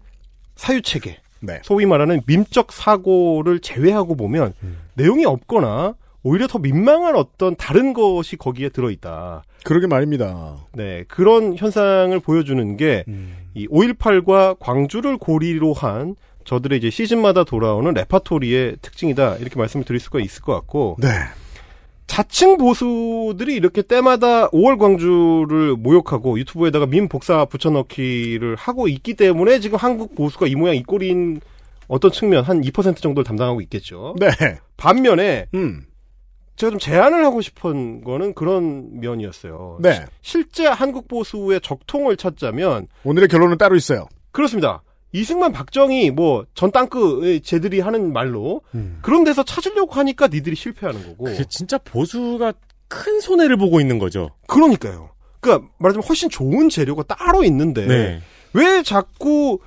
사유 0.55 0.81
체계, 0.81 1.17
네. 1.41 1.59
소위 1.63 1.85
말하는 1.85 2.21
민적 2.25 2.71
사고를 2.71 3.59
제외하고 3.59 4.15
보면 4.15 4.53
내용이 4.95 5.25
없거나 5.25 5.95
오히려 6.23 6.47
더 6.47 6.59
민망한 6.59 7.15
어떤 7.15 7.55
다른 7.55 7.93
것이 7.93 8.35
거기에 8.35 8.69
들어있다. 8.69 9.43
그러게 9.63 9.87
말입니다. 9.87 10.57
네, 10.73 11.03
그런 11.07 11.55
현상을 11.55 12.17
보여주는 12.19 12.77
게, 12.77 13.05
이 13.53 13.67
5.18과 13.67 14.57
광주를 14.59 15.17
고리로 15.17 15.73
한 15.73 16.15
저들의 16.45 16.77
이제 16.79 16.89
시즌마다 16.89 17.43
돌아오는 17.43 17.93
레파토리의 17.93 18.77
특징이다. 18.81 19.35
이렇게 19.37 19.57
말씀을 19.59 19.85
드릴 19.85 19.99
수가 19.99 20.19
있을 20.19 20.41
것 20.41 20.53
같고. 20.53 20.97
네. 20.99 21.09
자칭 22.13 22.57
보수들이 22.57 23.53
이렇게 23.53 23.83
때마다 23.83 24.49
5월 24.49 24.79
광주를 24.79 25.75
모욕하고 25.77 26.39
유튜브에다가 26.39 26.87
민 26.87 27.07
복사 27.07 27.45
붙여넣기를 27.45 28.55
하고 28.55 28.87
있기 28.87 29.13
때문에 29.13 29.59
지금 29.59 29.77
한국 29.77 30.15
보수가 30.15 30.47
이 30.47 30.55
모양 30.55 30.75
이 30.75 30.81
꼴인 30.81 31.39
어떤 31.87 32.11
측면 32.11 32.43
한 32.43 32.61
2% 32.61 32.97
정도를 32.97 33.23
담당하고 33.23 33.61
있겠죠. 33.61 34.15
네. 34.19 34.27
반면에 34.75 35.45
음. 35.53 35.83
제가 36.55 36.71
좀 36.71 36.79
제안을 36.79 37.23
하고 37.23 37.41
싶은 37.41 38.03
거는 38.03 38.33
그런 38.33 38.99
면이었어요. 38.99 39.77
네. 39.79 39.93
시- 39.93 40.01
실제 40.39 40.65
한국 40.65 41.07
보수의 41.07 41.61
적통을 41.61 42.17
찾자면 42.17 42.87
오늘의 43.03 43.27
결론은 43.29 43.59
따로 43.59 43.75
있어요. 43.75 44.07
그렇습니다. 44.31 44.81
이승만 45.11 45.51
박정희 45.51 46.11
뭐 46.11 46.45
전 46.53 46.71
땅끝 46.71 47.43
쟤들이 47.43 47.79
하는 47.79 48.13
말로 48.13 48.61
그런 49.01 49.23
데서 49.23 49.43
찾으려고 49.43 49.93
하니까 49.93 50.27
니들이 50.27 50.55
실패하는 50.55 51.03
거고. 51.03 51.25
그게 51.25 51.43
진짜 51.49 51.77
보수가 51.79 52.53
큰 52.87 53.19
손해를 53.19 53.57
보고 53.57 53.79
있는 53.81 53.97
거죠. 53.99 54.29
그러니까요. 54.47 55.09
그러니까 55.39 55.67
말하자면 55.77 56.05
훨씬 56.07 56.29
좋은 56.29 56.69
재료가 56.69 57.03
따로 57.03 57.43
있는데 57.43 57.85
네. 57.87 58.21
왜 58.53 58.83
자꾸 58.83 59.59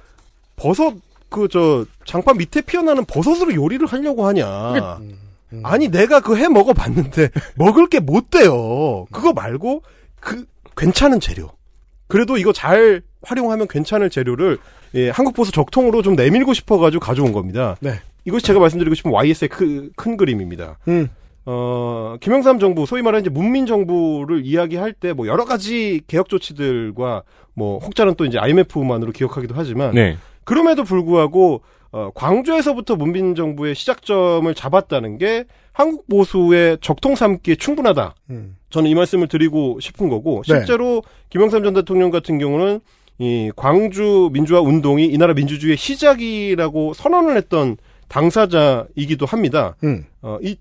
버섯 0.57 0.95
그 1.29 1.49
저 1.49 1.87
장판 2.05 2.37
밑에 2.37 2.61
피어나는 2.61 3.07
버섯으로 3.07 3.55
요리를 3.55 3.87
하려고 3.87 4.27
하냐. 4.27 4.99
아니 5.63 5.89
내가 5.89 6.21
그 6.21 6.37
해 6.37 6.47
먹어봤는데 6.49 7.31
먹을 7.57 7.87
게 7.89 8.01
못 8.01 8.29
돼요. 8.31 9.07
그거 9.13 9.33
말고 9.33 9.83
그 10.21 10.45
괜찮은 10.77 11.21
재료. 11.21 11.51
그래도 12.13 12.37
이거 12.37 12.53
잘 12.53 13.01
활용하면 13.23 13.69
괜찮을 13.69 14.11
재료를 14.11 14.59
예, 14.95 15.09
한국 15.09 15.35
보수 15.35 15.51
적통으로 15.51 16.03
좀 16.03 16.15
내밀고 16.15 16.53
싶어가지고 16.53 17.01
가져온 17.01 17.33
겁니다. 17.33 17.77
네. 17.81 17.95
이것이 18.27 18.45
제가 18.45 18.61
말씀드리고 18.61 18.95
싶은 18.95 19.11
YS의 19.11 19.49
크, 19.49 19.89
큰 19.97 20.19
그림입니다. 20.19 20.77
음. 20.89 21.09
어, 21.47 22.17
김영삼 22.21 22.59
정부, 22.59 22.85
소위 22.85 23.01
말하는 23.01 23.23
이제 23.23 23.31
문민 23.31 23.65
정부를 23.65 24.45
이야기할 24.45 24.93
때 24.93 25.15
뭐 25.15 25.27
여러 25.27 25.47
가지 25.47 26.03
개혁 26.07 26.29
조치들과 26.29 27.23
뭐 27.55 27.79
혹자는 27.79 28.17
또 28.17 28.27
이제 28.27 28.39
IMF만으로 28.39 29.13
기억하기도 29.13 29.55
하지만 29.57 29.95
네. 29.95 30.19
그럼에도 30.45 30.85
불구하고 30.85 31.63
어, 31.93 32.11
광주에서부터 32.15 32.97
문민 32.97 33.35
정부의 33.35 33.75
시작점을 33.75 34.55
잡았다는 34.55 35.17
게 35.17 35.45
한국 35.73 36.07
보수의 36.09 36.77
적통 36.83 37.15
삼기에 37.17 37.55
충분하다. 37.55 38.15
음. 38.29 38.57
저는 38.73 38.91
이 38.91 38.95
말씀을 38.95 39.29
드리고 39.29 39.79
싶은 39.81 40.09
거고 40.09 40.43
네. 40.49 40.57
실제로 40.57 41.03
김영삼 41.31 41.63
전 41.63 41.75
대통령 41.75 42.11
같은 42.11 42.39
경우는 42.39 42.81
이 43.19 43.53
광주 43.55 44.31
민주화 44.33 44.61
운동이 44.61 45.07
이 45.07 45.19
나라 45.19 45.35
민주주의의 45.35 45.77
시작이라고 45.77 46.95
선언을 46.95 47.37
했던 47.37 47.77
당사자이기도 48.09 49.27
합니다. 49.27 49.77
음. 49.85 50.05
어, 50.23 50.39
이 50.43 50.57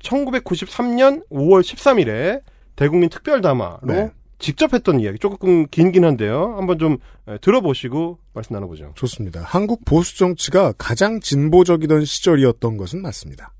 1993년 0.00 1.26
5월 1.30 1.62
13일에 1.62 2.40
대국민 2.76 3.08
특별 3.10 3.40
담화로 3.40 3.78
네. 3.82 4.10
직접 4.38 4.74
했던 4.74 5.00
이야기 5.00 5.18
조금 5.18 5.66
긴긴 5.68 6.04
한데요. 6.04 6.54
한번 6.56 6.78
좀 6.78 6.98
에, 7.28 7.38
들어보시고 7.38 8.18
말씀 8.34 8.54
나눠보죠. 8.54 8.92
좋습니다. 8.94 9.42
한국 9.42 9.84
보수 9.84 10.18
정치가 10.18 10.72
가장 10.76 11.20
진보적이던 11.20 12.04
시절이었던 12.04 12.76
것은 12.76 13.00
맞습니다. 13.00 13.52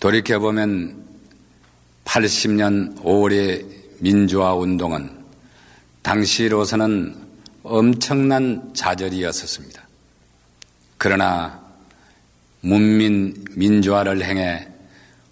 돌이켜보면 0.00 1.07
80년 2.08 2.96
5월의 3.02 3.66
민주화 4.00 4.54
운동은 4.54 5.10
당시로서는 6.02 7.14
엄청난 7.62 8.72
좌절이었었습니다. 8.74 9.86
그러나 10.96 11.60
문민 12.62 13.44
민주화를 13.54 14.24
행해 14.24 14.68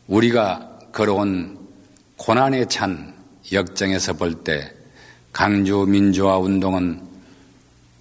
우리가 0.06 0.78
걸어온 0.92 1.58
고난에 2.16 2.66
찬 2.66 3.14
역정에서 3.50 4.12
볼 4.12 4.44
때 4.44 4.70
강주 5.32 5.86
민주화 5.88 6.38
운동은 6.38 7.00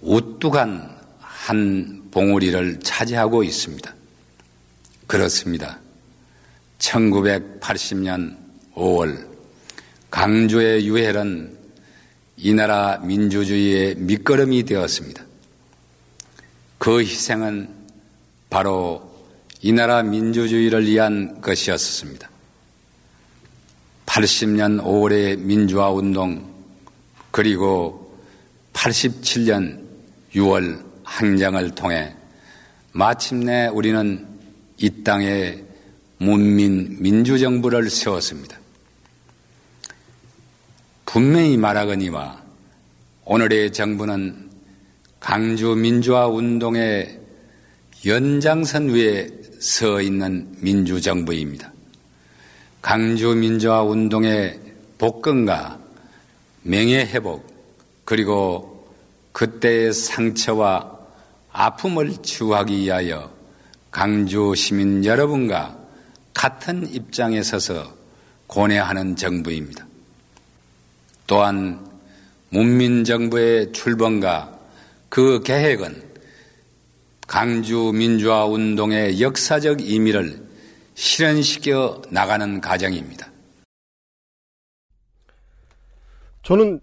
우뚝한 0.02 0.96
한 1.18 2.08
봉우리를 2.10 2.80
차지하고 2.80 3.42
있습니다. 3.42 3.94
그렇습니다. 5.06 5.78
1980년 6.78 8.45
5월 8.76 9.26
강주의 10.10 10.86
유혈은 10.86 11.56
이 12.36 12.54
나라 12.54 12.98
민주주의의 12.98 13.96
밑거름이 13.96 14.64
되었습니다. 14.64 15.24
그 16.78 17.00
희생은 17.00 17.68
바로 18.50 19.10
이 19.62 19.72
나라 19.72 20.02
민주주의를 20.02 20.86
위한 20.86 21.40
것이었습니다. 21.40 22.30
80년 24.04 24.82
5월의 24.82 25.38
민주화 25.38 25.90
운동 25.90 26.54
그리고 27.30 28.18
87년 28.74 29.84
6월 30.34 30.84
항쟁을 31.02 31.74
통해 31.74 32.14
마침내 32.92 33.68
우리는 33.68 34.26
이 34.78 35.02
땅에 35.02 35.58
문민 36.18 36.96
민주정부를 37.00 37.90
세웠습니다. 37.90 38.58
분명히 41.16 41.56
말하거니와 41.56 42.42
오늘의 43.24 43.72
정부는 43.72 44.50
강주 45.18 45.68
민주화 45.68 46.26
운동의 46.26 47.18
연장선 48.04 48.90
위에 48.90 49.30
서 49.58 50.02
있는 50.02 50.54
민주정부입니다. 50.58 51.72
강주 52.82 53.34
민주화 53.34 53.82
운동의 53.82 54.60
복권과 54.98 55.80
명예회복 56.64 58.04
그리고 58.04 58.86
그때의 59.32 59.94
상처와 59.94 60.98
아픔을 61.50 62.12
치유하기 62.22 62.76
위하여 62.76 63.32
강주 63.90 64.52
시민 64.54 65.02
여러분과 65.02 65.78
같은 66.34 66.86
입장에 66.92 67.42
서서 67.42 67.90
고뇌하는 68.48 69.16
정부입니다. 69.16 69.85
또한 71.26 71.84
문민정부의 72.50 73.72
출범과 73.72 74.58
그 75.08 75.42
계획은 75.42 76.02
강주 77.26 77.92
민주화 77.94 78.46
운동의 78.46 79.20
역사적 79.20 79.80
의미를 79.80 80.46
실현시켜 80.94 82.02
나가는 82.10 82.60
과정입니다. 82.60 83.26
저는 86.42 86.80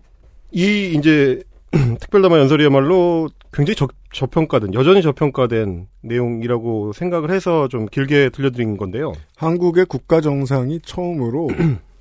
이 0.51 0.93
이제 0.97 1.41
특별담화 1.71 2.37
연설이야말로 2.39 3.29
굉장히 3.53 3.75
저, 3.75 3.87
저평가된 4.11 4.73
여전히 4.73 5.01
저평가된 5.01 5.87
내용이라고 6.01 6.91
생각을 6.93 7.31
해서 7.31 7.67
좀 7.69 7.85
길게 7.85 8.29
들려드린 8.29 8.77
건데요. 8.77 9.13
한국의 9.37 9.85
국가 9.85 10.19
정상이 10.19 10.81
처음으로 10.81 11.49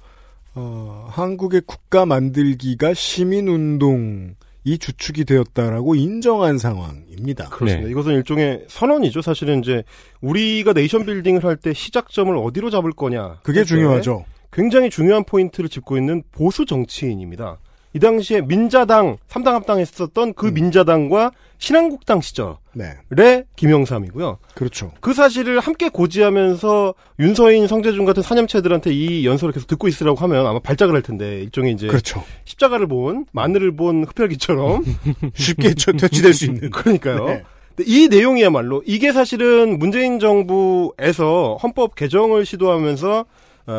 어, 0.55 1.07
한국의 1.11 1.63
국가 1.67 2.05
만들기가 2.07 2.95
시민운동 2.95 4.35
이 4.65 4.79
주축이 4.79 5.25
되었다라고 5.25 5.95
인정한 5.97 6.59
상황입니다. 6.59 7.49
그렇습니다. 7.49 7.87
네. 7.87 7.91
이것은 7.91 8.13
일종의 8.13 8.65
선언이죠. 8.69 9.21
사실은 9.23 9.61
이제 9.61 9.83
우리가 10.21 10.73
네이션 10.73 11.05
빌딩을 11.05 11.43
할 11.45 11.57
때 11.57 11.73
시작점을 11.73 12.37
어디로 12.37 12.71
잡을 12.71 12.93
거냐. 12.93 13.41
그게 13.43 13.65
중요하죠. 13.65 14.25
굉장히 14.53 14.91
중요한 14.91 15.25
포인트를 15.25 15.69
짚고 15.69 15.97
있는 15.97 16.23
보수 16.31 16.65
정치인입니다. 16.67 17.59
이 17.95 17.99
당시에 17.99 18.41
민자당 18.41 19.19
3당 19.29 19.53
합당했었던 19.53 20.35
그 20.35 20.49
음. 20.49 20.55
민자당과 20.55 21.33
신한국당 21.59 22.21
시절에 22.21 22.57
네. 22.75 23.45
김영삼이고요. 23.55 24.39
그렇죠. 24.55 24.93
그 25.01 25.15
사실을 25.15 25.61
함께 25.61 25.89
고지하면서 25.89 26.95
윤서인, 27.21 27.69
성재준 27.69 28.05
같은 28.05 28.23
사념체들한테 28.23 28.93
이 28.93 29.25
연설을 29.25 29.53
계속 29.53 29.69
듣고 29.69 29.87
있으라고 29.87 30.19
하면 30.19 30.45
아마 30.47 30.59
발작을 30.59 30.95
할 30.95 31.03
텐데 31.03 31.41
일종의 31.43 31.75
이제 31.75 31.87
그렇죠. 31.87 32.25
십자가를 32.45 32.89
본 32.89 33.27
마늘을 33.33 33.77
본 33.77 34.05
흡혈귀처럼 34.05 34.85
쉽게 35.35 35.75
퇴치될 35.75 36.35
수 36.35 36.47
있는. 36.47 36.71
그러니까요. 36.71 37.27
네. 37.27 37.45
이 37.87 38.09
내용이야말로 38.09 38.83
이게 38.85 39.13
사실은 39.13 39.79
문재인 39.79 40.19
정부에서 40.19 41.59
헌법 41.63 41.95
개정을 41.95 42.45
시도하면서 42.45 43.21
어, 43.21 43.25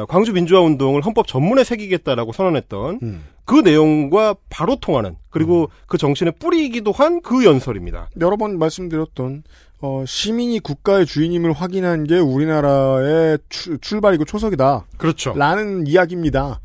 광주 0.07 0.33
민주화 0.33 0.61
운동을 0.61 1.01
헌법 1.05 1.27
전문에 1.27 1.63
새기겠다라고 1.63 2.31
선언했던 2.33 2.99
음. 3.03 3.23
그 3.45 3.55
내용과 3.55 4.35
바로 4.49 4.77
통하는 4.77 5.15
그리고 5.29 5.63
음. 5.63 5.67
그 5.87 5.97
정신의 5.97 6.33
뿌리이기도 6.39 6.91
한 6.91 7.21
그 7.21 7.45
연설입니다. 7.45 8.09
여러 8.21 8.37
번 8.37 8.57
말씀드렸던 8.59 9.43
어, 9.81 10.03
시민이 10.07 10.59
국가의 10.61 11.05
주인임을 11.05 11.51
확인한 11.53 12.05
게 12.05 12.17
우리나라의 12.17 13.37
추, 13.49 13.77
출발이고 13.79 14.25
초석이다. 14.25 14.85
그렇죠. 14.97 15.33
라는 15.35 15.85
이야기입니다. 15.87 16.59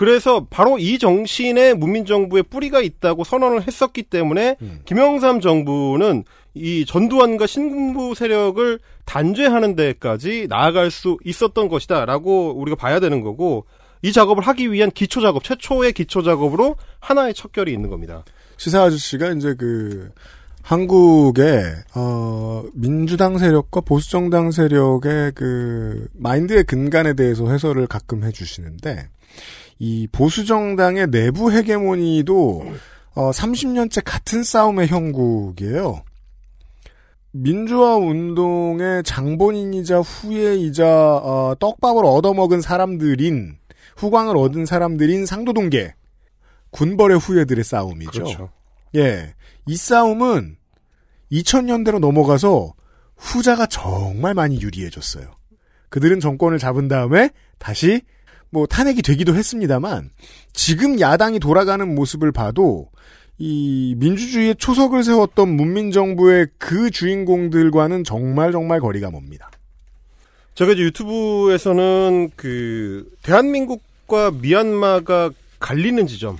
그래서 0.00 0.46
바로 0.48 0.78
이 0.78 0.98
정신에 0.98 1.74
문민정부의 1.74 2.44
뿌리가 2.44 2.80
있다고 2.80 3.22
선언을 3.22 3.66
했었기 3.66 4.04
때문에 4.04 4.56
음. 4.62 4.80
김영삼 4.86 5.42
정부는 5.42 6.24
이 6.54 6.86
전두환과 6.86 7.46
신군부 7.46 8.14
세력을 8.14 8.78
단죄하는 9.04 9.76
데까지 9.76 10.46
나아갈 10.48 10.90
수 10.90 11.18
있었던 11.22 11.68
것이다라고 11.68 12.54
우리가 12.58 12.76
봐야 12.76 12.98
되는 12.98 13.20
거고 13.20 13.66
이 14.00 14.10
작업을 14.10 14.42
하기 14.42 14.72
위한 14.72 14.90
기초 14.90 15.20
작업, 15.20 15.44
최초의 15.44 15.92
기초 15.92 16.22
작업으로 16.22 16.76
하나의 17.00 17.34
척결이 17.34 17.70
있는 17.70 17.90
겁니다. 17.90 18.24
시사 18.56 18.84
아저씨가 18.84 19.32
이제 19.32 19.54
그 19.54 20.10
한국의 20.62 21.62
어 21.94 22.64
민주당 22.72 23.36
세력과 23.36 23.82
보수 23.82 24.10
정당 24.10 24.50
세력의 24.50 25.32
그 25.34 26.08
마인드의 26.14 26.64
근간에 26.64 27.12
대해서 27.12 27.50
해설을 27.50 27.86
가끔 27.86 28.24
해 28.24 28.32
주시는데 28.32 29.10
이 29.80 30.06
보수 30.12 30.44
정당의 30.44 31.08
내부 31.10 31.50
헤게모니도 31.50 32.72
어 33.14 33.30
30년째 33.30 34.02
같은 34.04 34.44
싸움의 34.44 34.88
형국이에요. 34.88 36.04
민주화 37.32 37.96
운동의 37.96 39.02
장본인이자 39.04 40.00
후예이자 40.00 40.86
어, 40.86 41.54
떡밥을 41.58 42.04
얻어먹은 42.04 42.60
사람들인 42.60 43.56
후광을 43.96 44.36
얻은 44.36 44.66
사람들인 44.66 45.24
상도동계 45.24 45.94
군벌의 46.70 47.18
후예들의 47.18 47.64
싸움이죠. 47.64 48.10
그렇죠. 48.10 48.50
예, 48.96 49.34
이 49.66 49.76
싸움은 49.76 50.56
2000년대로 51.32 52.00
넘어가서 52.00 52.74
후자가 53.16 53.66
정말 53.66 54.34
많이 54.34 54.60
유리해졌어요. 54.60 55.30
그들은 55.88 56.20
정권을 56.20 56.58
잡은 56.58 56.88
다음에 56.88 57.30
다시 57.58 58.02
뭐 58.50 58.66
탄핵이 58.66 59.02
되기도 59.02 59.34
했습니다만 59.34 60.10
지금 60.52 61.00
야당이 61.00 61.38
돌아가는 61.38 61.94
모습을 61.94 62.32
봐도 62.32 62.88
이 63.38 63.94
민주주의의 63.98 64.56
초석을 64.56 65.02
세웠던 65.02 65.48
문민정부의 65.48 66.48
그 66.58 66.90
주인공들과는 66.90 68.04
정말 68.04 68.52
정말 68.52 68.80
거리가 68.80 69.10
멉니다. 69.10 69.50
제가 70.54 70.72
이제 70.72 70.82
유튜브에서는 70.82 72.30
그 72.36 73.08
대한민국과 73.22 74.32
미얀마가 74.32 75.30
갈리는 75.58 76.06
지점 76.06 76.36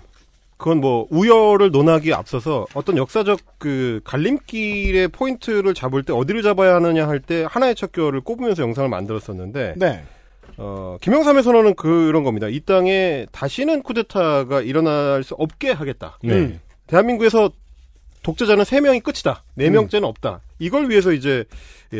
그건 0.59 0.81
뭐 0.83 1.07
우열을 1.11 1.71
논하기에 1.71 2.13
앞서서 2.13 2.67
어떤 2.75 2.99
역사적 2.99 3.41
그 3.57 4.03
갈림길의 4.05 5.09
포인트를 5.09 5.73
잡을 5.73 6.03
때 6.03 6.13
어디를 6.13 6.43
잡아야 6.43 6.75
하느냐 6.75 7.09
할 7.09 7.21
때 7.21 7.47
하나의 7.49 7.75
척결을 7.77 8.21
꼽으면서 8.21 8.63
영상을 8.63 8.91
만들었었는데 8.91 9.75
네. 9.79 10.05
어, 10.63 10.99
김영삼의 11.01 11.43
선언은 11.43 11.75
그런 11.75 12.23
겁니다. 12.23 12.47
이 12.47 12.61
땅에 12.61 13.27
다시는 13.33 13.83
쿠데타가 13.83 14.61
일어날 14.61 15.25
수 15.25 15.35
없게 15.35 15.71
하겠다. 15.71 16.19
네. 16.23 16.59
대한민국에서 16.87 17.51
독재자는 18.23 18.65
3명이 18.65 19.03
끝이다. 19.03 19.43
4명째는 19.57 20.03
음. 20.03 20.05
없다. 20.05 20.41
이걸 20.59 20.91
위해서 20.91 21.13
이제 21.13 21.45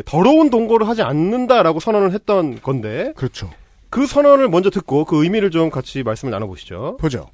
더러운 0.05 0.51
동거를 0.51 0.87
하지 0.87 1.01
않는다라고 1.01 1.79
선언을 1.79 2.11
했던 2.11 2.61
건데. 2.61 3.13
그렇죠. 3.15 3.49
그 3.89 4.05
선언을 4.05 4.47
먼저 4.47 4.69
듣고 4.69 5.05
그 5.05 5.23
의미를 5.23 5.49
좀 5.49 5.71
같이 5.71 6.03
말씀을 6.03 6.31
나눠보시죠. 6.31 6.97
보죠. 6.97 7.29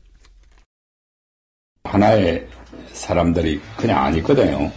하나의 1.83 2.47
사람들이 2.93 3.59
그냥 3.75 4.05
안 4.05 4.15
있거든요. 4.15 4.71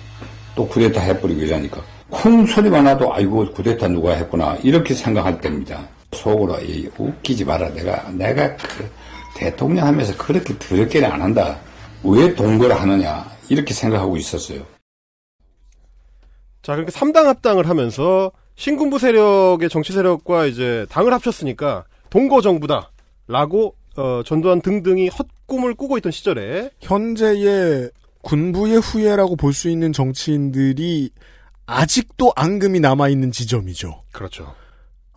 또 0.56 0.66
쿠데타 0.66 1.00
해버리고 1.00 1.42
이러니까. 1.42 1.80
큰 2.10 2.44
소리만 2.44 2.84
나도 2.84 3.14
아이고 3.14 3.52
쿠데타 3.52 3.86
누가 3.86 4.14
했구나 4.14 4.56
이렇게 4.64 4.94
생각할 4.94 5.40
때입니다. 5.40 5.88
속으로 6.12 6.56
웃기지 6.98 7.44
마라 7.44 7.70
내가 7.70 8.10
내가 8.10 8.56
그 8.56 8.90
대통령 9.36 9.86
하면서 9.86 10.16
그렇게 10.16 10.58
더럽게는 10.58 11.10
안 11.10 11.22
한다. 11.22 11.58
왜 12.02 12.34
동거를 12.34 12.80
하느냐 12.80 13.30
이렇게 13.48 13.74
생각하고 13.74 14.16
있었어요. 14.16 14.62
자 16.62 16.74
그렇게 16.74 16.92
3당 16.92 17.24
합당을 17.24 17.68
하면서 17.68 18.32
신군부 18.56 18.98
세력의 18.98 19.68
정치 19.70 19.92
세력과 19.92 20.46
이제 20.46 20.86
당을 20.90 21.12
합쳤으니까 21.14 21.84
동거 22.10 22.40
정부다 22.42 22.90
라고 23.28 23.74
어, 23.96 24.22
전두환 24.24 24.60
등등이 24.60 25.08
헛꿈을 25.08 25.74
꾸고 25.74 25.96
있던 25.98 26.12
시절에 26.12 26.70
현재의 26.80 27.90
군부의 28.22 28.78
후예라고 28.80 29.36
볼 29.36 29.52
수 29.54 29.68
있는 29.70 29.92
정치인들이 29.92 31.10
아직도 31.66 32.32
앙금이 32.36 32.80
남아 32.80 33.08
있는 33.08 33.30
지점이죠. 33.32 34.02
그렇죠. 34.12 34.54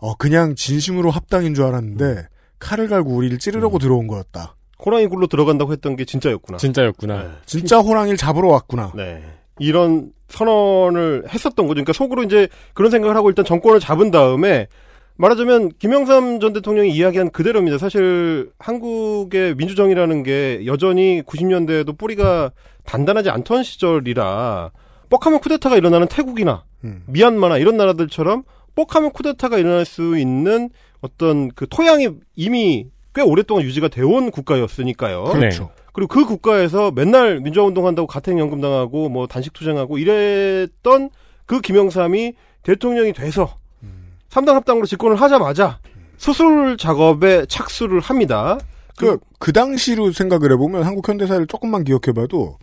어 0.04 0.14
그냥 0.16 0.54
진심으로 0.54 1.10
합당인 1.10 1.54
줄 1.54 1.64
알았는데 1.64 2.04
음. 2.04 2.22
칼을 2.58 2.88
갈고 2.88 3.14
우리를 3.16 3.38
찌르려고 3.38 3.78
음. 3.78 3.80
들어온 3.80 4.06
거였다. 4.06 4.54
호랑이 4.84 5.06
굴로 5.06 5.28
들어간다고 5.28 5.72
했던 5.72 5.96
게 5.96 6.04
진짜였구나. 6.04 6.58
진짜였구나. 6.58 7.22
네. 7.22 7.28
진짜 7.46 7.78
호랑이를 7.78 8.18
잡으러 8.18 8.48
왔구나. 8.48 8.92
네. 8.94 9.22
이런 9.58 10.12
선언을 10.28 11.24
했었던 11.30 11.66
거죠. 11.66 11.76
그러니까 11.76 11.94
속으로 11.94 12.22
이제 12.22 12.48
그런 12.74 12.90
생각을 12.90 13.16
하고 13.16 13.30
일단 13.30 13.46
정권을 13.46 13.80
잡은 13.80 14.10
다음에 14.10 14.66
말하자면 15.16 15.70
김영삼 15.78 16.38
전 16.40 16.52
대통령이 16.52 16.90
이야기한 16.90 17.30
그대로입니다. 17.30 17.78
사실 17.78 18.50
한국의 18.58 19.54
민주정이라는 19.54 20.22
게 20.22 20.66
여전히 20.66 21.22
90년대에도 21.22 21.96
뿌리가 21.96 22.50
단단하지 22.84 23.30
않던 23.30 23.62
시절이라 23.62 24.70
뻑하면 25.08 25.40
쿠데타가 25.40 25.78
일어나는 25.78 26.08
태국이나 26.08 26.64
음. 26.84 27.04
미얀마나 27.06 27.56
이런 27.56 27.78
나라들처럼 27.78 28.42
뻑하면 28.74 29.12
쿠데타가 29.12 29.58
일어날 29.58 29.84
수 29.84 30.18
있는 30.18 30.70
어떤 31.00 31.50
그 31.52 31.66
토양이 31.68 32.08
이미 32.34 32.88
꽤 33.14 33.22
오랫동안 33.22 33.64
유지가 33.64 33.88
되어 33.88 34.06
온 34.06 34.30
국가였으니까요. 34.30 35.24
그렇죠. 35.24 35.70
그리고 35.92 36.08
그 36.12 36.24
국가에서 36.24 36.90
맨날 36.90 37.40
민주화 37.40 37.64
운동한다고 37.66 38.08
가택연금 38.08 38.60
당하고 38.60 39.08
뭐 39.08 39.26
단식 39.28 39.52
투쟁하고 39.52 39.98
이랬던 39.98 41.10
그 41.46 41.60
김영삼이 41.60 42.34
대통령이 42.64 43.12
돼서 43.12 43.58
음. 43.82 44.16
3당 44.28 44.54
합당으로 44.54 44.86
집권을 44.86 45.20
하자마자 45.20 45.78
수술 46.16 46.76
작업에 46.76 47.46
착수를 47.46 48.00
합니다. 48.00 48.58
그, 48.96 49.18
그 49.38 49.52
당시로 49.52 50.12
생각을 50.12 50.52
해보면 50.52 50.84
한국 50.84 51.08
현대사를 51.08 51.46
조금만 51.46 51.84
기억해봐도 51.84 52.58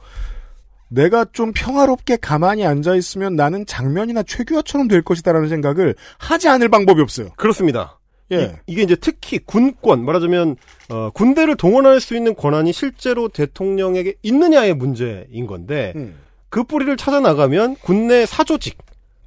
내가 0.92 1.26
좀 1.32 1.54
평화롭게 1.54 2.18
가만히 2.18 2.66
앉아 2.66 2.96
있으면 2.96 3.36
나는 3.36 3.66
장면이나 3.66 4.24
최규하처럼 4.24 4.88
될 4.88 5.02
것이다라는 5.02 5.48
생각을 5.50 5.96
하지 6.18 6.50
않을 6.50 6.70
방법이 6.70 7.02
없어요. 7.02 7.30
그렇습니다. 7.38 7.98
예. 8.32 8.58
이, 8.66 8.76
게 8.76 8.84
이제 8.84 8.96
특히 8.96 9.40
군권 9.40 10.06
말하자면 10.06 10.56
어, 10.90 11.10
군대를 11.14 11.56
동원할 11.56 12.00
수 12.00 12.16
있는 12.16 12.36
권한이 12.36 12.72
실제로 12.72 13.28
대통령에게 13.28 14.16
있느냐의 14.22 14.74
문제인 14.74 15.48
건데 15.48 15.94
음. 15.96 16.16
그 16.50 16.64
뿌리를 16.64 16.96
찾아 16.98 17.20
나가면 17.20 17.76
군내 17.82 18.26
사조직 18.26 18.78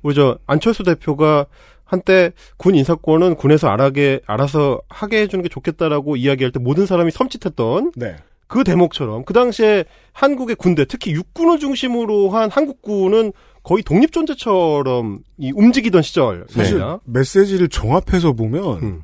우리 0.03 0.15
저 0.15 0.39
안철수 0.47 0.83
대표가 0.85 1.47
한때 1.85 2.33
군 2.57 2.75
인사권은 2.75 3.37
군에서 3.37 3.69
알아게 3.69 4.21
알아서 4.27 4.81
하게 4.89 5.21
해주는 5.23 5.43
게 5.43 5.49
좋겠다라고 5.49 6.17
이야기할 6.17 6.53
때 6.53 6.59
모든 6.59 6.87
사람이 6.87 7.11
섬찟했던 7.11 7.93
네. 7.97 8.17
그 8.47 8.65
대목처럼 8.65 9.25
그 9.25 9.33
당시에 9.33 9.85
한국의 10.13 10.57
군대 10.57 10.85
특히 10.85 11.13
육군을 11.13 11.59
중심으로 11.59 12.31
한 12.31 12.51
한국군은 12.51 13.33
거의 13.63 13.83
독립 13.83 14.13
존재처럼 14.13 15.21
이 15.39 15.53
움직이던 15.55 16.03
시절 16.03 16.47
사실 16.49 16.79
사실 16.79 16.99
메시지를 17.05 17.69
종합해서 17.69 18.35
보면 18.35 18.83
음. 18.83 19.03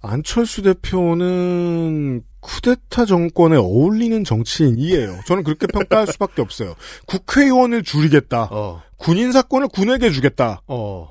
안철수 0.00 0.62
대표는 0.62 2.22
쿠데타 2.40 3.04
정권에 3.04 3.56
어울리는 3.56 4.24
정치인이에요. 4.24 5.20
저는 5.26 5.44
그렇게 5.44 5.68
평가할 5.68 6.08
수밖에 6.08 6.42
없어요. 6.42 6.74
국회의원을 7.06 7.84
줄이겠다. 7.84 8.50
군인 8.96 9.30
사건을 9.30 9.68
군에게 9.68 10.10
주겠다. 10.10 10.60
어. 10.66 11.08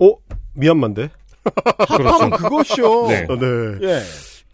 어? 0.00 0.14
미얀마인데? 0.54 1.10
합하면 1.78 2.30
그것이요. 2.30 3.06
네. 3.06 3.26
어, 3.28 3.36
네. 3.38 3.46
예. 3.82 4.02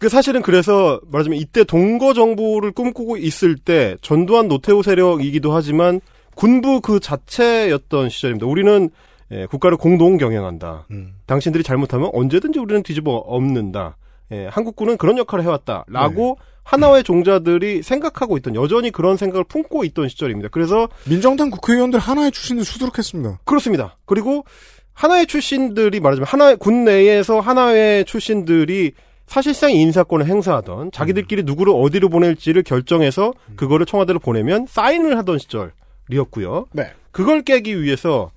그 0.01 0.09
사실은 0.09 0.41
그래서 0.41 0.99
말하자면 1.11 1.37
이때 1.37 1.63
동거 1.63 2.15
정부를 2.15 2.71
꿈꾸고 2.71 3.17
있을 3.17 3.55
때 3.55 3.95
전두환 4.01 4.47
노태우 4.47 4.81
세력이기도 4.81 5.53
하지만 5.53 6.01
군부 6.33 6.81
그 6.81 6.99
자체였던 6.99 8.09
시절입니다. 8.09 8.47
우리는 8.47 8.89
예, 9.31 9.45
국가를 9.45 9.77
공동 9.77 10.17
경영한다. 10.17 10.87
음. 10.89 11.13
당신들이 11.27 11.63
잘못하면 11.63 12.09
언제든지 12.13 12.57
우리는 12.57 12.81
뒤집어 12.81 13.11
엎는다. 13.11 13.95
예, 14.31 14.47
한국군은 14.47 14.97
그런 14.97 15.19
역할을 15.19 15.45
해왔다라고 15.45 16.37
네. 16.39 16.45
하나의 16.63 17.03
종자들이 17.03 17.83
생각하고 17.83 18.37
있던 18.37 18.55
여전히 18.55 18.89
그런 18.89 19.17
생각을 19.17 19.43
품고 19.43 19.83
있던 19.83 20.09
시절입니다. 20.09 20.49
그래서 20.49 20.89
민정당 21.07 21.51
국회의원들 21.51 21.99
하나의 21.99 22.31
출신을 22.31 22.65
수두룩했습니다. 22.65 23.41
그렇습니다. 23.45 23.97
그리고 24.05 24.45
하나의 24.93 25.27
출신들이 25.27 25.99
말하자면 25.99 26.25
하나의 26.25 26.57
군 26.57 26.85
내에서 26.85 27.39
하나의 27.39 28.05
출신들이 28.05 28.93
사실상 29.31 29.71
인사권을 29.71 30.25
행사하던 30.25 30.91
자기들끼리 30.91 31.43
누구를 31.43 31.71
어디로 31.73 32.09
보낼지를 32.09 32.63
결정해서 32.63 33.31
그거를 33.55 33.85
청와대로 33.85 34.19
보내면 34.19 34.65
사인을 34.67 35.17
하던 35.19 35.39
시절이었고요. 35.39 36.65
네. 36.73 36.91
그걸 37.11 37.41
깨기 37.41 37.81
위해서 37.81 38.31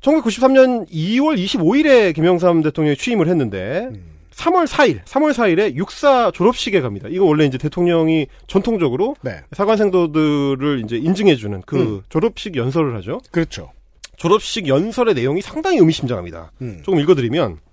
1993년 0.00 0.90
2월 0.90 1.36
25일에 1.36 2.14
김영삼 2.14 2.62
대통령이 2.62 2.96
취임을 2.96 3.28
했는데 3.28 3.90
3월 4.32 4.66
4일, 4.66 5.04
3월 5.04 5.34
4일에 5.34 5.74
육사 5.74 6.30
졸업식에 6.30 6.80
갑니다. 6.80 7.08
이거 7.10 7.26
원래 7.26 7.44
이제 7.44 7.58
대통령이 7.58 8.26
전통적으로 8.46 9.16
네. 9.20 9.40
사관생도들을 9.52 10.80
이제 10.82 10.96
인증해주는 10.96 11.62
그 11.66 11.76
음. 11.76 12.02
졸업식 12.08 12.56
연설을 12.56 12.96
하죠. 12.96 13.20
그렇죠. 13.30 13.70
졸업식 14.16 14.66
연설의 14.66 15.12
내용이 15.12 15.42
상당히 15.42 15.76
의미심장합니다. 15.76 16.52
음. 16.62 16.80
조금 16.82 17.00
읽어드리면 17.00 17.65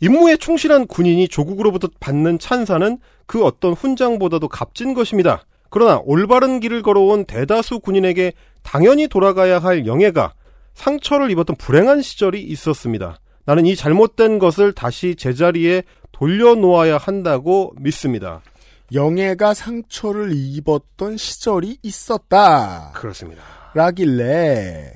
임무에 0.00 0.36
충실한 0.36 0.86
군인이 0.86 1.28
조국으로부터 1.28 1.88
받는 2.00 2.38
찬사는 2.38 2.98
그 3.26 3.44
어떤 3.44 3.72
훈장보다도 3.72 4.48
값진 4.48 4.94
것입니다. 4.94 5.44
그러나 5.70 6.00
올바른 6.04 6.60
길을 6.60 6.82
걸어온 6.82 7.24
대다수 7.24 7.80
군인에게 7.80 8.32
당연히 8.62 9.08
돌아가야 9.08 9.58
할 9.58 9.86
영예가 9.86 10.34
상처를 10.74 11.30
입었던 11.30 11.56
불행한 11.56 12.02
시절이 12.02 12.42
있었습니다. 12.42 13.18
나는 13.44 13.64
이 13.66 13.76
잘못된 13.76 14.38
것을 14.38 14.72
다시 14.72 15.14
제자리에 15.16 15.82
돌려놓아야 16.12 16.98
한다고 16.98 17.72
믿습니다. 17.78 18.42
영예가 18.92 19.54
상처를 19.54 20.32
입었던 20.34 21.16
시절이 21.16 21.78
있었다. 21.82 22.92
그렇습니다. 22.94 23.42
라길래 23.74 24.92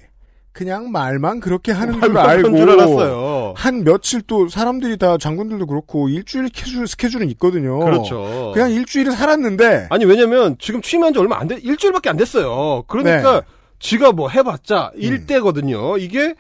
그냥 0.53 0.91
말만 0.91 1.41
그렇게 1.41 1.73
하는 1.73 1.95
줄 1.95 2.01
말만 2.01 2.29
알고 2.29 2.49
하는 2.49 2.59
줄 2.59 2.71
알았어요. 2.71 3.40
한 3.57 3.85
며칠 3.85 4.23
또 4.23 4.49
사람들이 4.49 4.97
다 4.99 5.19
장군들도 5.19 5.67
그렇고 5.67 6.09
일주일 6.09 6.47
스케줄 6.49 6.87
스케줄은 6.87 7.31
있거든요. 7.31 7.79
그렇죠. 7.81 8.51
그냥 8.55 8.71
일주일을 8.71 9.13
살았는데 9.13 9.89
아니 9.91 10.05
왜냐면 10.05 10.57
지금 10.59 10.81
취임한 10.83 11.13
지 11.13 11.19
얼마 11.19 11.39
안 11.39 11.49
돼, 11.49 11.59
일주일밖에 11.63 12.09
안 12.11 12.17
됐어요. 12.17 12.85
그러니까 12.87 13.41
네. 13.41 13.47
지가 13.79 14.13
뭐 14.13 14.29
해봤자 14.29 14.93
일대거든요. 14.97 15.97
이게 15.99 16.35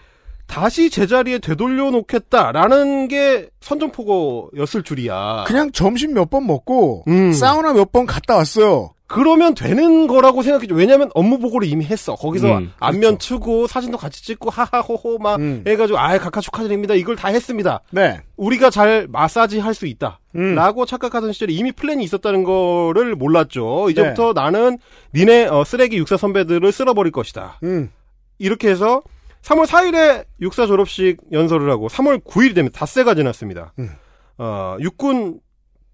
다시 0.47 0.91
제자리에 0.91 1.39
되돌려 1.39 1.91
놓겠다라는 1.91 3.07
게 3.09 3.49
선전포고였을 3.61 4.83
줄이야. 4.83 5.45
그냥 5.47 5.71
점심 5.73 6.15
몇 6.15 6.31
번 6.31 6.47
먹고 6.47 7.05
음. 7.09 7.33
사우나 7.33 7.73
몇 7.73 7.93
번 7.93 8.07
갔다 8.07 8.37
왔어요. 8.37 8.93
그러면 9.13 9.55
되는 9.57 10.07
거라고 10.07 10.43
생각했죠. 10.43 10.77
왜냐면 10.77 11.11
업무 11.15 11.39
보고를 11.41 11.67
이미 11.67 11.85
했어. 11.85 12.15
거기서 12.15 12.59
음, 12.59 12.73
안면 12.79 13.19
트고 13.19 13.67
사진도 13.67 13.99
같이 13.99 14.23
찍고 14.25 14.51
하하호호 14.51 15.19
막 15.19 15.41
해가지고 15.67 15.99
아예 15.99 16.17
각하 16.19 16.41
축하드립니다. 16.41 16.95
이걸 16.95 17.17
다 17.17 17.27
했습니다. 17.29 17.81
네. 17.91 18.21
우리가 18.37 18.71
잘 18.71 19.09
마사지 19.09 19.59
할 19.59 19.75
수 19.75 19.87
있다. 19.87 20.21
음. 20.37 20.55
라고 20.55 20.87
착각하던 20.87 21.33
시절에 21.33 21.53
이미 21.53 21.73
플랜이 21.73 22.05
있었다는 22.05 22.45
거를 22.45 23.17
몰랐죠. 23.17 23.87
네. 23.87 23.93
이제부터 23.93 24.33
나는 24.33 24.79
니네 25.13 25.47
어, 25.47 25.65
쓰레기 25.65 25.97
육사 25.97 26.17
선배들을 26.17 26.71
쓸어버릴 26.71 27.11
것이다. 27.11 27.59
음. 27.65 27.91
이렇게 28.39 28.69
해서 28.71 29.03
3월 29.43 29.67
4일에 29.67 30.25
육사 30.41 30.67
졸업식 30.67 31.17
연설을 31.33 31.69
하고 31.69 31.89
3월 31.89 32.23
9일이 32.23 32.55
되면 32.55 32.71
닷새가 32.71 33.17
지났습니다. 33.17 33.73
음. 33.81 33.91
어, 34.39 34.77
육군 34.81 35.41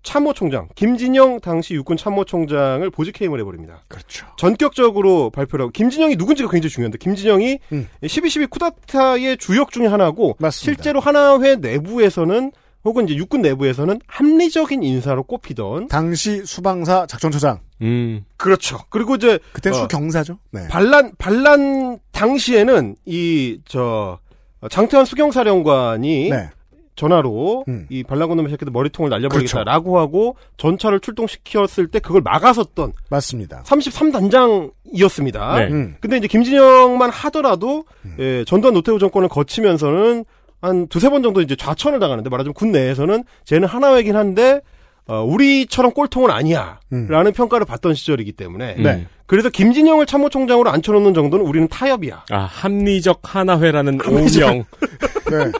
참모총장 0.06 0.68
김진영 0.76 1.40
당시 1.40 1.74
육군 1.74 1.96
참모총장을 1.96 2.88
보직 2.90 3.20
해임을 3.20 3.40
해버립니다. 3.40 3.82
그렇죠. 3.88 4.26
전격적으로 4.38 5.30
발표를 5.30 5.64
하고 5.64 5.72
김진영이 5.72 6.16
누군지가 6.16 6.48
굉장히 6.48 6.70
중요한데 6.70 6.98
김진영이 6.98 7.58
음. 7.72 7.88
12.12 8.02 8.48
쿠데타의 8.48 9.36
주역 9.36 9.72
중에 9.72 9.86
하나고 9.88 10.36
맞습니다. 10.38 10.50
실제로 10.50 11.00
하나회 11.00 11.56
내부에서는 11.56 12.52
혹은 12.84 13.04
이제 13.06 13.16
육군 13.16 13.42
내부에서는 13.42 14.00
합리적인 14.06 14.84
인사로 14.84 15.24
꼽히던 15.24 15.88
당시 15.88 16.46
수방사 16.46 17.06
작전처장. 17.08 17.58
음. 17.82 18.24
그렇죠. 18.36 18.78
그리고 18.90 19.16
이제 19.16 19.40
그때 19.52 19.70
어, 19.70 19.72
수경사죠. 19.72 20.38
네. 20.52 20.68
반란 20.68 21.12
반란 21.18 21.98
당시에는 22.12 22.94
이 23.04 23.58
저 23.66 24.20
장태환 24.70 25.04
수경사령관이 25.04 26.30
네. 26.30 26.50
전화로 26.96 27.64
음. 27.68 27.86
이 27.90 28.02
반란군놈의 28.02 28.50
새끼들 28.50 28.72
머리통을 28.72 29.10
그렇죠. 29.10 29.28
날려버리겠다라고 29.28 29.98
하고 29.98 30.36
전차를 30.56 31.00
출동시켰을 31.00 31.88
때 31.88 32.00
그걸 32.00 32.22
막아섰던 32.22 32.92
맞습니다. 33.10 33.62
33단장이었습니다. 33.64 35.56
네. 35.56 35.68
음. 35.68 35.96
근데 36.00 36.16
이제 36.16 36.26
김진영만 36.26 37.10
하더라도 37.10 37.84
예, 38.18 38.44
전두환 38.44 38.74
노태우 38.74 38.98
정권을 38.98 39.28
거치면서는 39.28 40.24
한 40.62 40.88
두세 40.88 41.10
번 41.10 41.22
정도 41.22 41.42
이제 41.42 41.54
좌천을 41.54 42.00
당하는데 42.00 42.28
말하자면 42.30 42.54
군 42.54 42.72
내에서는 42.72 43.24
쟤는 43.44 43.68
하나이긴 43.68 44.16
한데 44.16 44.62
어, 45.08 45.22
우리처럼 45.22 45.92
꼴통은 45.92 46.30
아니야. 46.30 46.80
음. 46.92 47.06
라는 47.08 47.32
평가를 47.32 47.64
받던 47.66 47.94
시절이기 47.94 48.32
때문에. 48.32 48.74
네. 48.74 49.06
그래서 49.26 49.48
김진영을 49.50 50.06
참모총장으로 50.06 50.70
앉혀놓는 50.70 51.14
정도는 51.14 51.44
우리는 51.44 51.68
타협이야. 51.68 52.24
아, 52.30 52.38
합리적 52.38 53.20
하나회라는 53.22 53.98
합리적- 53.98 54.42
오명. 54.42 54.64
네. 55.30 55.52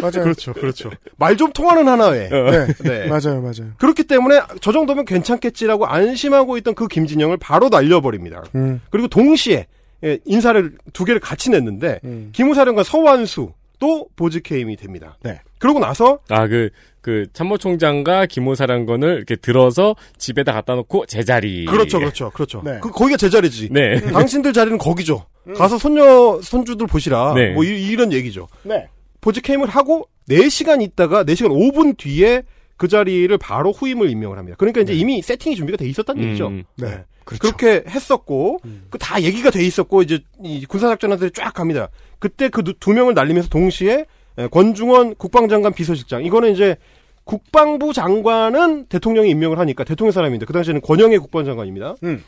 맞아요. 0.00 0.22
그렇죠, 0.24 0.52
그렇죠. 0.54 0.90
말 1.16 1.36
좀 1.36 1.52
통하는 1.52 1.86
하나회. 1.88 2.28
네. 2.28 2.66
네. 2.82 3.06
맞아요, 3.08 3.40
맞아요. 3.40 3.72
그렇기 3.78 4.04
때문에 4.04 4.40
저 4.60 4.72
정도면 4.72 5.04
괜찮겠지라고 5.06 5.86
안심하고 5.86 6.56
있던 6.58 6.74
그 6.74 6.88
김진영을 6.88 7.36
바로 7.38 7.68
날려버립니다. 7.68 8.44
음. 8.54 8.80
그리고 8.90 9.08
동시에 9.08 9.66
예, 10.02 10.18
인사를 10.24 10.72
두 10.94 11.04
개를 11.04 11.20
같이 11.20 11.50
냈는데 11.50 12.00
음. 12.04 12.30
기무사령관 12.32 12.84
서완수 12.84 13.52
또 13.78 14.08
보직 14.16 14.50
해임이 14.50 14.76
됩니다. 14.76 15.18
네. 15.22 15.40
그러고 15.60 15.78
나서 15.78 16.18
아, 16.28 16.48
그, 16.48 16.70
그, 17.00 17.26
참모총장과 17.32 18.26
기무사령관을 18.26 19.16
이렇게 19.16 19.36
들어서 19.36 19.94
집에다 20.18 20.52
갖다 20.52 20.74
놓고 20.74 21.06
제자리. 21.06 21.66
그렇죠, 21.66 21.98
그렇죠, 21.98 22.30
그렇죠. 22.30 22.62
네. 22.64 22.78
그 22.82 22.90
거기가 22.90 23.16
제 23.16 23.28
자리지. 23.28 23.68
네. 23.70 24.00
당신들 24.00 24.52
자리는 24.52 24.76
거기죠. 24.78 25.26
가서 25.56 25.78
손녀 25.78 26.40
손주들 26.42 26.86
보시라. 26.86 27.34
네. 27.34 27.50
뭐 27.52 27.62
이, 27.64 27.94
런 27.94 28.12
얘기죠. 28.12 28.48
네. 28.62 28.88
보직 29.20 29.48
해임을 29.48 29.68
하고 29.68 30.08
4시간 30.28 30.82
있다가 30.82 31.24
4시간 31.24 31.50
5분 31.50 31.96
뒤에 31.96 32.42
그 32.76 32.88
자리를 32.88 33.36
바로 33.38 33.72
후임을 33.72 34.08
임명을 34.08 34.38
합니다. 34.38 34.56
그러니까 34.58 34.80
이제 34.80 34.94
이미 34.94 35.20
세팅이 35.20 35.56
준비가 35.56 35.76
돼 35.76 35.86
있었다는 35.86 36.22
음, 36.22 36.26
얘기죠. 36.28 36.50
네. 36.76 37.04
그렇죠. 37.24 37.42
그렇게 37.42 37.84
했었고 37.88 38.60
그다 38.88 39.22
얘기가 39.22 39.50
돼 39.50 39.62
있었고 39.64 40.00
이제 40.02 40.20
이 40.42 40.64
군사작전한테 40.64 41.30
쫙 41.30 41.52
갑니다. 41.52 41.90
그때 42.18 42.48
그 42.48 42.62
두 42.62 42.92
명을 42.92 43.12
날리면서 43.14 43.50
동시에 43.50 43.92
에, 43.92 44.06
권중원 44.50 45.16
국방장관 45.16 45.72
비서실장 45.72 46.24
이거는 46.24 46.52
이제 46.52 46.76
국방부 47.24 47.92
장관은 47.92 48.86
대통령이 48.86 49.30
임명을 49.30 49.58
하니까 49.58 49.84
대통령 49.84 50.12
사람인데 50.12 50.46
그 50.46 50.52
당시에는 50.52 50.80
권영애 50.80 51.18
국방장관입니다. 51.18 51.96
음. 52.02 52.24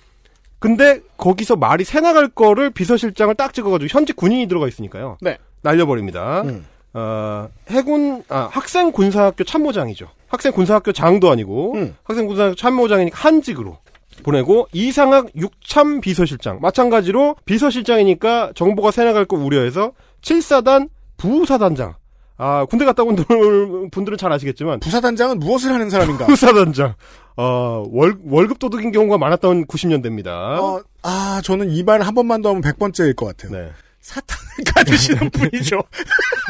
근데 0.58 1.00
거기서 1.16 1.56
말이 1.56 1.82
새 1.82 2.00
나갈 2.00 2.28
거를 2.28 2.70
비서실장을 2.70 3.34
딱 3.34 3.52
찍어가지고 3.52 3.88
현직 3.90 4.14
군인이 4.14 4.46
들어가 4.46 4.68
있으니까요. 4.68 5.18
네. 5.20 5.38
날려버립니다. 5.62 6.42
음. 6.42 6.64
어, 6.94 7.48
해군 7.68 8.22
아, 8.28 8.48
학생 8.52 8.92
군사학교 8.92 9.44
참모장이죠. 9.44 10.08
학생 10.28 10.52
군사학교 10.52 10.92
장도 10.92 11.30
아니고 11.30 11.74
음. 11.74 11.96
학생 12.04 12.26
군사학교 12.26 12.54
참모장이니까 12.54 13.18
한직으로 13.18 13.78
보내고 14.22 14.68
이상학 14.72 15.30
육참 15.34 16.00
비서실장 16.00 16.58
마찬가지로 16.60 17.36
비서실장이니까 17.44 18.52
정보가 18.54 18.90
새 18.90 19.04
나갈 19.04 19.24
거 19.24 19.36
우려해서 19.36 19.92
7사단 20.20 20.90
부사단장 21.22 21.94
아 22.38 22.64
군대 22.68 22.84
갔다 22.84 23.02
온 23.04 23.16
분들은 23.92 24.18
잘 24.18 24.32
아시겠지만 24.32 24.80
부사단장은 24.80 25.38
무엇을 25.38 25.72
하는 25.72 25.88
사람인가? 25.90 26.26
부사단장 26.26 26.94
어, 27.36 27.84
월, 27.90 28.16
월급 28.26 28.58
도둑인 28.58 28.90
경우가 28.92 29.16
많았던 29.18 29.66
90년대입니다. 29.66 30.26
어, 30.28 30.82
아 31.02 31.40
저는 31.44 31.70
이 31.70 31.82
말 31.82 32.02
한 32.02 32.14
번만 32.14 32.42
더 32.42 32.50
하면 32.50 32.60
100번째일 32.62 33.14
것 33.16 33.26
같아요. 33.26 33.52
네. 33.58 33.70
사탕을 34.00 34.64
가두시는 34.74 35.30
분이죠. 35.30 35.80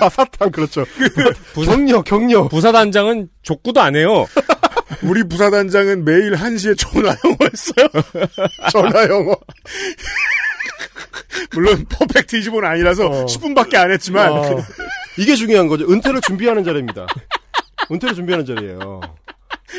아, 0.00 0.08
사탕, 0.08 0.50
그렇죠. 0.50 0.84
격려, 1.54 2.02
격려. 2.02 2.48
부사단장은 2.48 3.28
족구도 3.42 3.80
안 3.82 3.94
해요. 3.94 4.24
우리 5.04 5.22
부사단장은 5.28 6.04
매일 6.04 6.32
1시에 6.32 6.76
전화 6.78 7.08
영어 7.24 7.36
했어요. 7.42 7.88
전화 8.70 9.06
영어. 9.08 9.36
물론 11.52 11.84
퍼펙트 11.88 12.38
20은 12.40 12.64
아니라서 12.64 13.06
어. 13.06 13.26
10분밖에 13.26 13.76
안 13.76 13.90
했지만 13.90 14.32
어, 14.32 14.62
이게 15.18 15.34
중요한 15.34 15.68
거죠. 15.68 15.90
은퇴를 15.90 16.20
준비하는 16.22 16.64
자리입니다. 16.64 17.06
은퇴를 17.90 18.14
준비하는 18.14 18.44
자리예요. 18.46 19.00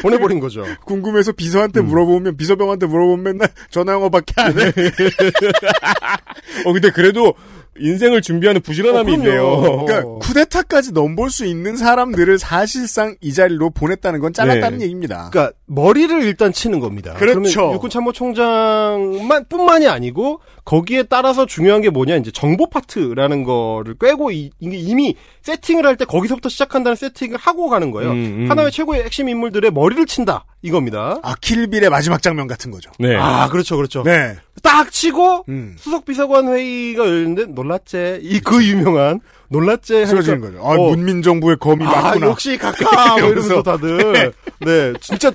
보내버린 0.02 0.40
거죠. 0.40 0.66
궁금해서 0.86 1.32
비서한테 1.34 1.82
물어보면 1.82 2.36
비서병한테 2.36 2.88
물어보면 2.88 3.24
맨날 3.24 3.50
전화 3.70 3.94
영어밖에 3.94 4.34
안 4.38 4.60
해. 4.60 4.74
어, 6.66 6.74
근데 6.74 6.90
그래도 6.90 7.36
인생을 7.80 8.22
준비하는 8.22 8.62
부지런함이 8.62 9.12
어. 9.12 9.16
있네요. 9.16 9.86
그러니까 9.86 10.04
쿠데타까지 10.20 10.94
넘볼 10.94 11.30
수 11.30 11.46
있는 11.46 11.76
사람들을 11.76 12.38
사실상 12.40 13.16
이 13.22 13.34
자리로 13.34 13.72
보냈다는 13.72 14.20
건 14.20 14.34
잘랐다는 14.34 14.78
네. 14.80 14.86
얘기입니다. 14.86 15.30
그러니까 15.32 15.56
머리를 15.66 16.24
일단 16.24 16.54
치는 16.54 16.80
겁니다. 16.80 17.14
그렇죠. 17.14 17.74
육군 17.74 17.90
참모총장만 17.90 19.46
뿐만이 19.50 19.88
아니고 19.88 20.42
거기에 20.66 21.04
따라서 21.04 21.46
중요한 21.46 21.82
게 21.82 21.90
뭐냐 21.90 22.16
이제 22.18 22.32
정보 22.32 22.70
파트라는 22.70 23.44
거를 23.44 23.96
꿰고 24.00 24.32
이, 24.32 24.50
게 24.50 24.78
이미 24.78 25.16
세팅을 25.42 25.86
할 25.86 25.94
때 25.96 26.06
거기서부터 26.06 26.50
시작한다는 26.50 26.96
세팅을 26.96 27.38
하고 27.38 27.70
가는 27.70 27.92
거예요. 27.92 28.12
음, 28.12 28.16
음. 28.16 28.50
하나의 28.50 28.72
최고의 28.72 29.04
핵심 29.04 29.30
인물들의 29.30 29.70
머리를 29.72 30.04
친다 30.08 30.46
이겁니다. 30.64 31.20
아 31.22 31.36
킬빌의 31.42 31.90
마지막 31.90 32.22
장면 32.22 32.48
같은 32.48 32.72
거죠. 32.72 32.90
네. 32.98 33.16
아 33.16 33.48
그렇죠 33.50 33.76
그렇죠. 33.78 34.02
네. 34.04 34.36
딱 34.64 34.92
치고 34.92 35.44
음. 35.50 35.76
수석 35.78 36.06
비서관 36.06 36.48
회의가 36.48 37.06
열리는데 37.06 37.46
놀랐제 37.48 38.20
이 38.24 38.40
그 38.40 38.66
유명한 38.66 39.20
놀랐제 39.50 40.06
쓰러지는 40.06 40.40
거죠. 40.42 40.58
아 40.60 40.72
어, 40.72 40.90
문민정부의 40.90 41.58
검이 41.60 41.86
아, 41.86 41.90
맞구나. 42.02 42.28
역시 42.28 42.58
각하 42.58 43.10
뭐 43.20 43.28
이러면서 43.30 43.62
다들 43.62 44.34
네 44.62 44.94
진짜 45.02 45.32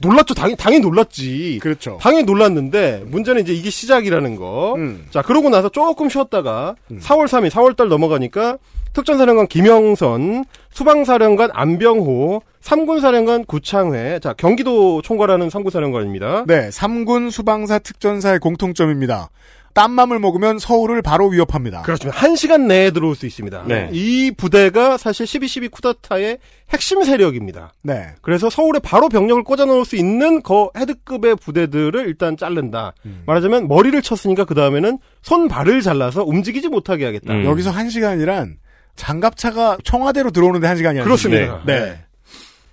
놀랐죠 0.00 0.34
당연 0.34 0.56
당연히 0.56 0.82
놀랐지 0.82 1.58
그렇죠. 1.62 1.98
당연히 2.00 2.24
놀랐는데 2.24 3.04
문제는 3.06 3.42
이제 3.42 3.52
이게 3.52 3.68
시작이라는 3.70 4.36
거. 4.36 4.74
음. 4.76 5.06
자 5.10 5.20
그러고 5.22 5.50
나서 5.50 5.68
조금 5.68 6.08
쉬었다가 6.08 6.74
4월 6.90 7.26
3일 7.26 7.50
4월 7.50 7.76
달 7.76 7.88
넘어가니까 7.88 8.56
특전사령관 8.92 9.46
김영선, 9.46 10.44
수방사령관 10.70 11.50
안병호, 11.52 12.42
삼군사령관 12.60 13.44
구창회, 13.44 14.20
자 14.20 14.32
경기도 14.34 15.02
총괄하는 15.02 15.50
삼군사령관입니다. 15.50 16.44
네, 16.46 16.68
3군 16.68 17.30
수방사 17.30 17.78
특전사의 17.78 18.38
공통점입니다. 18.38 19.30
딴맘을 19.74 20.18
먹으면 20.18 20.58
서울을 20.58 21.02
바로 21.02 21.28
위협합니다. 21.28 21.82
그렇습니다. 21.82 22.18
한 22.18 22.36
시간 22.36 22.66
내에 22.68 22.90
들어올 22.90 23.14
수 23.14 23.26
있습니다. 23.26 23.64
네. 23.66 23.88
이 23.92 24.30
부대가 24.36 24.96
사실 24.98 25.24
12.12 25.24 25.70
쿠데타의 25.70 26.38
핵심 26.70 27.02
세력입니다. 27.02 27.72
네. 27.82 28.08
그래서 28.20 28.50
서울에 28.50 28.78
바로 28.80 29.08
병력을 29.08 29.42
꽂아 29.44 29.64
넣을 29.64 29.84
수 29.84 29.96
있는 29.96 30.42
거 30.42 30.70
head급의 30.76 31.36
부대들을 31.36 32.06
일단 32.06 32.36
자른다. 32.36 32.92
음. 33.06 33.22
말하자면 33.26 33.68
머리를 33.68 34.00
쳤으니까 34.02 34.44
그 34.44 34.54
다음에는 34.54 34.98
손 35.22 35.48
발을 35.48 35.80
잘라서 35.80 36.22
움직이지 36.22 36.68
못하게 36.68 37.06
하겠다. 37.06 37.32
음. 37.32 37.44
여기서 37.44 37.70
한 37.70 37.88
시간이란 37.88 38.56
장갑차가 38.96 39.78
청와대로 39.84 40.30
들어오는데 40.30 40.66
한 40.66 40.76
시간이 40.76 40.98
아니에요. 40.98 41.04
그렇습니다. 41.04 41.62
네. 41.64 41.80
네. 41.80 42.04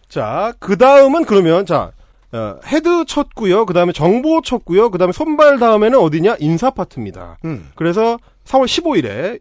자, 0.07 0.53
그 0.59 0.77
다음은 0.77 1.25
그러면 1.25 1.65
자 1.65 1.91
어, 2.31 2.59
head 2.67 3.05
쳤고요. 3.05 3.65
그 3.65 3.73
다음에 3.73 3.91
정보 3.91 4.41
쳤고요. 4.41 4.91
그 4.91 4.97
다음에 4.97 5.11
손발 5.11 5.57
다음에는 5.59 5.97
어디냐? 5.97 6.37
인사 6.39 6.69
파트입니다. 6.69 7.37
음. 7.45 7.69
그래서 7.75 8.19
4월 8.45 8.65
15일에 8.65 9.39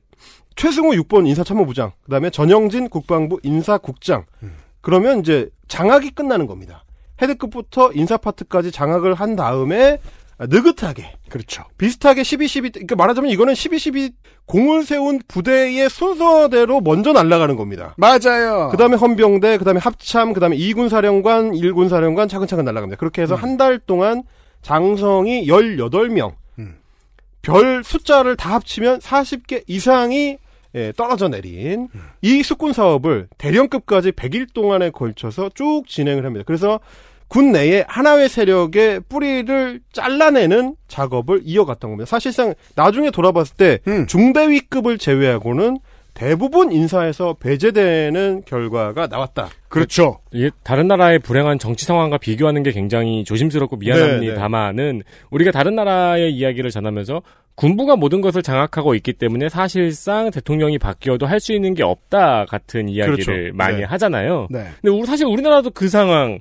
최승호 0.56 0.90
6번 0.90 1.26
인사참모부장, 1.28 1.92
그 2.04 2.10
다음에 2.10 2.30
전영진 2.30 2.88
국방부 2.88 3.38
인사국장. 3.42 4.24
음. 4.42 4.56
그러면 4.80 5.20
이제 5.20 5.48
장악이 5.68 6.10
끝나는 6.10 6.46
겁니다. 6.46 6.84
헤드급부터 7.20 7.92
인사 7.92 8.16
파트까지 8.16 8.72
장악을 8.72 9.14
한 9.14 9.36
다음에 9.36 9.98
느긋하게 10.40 11.14
그렇죠. 11.28 11.64
비슷하게 11.78 12.22
12.12 12.22 12.72
그러니까 12.72 12.96
말하자면 12.96 13.30
이거는 13.30 13.54
12.12 13.54 14.12
공을 14.46 14.84
세운 14.84 15.20
부대의 15.26 15.90
순서대로 15.90 16.80
먼저 16.80 17.12
날아가는 17.12 17.56
겁니다. 17.56 17.94
맞아요. 17.98 18.68
그 18.70 18.76
다음에 18.76 18.96
헌병대, 18.96 19.58
그 19.58 19.64
다음에 19.64 19.80
합참, 19.80 20.32
그 20.32 20.40
다음에 20.40 20.56
2군 20.56 20.88
사령관, 20.88 21.52
1군 21.52 21.88
사령관 21.88 22.28
차근차근 22.28 22.64
날아갑니다. 22.64 22.98
그렇게 22.98 23.20
해서 23.20 23.34
한달 23.34 23.78
동안 23.78 24.22
장성이 24.62 25.46
18명, 25.46 26.34
음. 26.60 26.78
별 27.42 27.82
숫자를 27.84 28.36
다 28.36 28.54
합치면 28.54 29.00
40개 29.00 29.64
이상이 29.66 30.38
예, 30.74 30.92
떨어져 30.96 31.28
내린 31.28 31.88
이 32.20 32.42
숙군 32.42 32.74
사업을 32.74 33.28
대령급까지 33.38 34.12
100일 34.12 34.52
동안에 34.52 34.90
걸쳐서 34.90 35.50
쭉 35.54 35.84
진행을 35.86 36.24
합니다. 36.26 36.44
그래서 36.46 36.78
군 37.28 37.52
내에 37.52 37.84
하나의 37.86 38.28
세력의 38.28 39.02
뿌리를 39.08 39.80
잘라내는 39.92 40.76
작업을 40.88 41.40
이어갔던 41.44 41.90
겁니다. 41.90 42.06
사실상 42.06 42.54
나중에 42.74 43.10
돌아봤을 43.10 43.56
때 43.56 43.78
음. 43.86 44.06
중대위급을 44.06 44.98
제외하고는 44.98 45.78
대부분 46.14 46.72
인사에서 46.72 47.34
배제되는 47.34 48.42
결과가 48.44 49.06
나왔다. 49.06 49.50
그렇죠. 49.68 50.18
이게 50.32 50.50
다른 50.64 50.88
나라의 50.88 51.20
불행한 51.20 51.60
정치 51.60 51.84
상황과 51.84 52.18
비교하는 52.18 52.64
게 52.64 52.72
굉장히 52.72 53.22
조심스럽고 53.24 53.78
네, 53.78 53.86
미안합니다만은 53.86 55.02
우리가 55.30 55.52
다른 55.52 55.76
나라의 55.76 56.32
이야기를 56.32 56.70
전하면서 56.70 57.22
군부가 57.54 57.94
모든 57.96 58.20
것을 58.20 58.42
장악하고 58.42 58.94
있기 58.96 59.12
때문에 59.12 59.48
사실상 59.48 60.30
대통령이 60.30 60.78
바뀌어도 60.78 61.26
할 61.26 61.38
수 61.38 61.52
있는 61.52 61.74
게 61.74 61.84
없다 61.84 62.46
같은 62.46 62.88
이야기를 62.88 63.24
그렇죠. 63.24 63.56
많이 63.56 63.78
네. 63.78 63.84
하잖아요. 63.84 64.48
네. 64.50 64.64
근데 64.80 64.96
우리 64.96 65.06
사실 65.06 65.26
우리나라도 65.26 65.70
그 65.70 65.88
상황 65.88 66.40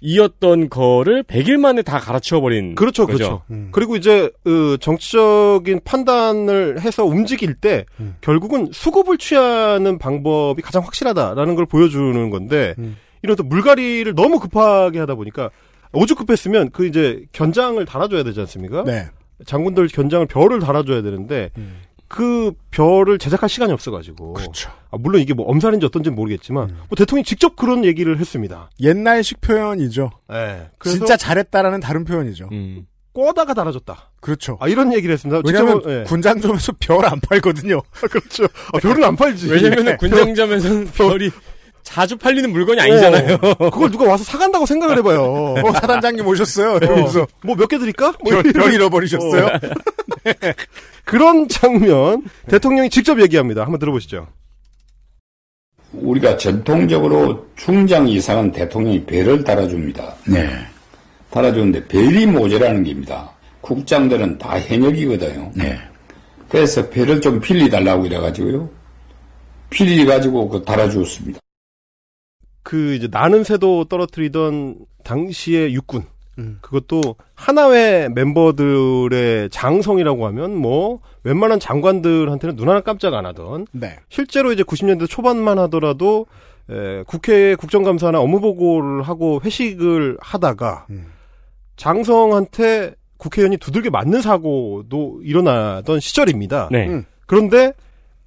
이었던 0.00 0.68
거를 0.68 1.22
100일 1.22 1.58
만에 1.58 1.82
다 1.82 1.98
갈아치워 1.98 2.40
버린 2.40 2.74
그렇죠, 2.74 3.06
거죠. 3.06 3.16
그렇죠. 3.16 3.42
음. 3.50 3.68
그리고 3.72 3.96
이제 3.96 4.30
어, 4.44 4.76
정치적인 4.78 5.80
판단을 5.84 6.80
해서 6.80 7.04
움직일 7.04 7.54
때 7.54 7.86
음. 8.00 8.16
결국은 8.20 8.70
수급을 8.72 9.18
취하는 9.18 9.98
방법이 9.98 10.62
가장 10.62 10.82
확실하다라는 10.82 11.54
걸 11.54 11.66
보여주는 11.66 12.30
건데 12.30 12.74
음. 12.78 12.96
이런 13.22 13.36
또 13.36 13.42
물갈이를 13.42 14.14
너무 14.14 14.38
급하게 14.38 14.98
하다 15.00 15.14
보니까 15.14 15.50
오죽 15.92 16.18
급했으면 16.18 16.70
그 16.70 16.86
이제 16.86 17.24
견장을 17.32 17.82
달아줘야 17.84 18.22
되지 18.22 18.40
않습니까? 18.40 18.84
네. 18.84 19.06
장군들 19.44 19.88
견장을 19.88 20.26
별을 20.26 20.60
달아줘야 20.60 21.02
되는데 21.02 21.50
음. 21.58 21.80
그 22.08 22.52
별을 22.70 23.18
제작할 23.18 23.48
시간이 23.48 23.72
없어가지고 23.72 24.34
그렇죠. 24.34 24.70
아, 24.90 24.96
물론 24.98 25.20
이게 25.20 25.34
뭐 25.34 25.46
엄살인지 25.46 25.86
어떤지는 25.86 26.14
모르겠지만 26.14 26.68
뭐 26.68 26.88
대통령이 26.96 27.24
직접 27.24 27.56
그런 27.56 27.84
얘기를 27.84 28.18
했습니다. 28.18 28.70
옛날식 28.80 29.40
표현이죠. 29.40 30.10
네. 30.28 30.68
진짜 30.82 31.16
잘했다라는 31.16 31.80
다른 31.80 32.04
표현이죠. 32.04 32.48
음. 32.52 32.86
꼬다가 33.12 33.54
달아줬다. 33.54 34.10
그렇죠. 34.20 34.58
아 34.60 34.68
이런 34.68 34.92
얘기를 34.92 35.12
했습니다. 35.14 35.40
왜냐하면 35.44 35.76
직접, 35.76 35.90
예. 35.90 36.02
군장점에서 36.04 36.72
별 36.78 37.04
안 37.06 37.18
팔거든요. 37.20 37.80
그렇죠. 38.10 38.44
아, 38.72 38.78
별은 38.78 39.02
안 39.04 39.16
팔지. 39.16 39.50
왜냐면 39.50 39.84
네. 39.86 39.90
은 39.92 39.96
군장점에서는 39.96 40.86
별이 40.92 41.30
자주 41.82 42.18
팔리는 42.18 42.50
물건이 42.50 42.80
아니잖아요. 42.80 43.38
어, 43.58 43.70
그걸 43.70 43.90
누가 43.90 44.04
와서 44.04 44.22
사간다고 44.24 44.66
생각을 44.66 44.98
해봐요. 44.98 45.22
어, 45.64 45.72
사단장님 45.72 46.26
오셨어요. 46.26 46.76
이러면서 46.78 47.26
뭐몇 47.42 47.68
개 47.68 47.78
드릴까? 47.78 48.12
뭐 48.22 48.32
별, 48.32 48.52
별 48.52 48.72
잃어버리셨어요? 48.74 49.46
어. 49.46 49.50
그런 51.06 51.46
장면 51.48 52.24
대통령이 52.48 52.90
직접 52.90 53.20
얘기합니다. 53.22 53.62
한번 53.62 53.78
들어보시죠. 53.78 54.26
우리가 55.92 56.36
전통적으로 56.36 57.46
중장 57.54 58.08
이상은 58.08 58.50
대통령이 58.50 59.06
배를 59.06 59.44
달아줍니다. 59.44 60.14
네. 60.26 60.50
달아주는데 61.30 61.86
배이 61.86 62.26
모자라는 62.26 62.82
겁니다. 62.82 63.30
국장들은 63.60 64.38
다 64.38 64.60
현역이거든요. 64.60 65.52
네. 65.54 65.78
그래서 66.48 66.88
배를 66.90 67.20
좀 67.20 67.40
빌리달라고 67.40 68.06
이래가지고요. 68.06 68.68
빌려가지고 69.70 70.48
그 70.48 70.64
달아주었습니다. 70.64 71.38
그 72.64 72.94
이제 72.94 73.08
나는 73.08 73.44
새도 73.44 73.84
떨어뜨리던 73.84 74.76
당시의 75.04 75.72
육군. 75.72 76.04
음. 76.38 76.58
그것도 76.60 77.16
하나회 77.34 78.08
멤버들의 78.14 79.50
장성이라고 79.50 80.26
하면 80.26 80.56
뭐 80.56 81.00
웬만한 81.22 81.60
장관들한테는 81.60 82.56
눈 82.56 82.68
하나 82.68 82.80
깜짝 82.80 83.14
안 83.14 83.26
하던 83.26 83.66
네. 83.72 83.96
실제로 84.08 84.52
이제 84.52 84.62
90년대 84.62 85.08
초반만 85.08 85.58
하더라도 85.60 86.26
에, 86.70 87.02
국회에 87.04 87.54
국정감사나 87.54 88.20
업무 88.20 88.40
보고를 88.40 89.02
하고 89.02 89.40
회식을 89.44 90.18
하다가 90.20 90.86
음. 90.90 91.06
장성한테 91.76 92.94
국회의원이 93.18 93.56
두들겨 93.56 93.90
맞는 93.90 94.20
사고도 94.20 95.20
일어나던 95.22 96.00
시절입니다. 96.00 96.68
네. 96.70 96.88
음. 96.88 97.04
그런데 97.26 97.72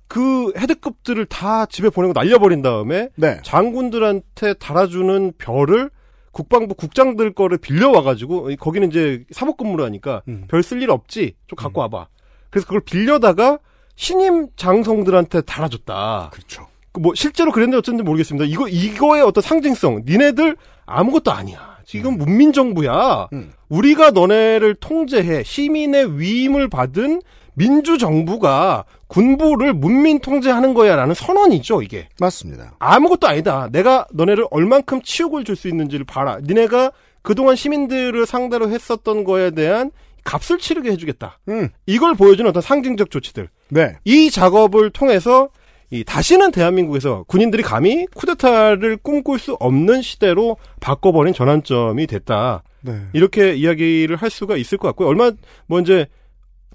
그 0.07 0.51
헤드급들을 0.57 1.25
다 1.27 1.65
집에 1.67 1.89
보내고 1.89 2.13
날려버린 2.13 2.61
다음에 2.61 3.09
네. 3.15 3.39
장군들한테 3.43 4.55
달아주는 4.55 5.33
별을 5.37 5.91
국방부 6.31 6.75
국장들 6.75 7.33
거를 7.33 7.57
빌려와가지고 7.57 8.51
거기는 8.59 8.87
이제 8.89 9.23
사복근무를 9.31 9.85
하니까 9.85 10.21
음. 10.27 10.45
별쓸 10.47 10.81
일 10.81 10.91
없지 10.91 11.35
좀 11.47 11.57
갖고 11.57 11.81
와봐. 11.81 12.07
그래서 12.49 12.67
그걸 12.67 12.81
빌려다가 12.81 13.59
신임 13.95 14.47
장성들한테 14.55 15.41
달아줬다. 15.41 16.29
그렇죠. 16.31 16.67
뭐 16.99 17.13
실제로 17.15 17.51
그랬는지 17.51 17.77
어쩐지 17.77 18.03
모르겠습니다. 18.03 18.45
이거 18.45 18.67
이거의 18.67 19.21
어떤 19.21 19.41
상징성, 19.41 20.03
니네들 20.05 20.55
아무것도 20.85 21.31
아니야. 21.31 21.77
지금 21.85 22.17
문민 22.17 22.53
정부야. 22.53 23.29
음. 23.33 23.51
우리가 23.69 24.11
너네를 24.11 24.75
통제해 24.75 25.43
시민의 25.43 26.19
위임을 26.19 26.69
받은 26.69 27.21
민주 27.55 27.97
정부가 27.97 28.85
군부를 29.07 29.73
문민 29.73 30.19
통제하는 30.19 30.73
거야라는 30.73 31.15
선언이죠, 31.15 31.81
이게. 31.81 32.07
맞습니다. 32.19 32.73
아무것도 32.79 33.27
아니다. 33.27 33.69
내가 33.71 34.05
너네를 34.13 34.45
얼만큼 34.51 35.01
치욕을 35.01 35.43
줄 35.43 35.55
수 35.55 35.67
있는지를 35.67 36.05
봐라. 36.05 36.39
니네가 36.43 36.91
그동안 37.21 37.55
시민들을 37.55 38.25
상대로 38.25 38.69
했었던 38.69 39.23
거에 39.23 39.51
대한 39.51 39.91
값을 40.23 40.57
치르게 40.59 40.91
해주겠다. 40.91 41.39
음. 41.49 41.69
이걸 41.85 42.13
보여주는 42.15 42.47
어떤 42.49 42.61
상징적 42.61 43.09
조치들. 43.11 43.49
네. 43.69 43.97
이 44.05 44.29
작업을 44.29 44.89
통해서 44.91 45.49
이 45.91 46.03
다시는 46.03 46.51
대한민국에서 46.51 47.23
군인들이 47.27 47.63
감히 47.63 48.05
쿠데타를 48.13 48.97
꿈꿀 48.97 49.39
수 49.39 49.53
없는 49.59 50.01
시대로 50.03 50.55
바꿔버린 50.79 51.33
전환점이 51.33 52.05
됐다. 52.05 52.63
네. 52.81 53.01
이렇게 53.13 53.55
이야기를 53.55 54.15
할 54.15 54.29
수가 54.29 54.55
있을 54.55 54.77
것 54.77 54.87
같고요. 54.89 55.07
얼마 55.07 55.31
뭐 55.65 55.79
이제 55.79 56.05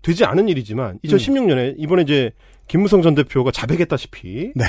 되지 0.05 0.24
않은 0.24 0.48
일이지만 0.48 0.98
2016년에 1.05 1.74
이번에 1.78 2.02
이제 2.02 2.30
김무성 2.68 3.02
전 3.02 3.14
대표가 3.14 3.50
자백했다시피 3.50 4.52
네. 4.55 4.64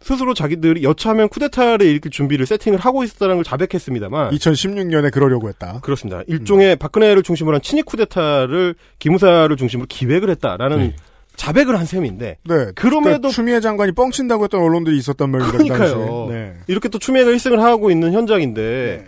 스스로 0.00 0.34
자기들이 0.34 0.82
여차하면 0.82 1.28
쿠데타를 1.28 1.86
일으킬 1.86 2.10
준비를 2.10 2.44
세팅을 2.46 2.80
하고 2.80 3.04
있었다는 3.04 3.36
걸 3.36 3.44
자백했습니다만 3.44 4.30
2016년에 4.32 5.12
그러려고 5.12 5.48
했다. 5.48 5.78
그렇습니다. 5.80 6.22
일종의 6.26 6.74
박근혜를 6.76 7.22
중심으로 7.22 7.54
한 7.54 7.62
친위 7.62 7.82
쿠데타를 7.82 8.74
기무사를 8.98 9.54
중심으로 9.56 9.86
기획을 9.88 10.28
했다라는 10.30 10.78
네. 10.78 10.96
자백을 11.36 11.78
한 11.78 11.86
셈인데 11.86 12.38
네. 12.42 12.54
그럼에도 12.74 13.02
그러니까 13.02 13.28
추미애 13.28 13.60
장관이 13.60 13.92
뻥친다고 13.92 14.44
했던 14.44 14.60
언론들이 14.60 14.98
있었단 14.98 15.30
말이에요. 15.30 15.52
그러니까요. 15.52 16.26
네. 16.30 16.54
이렇게 16.66 16.88
또 16.88 16.98
추미애가 16.98 17.30
1승을 17.30 17.58
하고 17.58 17.90
있는 17.90 18.12
현장인데 18.12 19.06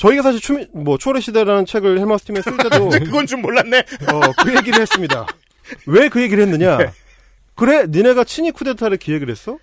저희가 0.00 0.22
사실 0.22 0.40
추미 0.40 0.66
뭐 0.72 0.96
추월의 0.96 1.20
시대라는 1.20 1.66
책을 1.66 1.98
헬마스 1.98 2.24
팀에 2.24 2.40
쓸 2.40 2.56
때도 2.56 2.88
그건 3.04 3.26
좀 3.26 3.42
몰랐네. 3.42 3.78
어, 3.80 4.20
그 4.42 4.56
얘기를 4.56 4.80
했습니다. 4.80 5.26
왜 5.86 6.08
그 6.08 6.22
얘기를 6.22 6.42
했느냐? 6.42 6.78
네. 6.78 6.90
그래, 7.54 7.84
니네가 7.86 8.24
친위 8.24 8.50
쿠데타를 8.50 8.96
기획을 8.96 9.28
했어? 9.28 9.58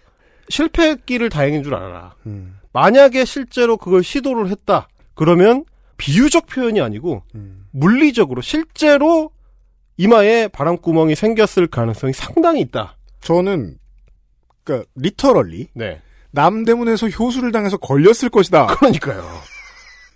실패했기를 0.49 1.29
다행인 1.29 1.63
줄 1.63 1.73
알아라. 1.73 2.13
음. 2.27 2.59
만약에 2.71 3.25
실제로 3.25 3.77
그걸 3.77 4.03
시도를 4.03 4.49
했다. 4.49 4.87
그러면 5.15 5.65
비유적 5.97 6.45
표현이 6.45 6.79
아니고 6.81 7.23
음. 7.33 7.65
물리적으로 7.71 8.41
실제로 8.41 9.31
이마에 9.97 10.47
바람구멍이 10.49 11.15
생겼을 11.15 11.65
가능성이 11.65 12.13
상당히 12.13 12.61
있다. 12.61 12.95
저는 13.21 13.77
그러니까 14.63 14.87
리터럴리 14.95 15.69
네. 15.73 15.99
남대문에서 16.29 17.07
효수를 17.09 17.51
당해서 17.51 17.77
걸렸을 17.77 18.29
것이다. 18.29 18.67
그러니까요. 18.67 19.27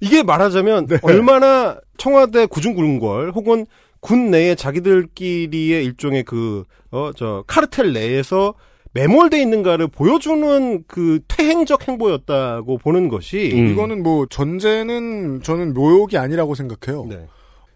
이게 0.01 0.23
말하자면 0.23 0.87
네. 0.87 0.97
얼마나 1.03 1.77
청와대 1.97 2.47
구중군걸 2.47 3.31
혹은 3.31 3.65
군 4.01 4.31
내에 4.31 4.55
자기들끼리의 4.55 5.85
일종의 5.85 6.23
그, 6.23 6.63
어, 6.89 7.11
저, 7.15 7.43
카르텔 7.47 7.93
내에서 7.93 8.55
매몰돼 8.93 9.39
있는가를 9.41 9.87
보여주는 9.87 10.83
그 10.87 11.19
퇴행적 11.27 11.87
행보였다고 11.87 12.79
보는 12.79 13.07
것이. 13.07 13.51
음. 13.53 13.67
이거는 13.67 14.03
뭐 14.03 14.25
전제는 14.25 15.43
저는 15.43 15.73
묘욕이 15.73 16.17
아니라고 16.17 16.55
생각해요. 16.55 17.05
네. 17.07 17.25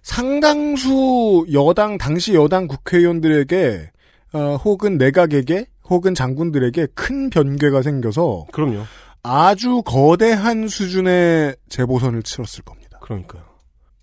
상당수 0.01 1.45
여당 1.53 1.97
당시 1.97 2.34
여당 2.34 2.67
국회의원들에게 2.67 3.91
어, 4.34 4.55
혹은 4.63 4.97
내각에게 4.97 5.67
혹은 5.89 6.13
장군들에게 6.13 6.88
큰 6.95 7.30
변괴가 7.30 7.82
생겨서 7.82 8.45
그럼요. 8.51 8.82
아주 9.28 9.82
거대한 9.84 10.67
수준의 10.67 11.55
재보선을 11.69 12.21
치렀을 12.21 12.63
겁니다. 12.63 12.99
그러니까요. 13.01 13.41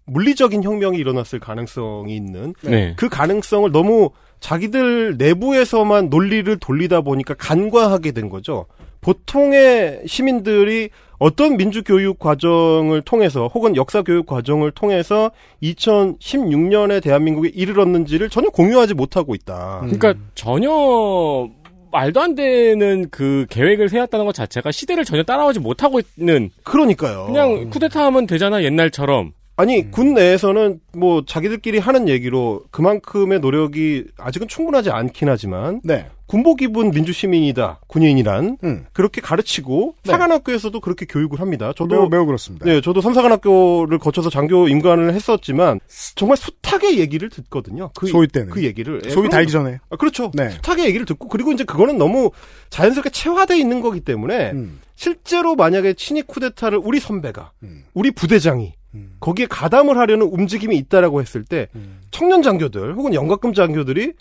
물리적인 0.07 0.64
혁명이 0.64 0.99
일어났을 0.99 1.39
가능성이 1.39 2.16
있는 2.16 2.55
네. 2.62 2.95
그 2.97 3.09
가능성을 3.09 3.70
너무 3.70 4.11
자기들 4.41 5.16
내부에서만 5.18 6.11
논리를 6.11 6.59
돌리다 6.59 7.03
보니까 7.03 7.35
간과하게 7.35 8.11
된 8.11 8.29
거죠. 8.29 8.66
보통의 9.01 10.03
시민들이 10.07 10.91
어떤 11.18 11.57
민주교육 11.57 12.18
과정을 12.18 13.03
통해서 13.03 13.47
혹은 13.47 13.77
역사교육 13.77 14.27
과정을 14.27 14.73
통해서 14.73 15.31
2016년에 15.62 17.01
대한민국에 17.01 17.49
이르렀는지를 17.55 18.29
전혀 18.29 18.49
공유하지 18.49 18.95
못하고 18.95 19.37
있다. 19.37 19.83
그러니까 19.83 20.14
전혀 20.35 21.49
말도 21.93 22.20
안 22.20 22.34
되는 22.34 23.09
그 23.11 23.47
계획을 23.51 23.88
세웠다는 23.88 24.26
것 24.26 24.34
자체가 24.34 24.72
시대를 24.72 25.05
전혀 25.05 25.22
따라오지 25.22 25.61
못하고 25.61 26.01
있는 26.16 26.51
그러니까요. 26.64 27.26
그냥 27.26 27.70
쿠데타 27.70 28.05
하면 28.07 28.26
되잖아 28.26 28.62
옛날처럼 28.64 29.32
아니 29.63 29.89
군 29.93 30.15
내에서는 30.15 30.81
뭐 30.93 31.23
자기들끼리 31.25 31.79
하는 31.79 32.09
얘기로 32.09 32.65
그만큼의 32.73 33.39
노력이 33.39 34.07
아직은 34.19 34.49
충분하지 34.49 34.91
않긴 34.91 35.29
하지만 35.29 35.81
네. 35.85 36.09
군복 36.27 36.63
입은 36.63 36.91
민주 36.91 37.13
시민이다 37.13 37.79
군인이란 37.87 38.59
음. 38.65 38.87
그렇게 38.93 39.21
가르치고 39.21 39.95
네. 40.03 40.11
사관학교에서도 40.11 40.81
그렇게 40.81 41.07
교육을 41.07 41.41
합니다. 41.41 41.73
저도 41.77 41.95
매우, 41.95 42.09
매우 42.09 42.27
그렇습니다. 42.27 42.67
네, 42.67 42.81
저도 42.81 43.01
선사관학교를 43.03 44.01
거쳐서 44.01 44.31
장교 44.31 44.67
임관을 44.67 45.15
했었지만 45.15 45.79
정말 46.17 46.39
숱하게 46.39 46.99
얘기를 46.99 47.29
듣거든요. 47.29 47.91
그, 47.95 48.09
소위 48.09 48.27
때는. 48.27 48.51
그 48.51 48.65
얘기를 48.65 49.01
예, 49.05 49.11
소위 49.11 49.29
달기 49.29 49.53
전에. 49.53 49.79
아, 49.91 49.97
그렇죠. 49.97 50.33
네. 50.35 50.51
숱하게 50.51 50.87
얘기를 50.87 51.07
듣고 51.07 51.29
그리고 51.29 51.53
이제 51.53 51.63
그거는 51.63 51.99
너무 51.99 52.33
자연스럽게 52.71 53.11
체화돼 53.11 53.57
있는 53.57 53.81
거기 53.81 54.01
때문에 54.01 54.51
음. 54.51 54.81
실제로 54.97 55.55
만약에 55.55 55.95
친위 55.95 56.23
쿠데타를 56.23 56.81
우리 56.83 56.99
선배가 56.99 57.53
음. 57.63 57.85
우리 57.95 58.11
부대장이 58.11 58.73
거기에 59.20 59.47
가담을 59.47 59.97
하려는 59.97 60.26
움직임이 60.26 60.76
있다라고 60.76 61.20
했을 61.20 61.45
때 61.45 61.68
음. 61.74 62.01
청년 62.11 62.43
장교들 62.43 62.95
혹은 62.95 63.14
영각금 63.14 63.55
장교들이 63.55 64.12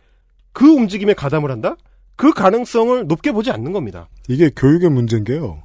그 0.54 0.66
움직임에 0.66 1.14
가담을 1.14 1.52
한다? 1.52 1.76
그 2.16 2.34
가능성을 2.34 3.08
높게 3.08 3.32
보지 3.32 3.52
않는 3.52 3.72
겁니다. 3.72 4.08
이게 4.28 4.50
교육의 4.56 4.90
문제인 4.90 5.24
게요. 5.24 5.64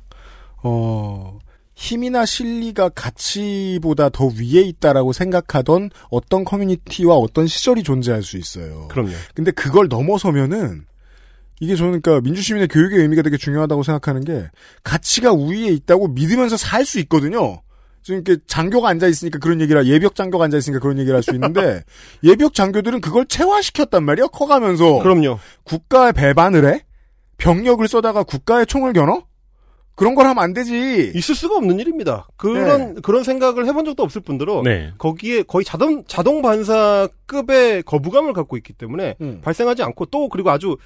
어, 0.63 1.39
힘이나 1.75 2.25
실리가 2.25 2.89
가치보다 2.89 4.09
더 4.09 4.27
위에 4.27 4.63
있다라고 4.63 5.13
생각하던 5.13 5.91
어떤 6.11 6.45
커뮤니티와 6.45 7.15
어떤 7.17 7.47
시절이 7.47 7.83
존재할 7.83 8.23
수 8.23 8.39
있어요. 8.39 8.89
그럼요. 8.89 9.13
근데 9.35 9.51
그걸 9.51 9.89
넘어서면은 9.89 10.87
이게 11.61 11.77
저는 11.77 12.01
그러니까 12.01 12.23
민주시민의 12.23 12.69
교육의 12.69 13.01
의미가 13.01 13.23
되게 13.23 13.37
중요하다고 13.37 13.83
생각하는 13.83 14.25
게 14.25 14.49
가치가 14.83 15.33
우위에 15.33 15.69
있다고 15.69 16.09
믿으면서 16.09 16.57
살 16.57 16.85
수 16.85 16.99
있거든요. 17.01 17.61
지금 18.07 18.23
이렇게 18.25 18.41
장교가 18.47 18.89
앉아 18.91 19.09
있으니까 19.09 19.41
그런 19.41 19.61
얘기라 19.61 19.85
예벽 19.87 20.15
장교가 20.15 20.45
앉아 20.45 20.57
있으니까 20.59 20.81
그런 20.81 20.97
얘기를 21.01 21.17
할 21.17 21.25
수 21.25 21.35
있는데 21.35 21.83
예벽 22.23 22.55
장교들은 22.55 23.01
그걸 23.01 23.27
체화시켰단 23.27 24.05
말이에요. 24.05 24.29
커가면서 24.29 25.01
그럼요. 25.01 25.41
국가에 25.65 26.13
배반을 26.13 26.73
해 26.73 26.85
병력을 27.37 27.87
써다가 27.89 28.23
국가에 28.23 28.65
총을 28.65 28.93
겨눠 28.93 29.25
그런 29.97 30.15
걸 30.15 30.27
하면 30.27 30.45
안 30.45 30.53
되지. 30.53 31.11
있을 31.17 31.35
수가 31.35 31.57
없는 31.57 31.81
일입니다. 31.81 32.29
그런 32.37 32.95
네. 32.95 33.01
그런 33.03 33.25
생각을 33.25 33.67
해본 33.67 33.85
적도 33.87 34.05
없을 34.05 34.21
뿐더러 34.21 34.63
네. 34.63 34.93
거기에 34.99 35.43
거의 35.43 35.65
자동 35.65 36.05
자동 36.07 36.43
반사급의 36.43 37.83
거부감을 37.83 38.35
갖고 38.35 38.57
있기 38.57 38.73
때문에 38.73 39.17
음. 39.21 39.41
발생하지 39.43 39.83
않고 39.83 40.07
또 40.07 40.29
그리고 40.29 40.51
아주 40.51 40.77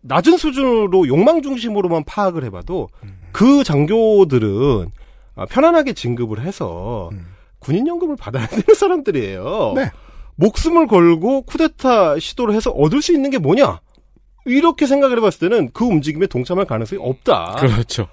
낮은 0.00 0.38
수준으로 0.38 1.06
욕망 1.06 1.42
중심으로만 1.42 2.04
파악을 2.04 2.44
해봐도 2.44 2.88
음. 3.04 3.18
그 3.32 3.62
장교들은 3.62 4.86
아, 4.86 5.05
편안하게 5.44 5.92
진급을 5.92 6.40
해서 6.40 7.10
음. 7.12 7.26
군인연금을 7.58 8.16
받아야 8.16 8.46
되는 8.46 8.64
사람들이에요. 8.74 9.72
네. 9.76 9.90
목숨을 10.36 10.86
걸고 10.86 11.42
쿠데타 11.42 12.18
시도를 12.18 12.54
해서 12.54 12.70
얻을 12.70 13.02
수 13.02 13.12
있는 13.12 13.30
게 13.30 13.38
뭐냐? 13.38 13.80
이렇게 14.46 14.86
생각을 14.86 15.18
해봤을 15.18 15.38
때는 15.40 15.70
그 15.72 15.84
움직임에 15.84 16.26
동참할 16.26 16.64
가능성이 16.66 17.02
없다. 17.02 17.56
그렇죠. 17.58 18.08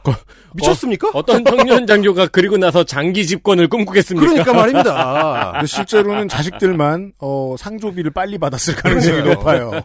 미쳤습니까? 0.53 1.09
어, 1.13 1.23
떤 1.23 1.43
청년 1.45 1.87
장교가 1.87 2.27
그리고 2.27 2.57
나서 2.57 2.83
장기 2.83 3.25
집권을 3.25 3.67
꿈꾸겠습니까? 3.69 4.27
그러니까 4.27 4.53
말입니다. 4.53 5.63
실제로는 5.65 6.27
자식들만 6.27 7.13
어, 7.19 7.55
상조비를 7.57 8.11
빨리 8.11 8.37
받았을 8.37 8.75
가능성이 8.75 9.21
높아요. 9.23 9.81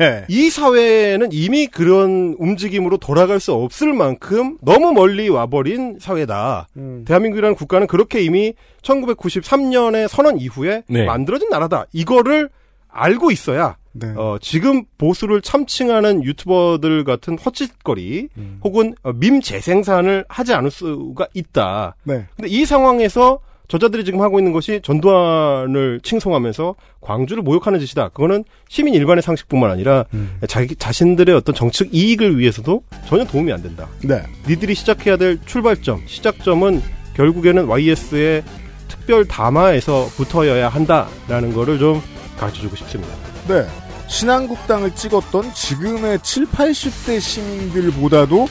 예. 0.00 0.24
이 0.28 0.50
사회는 0.50 1.30
이미 1.32 1.66
그런 1.66 2.36
움직임으로 2.38 2.98
돌아갈 2.98 3.40
수 3.40 3.52
없을 3.52 3.92
만큼 3.92 4.58
너무 4.62 4.92
멀리 4.92 5.28
와버린 5.28 5.98
사회다. 6.00 6.68
음. 6.76 7.04
대한민국이라는 7.06 7.54
국가는 7.54 7.86
그렇게 7.86 8.20
이미 8.20 8.54
1993년의 8.82 10.08
선언 10.08 10.38
이후에 10.38 10.82
네. 10.88 11.04
만들어진 11.04 11.48
나라다. 11.48 11.86
이거를 11.92 12.50
알고 12.94 13.30
있어야 13.30 13.76
네. 13.92 14.12
어, 14.16 14.38
지금 14.40 14.84
보수를 14.98 15.40
참칭하는 15.40 16.24
유튜버들 16.24 17.04
같은 17.04 17.38
헛짓거리 17.38 18.28
음. 18.36 18.60
혹은 18.62 18.94
어, 19.02 19.12
밈 19.12 19.40
재생산을 19.40 20.24
하지 20.28 20.52
않을 20.54 20.70
수가 20.70 21.28
있다. 21.34 21.96
네. 22.04 22.26
근데 22.36 22.48
이 22.48 22.64
상황에서 22.64 23.40
저자들이 23.68 24.04
지금 24.04 24.20
하고 24.20 24.38
있는 24.38 24.52
것이 24.52 24.80
전두환을 24.82 26.00
칭송하면서 26.02 26.74
광주를 27.00 27.42
모욕하는 27.42 27.80
짓이다. 27.80 28.08
그거는 28.10 28.44
시민 28.68 28.94
일반의 28.94 29.22
상식뿐만 29.22 29.70
아니라 29.70 30.04
음. 30.12 30.38
자기 30.48 30.76
자신들의 30.76 31.34
어떤 31.34 31.54
정책 31.54 31.94
이익을 31.94 32.38
위해서도 32.38 32.82
전혀 33.06 33.24
도움이 33.24 33.52
안 33.52 33.62
된다. 33.62 33.88
네. 34.02 34.22
니들이 34.46 34.74
시작해야 34.74 35.16
될 35.16 35.38
출발점, 35.46 36.02
시작점은 36.06 36.82
결국에는 37.14 37.66
YS의 37.66 38.42
특별 38.88 39.24
담화에서 39.24 40.06
붙어야 40.16 40.68
한다라는 40.68 41.54
거를 41.54 41.78
좀 41.78 42.02
가르쳐주고 42.36 42.76
싶습니다. 42.76 43.14
네. 43.48 43.66
신한국당을 44.08 44.94
찍었던 44.94 45.54
지금의 45.54 46.20
7, 46.22 46.46
80대 46.46 47.20
시민들보다도 47.20 48.46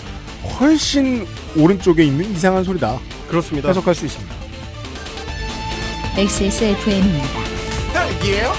훨씬 0.60 1.26
오른쪽에 1.58 2.04
있는 2.04 2.32
이상한 2.32 2.64
소리다. 2.64 3.00
그렇습니다. 3.30 3.70
해석할 3.70 3.94
수 3.96 4.06
있습니다. 4.06 4.36
XSFM입니다. 6.18 7.28
딸기예요? 7.94 8.54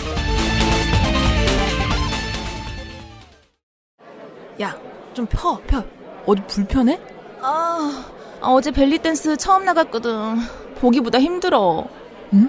야, 4.61 4.77
좀 5.13 5.27
펴, 5.27 5.59
펴. 5.67 5.85
어디 6.27 6.43
불편해? 6.47 7.01
아, 7.43 8.05
어제 8.41 8.71
벨리 8.71 8.99
댄스 8.99 9.37
처음 9.37 9.65
나갔거든. 9.65 10.39
보기보다 10.77 11.21
힘들어. 11.21 11.87
응? 12.33 12.49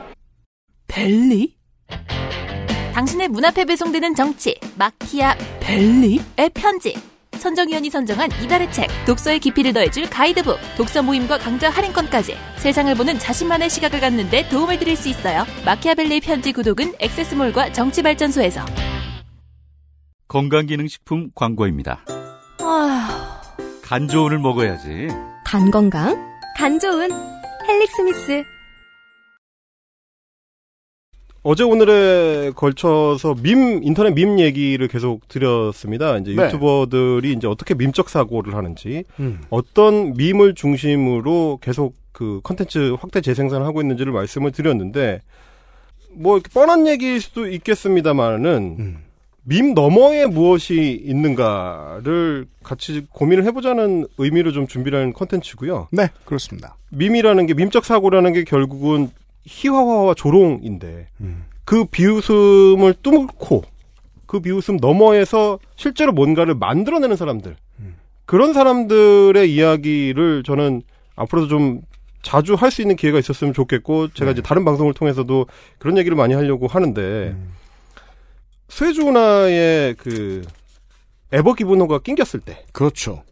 벨리? 0.87 1.55
당신의 2.95 3.27
문 3.27 3.43
앞에 3.43 3.65
배송되는 3.65 4.15
정치 4.15 4.57
마키아 4.77 5.35
벨리의 5.59 6.49
편지 6.53 6.95
선정위원이 7.33 7.89
선정한 7.89 8.29
이달의 8.41 8.71
책 8.71 8.87
독서의 9.05 9.39
깊이를 9.39 9.73
더해줄 9.73 10.09
가이드북 10.09 10.57
독서 10.77 11.03
모임과 11.03 11.39
강좌 11.39 11.69
할인권까지 11.69 12.37
세상을 12.55 12.95
보는 12.95 13.19
자신만의 13.19 13.69
시각을 13.69 13.99
갖는 13.99 14.29
데 14.29 14.47
도움을 14.47 14.79
드릴 14.79 14.95
수 14.95 15.09
있어요 15.09 15.43
마키아벨리의 15.65 16.21
편지 16.21 16.53
구독은 16.53 16.93
액세스몰과 16.99 17.73
정치발전소에서 17.73 18.63
건강기능식품 20.29 21.31
광고입니다. 21.35 22.03
아, 22.59 23.41
간 23.83 24.07
좋은을 24.07 24.39
먹어야지. 24.39 25.07
간 25.45 25.69
건강, 25.69 26.15
간 26.57 26.79
좋은 26.79 27.09
헬릭스미스. 27.67 28.54
어제 31.47 31.63
오늘에 31.63 32.49
걸쳐서 32.55 33.35
밈 33.43 33.83
인터넷 33.83 34.15
밈 34.15 34.39
얘기를 34.39 34.87
계속 34.87 35.27
드렸습니다. 35.27 36.17
이제 36.17 36.33
네. 36.33 36.47
유튜버들이 36.47 37.33
이제 37.33 37.45
어떻게 37.45 37.75
밈적 37.75 38.09
사고를 38.09 38.55
하는지 38.55 39.03
음. 39.19 39.41
어떤 39.51 40.15
밈을 40.15 40.55
중심으로 40.55 41.59
계속 41.61 41.93
그 42.11 42.41
컨텐츠 42.43 42.95
확대 42.99 43.21
재생산을 43.21 43.63
하고 43.63 43.81
있는지를 43.81 44.11
말씀을 44.11 44.53
드렸는데 44.53 45.21
뭐 46.13 46.35
이렇게 46.35 46.49
뻔한 46.51 46.87
얘기일 46.87 47.21
수도 47.21 47.47
있겠습니다만은 47.47 48.75
음. 48.79 48.97
밈 49.43 49.75
너머에 49.75 50.25
무엇이 50.25 50.99
있는가를 51.05 52.47
같이 52.63 53.05
고민을 53.11 53.43
해보자는 53.43 54.07
의미로 54.17 54.51
좀 54.51 54.65
준비를 54.65 54.99
한 54.99 55.13
컨텐츠고요. 55.13 55.89
네, 55.91 56.09
그렇습니다. 56.25 56.75
밈이라는 56.89 57.45
게 57.45 57.53
밈적 57.53 57.85
사고라는 57.85 58.33
게 58.33 58.43
결국은 58.43 59.11
희화화와 59.45 60.13
조롱인데 60.15 61.07
음. 61.21 61.45
그 61.63 61.85
비웃음을 61.85 62.95
뚫고 63.01 63.63
그 64.25 64.39
비웃음 64.39 64.77
너머에서 64.77 65.59
실제로 65.75 66.11
뭔가를 66.11 66.55
만들어내는 66.55 67.15
사람들 67.15 67.55
그런 68.25 68.53
사람들의 68.53 69.53
이야기를 69.53 70.43
저는 70.43 70.81
앞으로도 71.15 71.47
좀 71.47 71.81
자주 72.23 72.55
할 72.55 72.71
수 72.71 72.81
있는 72.81 72.95
기회가 72.95 73.19
있었으면 73.19 73.53
좋겠고 73.53 74.07
제가 74.09 74.31
이제 74.31 74.41
다른 74.41 74.65
방송을 74.65 74.93
통해서도 74.95 75.45
그런 75.77 75.97
얘기를 75.97 76.17
많이 76.17 76.33
하려고 76.33 76.65
하는데 76.65 77.35
스웨즈운하의 78.69 79.93
그 79.95 80.41
에버 81.31 81.53
기브노가 81.53 81.99
낑겼을 81.99 82.39
때 82.39 82.63
그렇죠. 82.71 83.23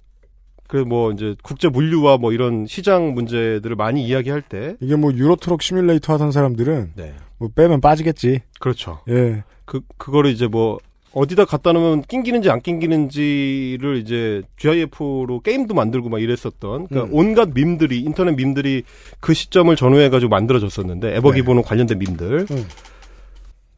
그뭐 0.74 1.12
이제 1.12 1.36
국제 1.44 1.70
물류와 1.70 2.18
뭐 2.18 2.34
이런 2.34 2.66
시장 2.66 3.14
문제들을 3.14 3.76
많이 3.76 4.04
이야기할 4.08 4.42
때 4.42 4.76
이게 4.80 4.96
뭐 4.96 5.14
유로 5.14 5.36
트럭 5.36 5.62
시뮬레이터 5.62 6.14
하던 6.14 6.32
사람들은 6.32 6.94
네. 6.96 7.14
뭐 7.38 7.50
빼면 7.54 7.80
빠지겠지. 7.80 8.40
그렇죠. 8.60 9.02
예. 9.08 9.44
그 9.66 9.82
그거를 9.98 10.32
이제 10.32 10.48
뭐 10.48 10.80
어디다 11.12 11.46
갖다 11.46 11.74
놓으면 11.74 12.02
낑기는지 12.02 12.50
안 12.50 12.60
낑기는지를 12.60 13.98
이제 13.98 14.42
GIF로 14.58 15.42
게임도 15.44 15.76
만들고 15.76 16.10
막 16.10 16.20
이랬었던 16.20 16.88
그러니까 16.88 17.04
음. 17.04 17.10
온갖 17.12 17.50
밈들이 17.54 18.00
인터넷 18.00 18.32
밈들이 18.32 18.82
그 19.20 19.36
시점을 19.36 19.76
전후해 19.76 20.10
가지고 20.10 20.32
만들어졌었는데 20.32 21.18
에버기븐호 21.18 21.62
네. 21.62 21.68
관련된 21.68 22.00
밈들 22.00 22.48
음. 22.50 22.66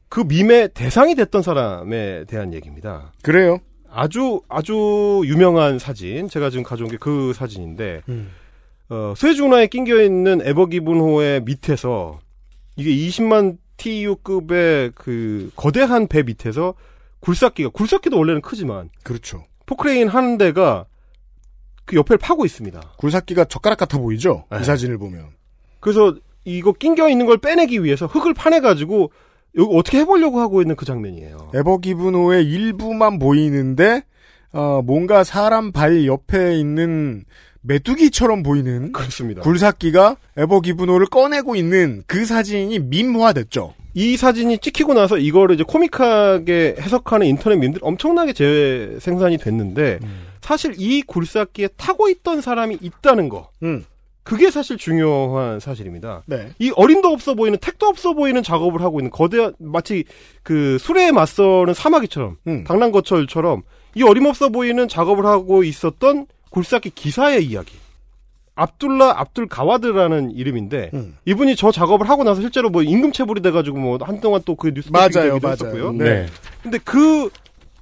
그 0.07 0.21
밈의 0.21 0.69
대상이 0.73 1.15
됐던 1.15 1.41
사람에 1.41 2.23
대한 2.23 2.53
얘기입니다. 2.53 3.11
그래요. 3.21 3.59
아주 3.95 4.41
아주 4.49 5.21
유명한 5.25 5.79
사진 5.79 6.27
제가 6.27 6.49
지금 6.49 6.63
가져온 6.63 6.89
게 6.89 6.97
그 6.97 7.33
사진인데 7.33 8.01
음. 8.09 8.29
어, 8.89 9.13
수에즈 9.15 9.41
운하에 9.41 9.67
낑겨 9.67 10.01
있는 10.01 10.41
에버기븐호의 10.45 11.43
밑에서 11.43 12.19
이게 12.75 12.89
20만 12.91 13.57
TEU급의 13.77 14.91
그 14.95 15.49
거대한 15.55 16.07
배 16.07 16.23
밑에서 16.23 16.73
굴삭기가 17.21 17.69
굴삭기도 17.69 18.17
원래는 18.17 18.41
크지만 18.41 18.89
그렇죠. 19.03 19.45
포크레인 19.65 20.07
하는 20.07 20.37
데가 20.37 20.85
그 21.85 21.95
옆을 21.95 22.17
파고 22.17 22.45
있습니다. 22.45 22.79
굴삭기가 22.97 23.45
젓가락 23.45 23.77
같아 23.79 23.97
보이죠? 23.97 24.45
네. 24.51 24.59
이 24.61 24.63
사진을 24.63 24.97
보면. 24.97 25.29
그래서 25.79 26.15
이거 26.43 26.73
낑겨 26.73 27.09
있는 27.09 27.25
걸 27.25 27.37
빼내기 27.37 27.83
위해서 27.83 28.07
흙을 28.07 28.33
파내 28.33 28.59
가지고 28.59 29.11
이거 29.55 29.65
어떻게 29.67 29.99
해보려고 29.99 30.39
하고 30.39 30.61
있는 30.61 30.75
그 30.75 30.85
장면이에요. 30.85 31.51
에버 31.53 31.77
기브노의 31.77 32.45
일부만 32.45 33.19
보이는데 33.19 34.03
어, 34.51 34.81
뭔가 34.83 35.23
사람 35.23 35.71
발 35.71 36.05
옆에 36.05 36.57
있는 36.57 37.25
메뚜기처럼 37.61 38.43
보이는 38.43 38.91
그렇습니다. 38.91 39.41
굴삭기가 39.41 40.17
에버 40.37 40.61
기브노를 40.61 41.07
꺼내고 41.07 41.55
있는 41.55 42.03
그 42.05 42.25
사진이 42.25 42.79
밈화됐죠. 42.79 43.73
이 43.95 44.17
사진이 44.17 44.59
찍히고 44.59 44.93
나서 44.93 45.17
이거를 45.17 45.55
이제 45.55 45.63
코믹하게 45.65 46.75
해석하는 46.79 47.27
인터넷 47.27 47.55
밈들 47.55 47.79
엄청나게 47.81 48.33
재생산이 48.33 49.37
됐는데 49.37 49.99
사실 50.41 50.75
이 50.77 51.01
굴삭기에 51.01 51.69
타고 51.77 52.07
있던 52.09 52.41
사람이 52.41 52.77
있다는 52.81 53.29
거. 53.29 53.49
음. 53.63 53.85
그게 54.25 54.49
사실 54.49 54.75
중요한 54.77 55.59
사실입니다. 55.59 56.23
네. 56.25 56.49
이 56.57 56.71
어림도 56.75 57.09
없어 57.09 57.35
보이는 57.35 57.59
택도 57.61 57.85
없어 57.85 58.13
보이는 58.13 58.41
작업을 58.41 58.81
하고 58.81 58.99
있는 58.99 59.11
거대한 59.11 59.53
마치 59.59 60.03
그 60.41 60.79
술에 60.79 61.11
맞서는 61.11 61.75
사마귀처럼 61.75 62.37
음. 62.47 62.63
당랑거철처럼 62.63 63.61
이 63.93 64.01
어림없어 64.01 64.49
보이는 64.49 64.87
작업을 64.87 65.25
하고 65.27 65.63
있었던 65.63 66.25
굴삭기 66.49 66.89
기사의 66.89 67.45
이야기. 67.45 67.77
압둘라 68.55 69.19
압둘 69.19 69.47
가와드라는 69.47 70.31
이름인데 70.31 70.89
음. 70.95 71.17
이분이 71.25 71.55
저 71.55 71.71
작업을 71.71 72.09
하고 72.09 72.23
나서 72.23 72.41
실제로 72.41 72.69
뭐 72.71 72.81
임금 72.81 73.11
체불이 73.11 73.41
돼가지고 73.43 73.77
뭐 73.77 73.99
한동안 74.01 74.41
또 74.43 74.55
그 74.55 74.73
뉴스 74.73 74.89
맞아요, 74.91 75.37
맞아요. 75.39 75.51
했었고요. 75.53 75.91
네. 75.91 76.25
근데 76.63 76.79
그 76.83 77.29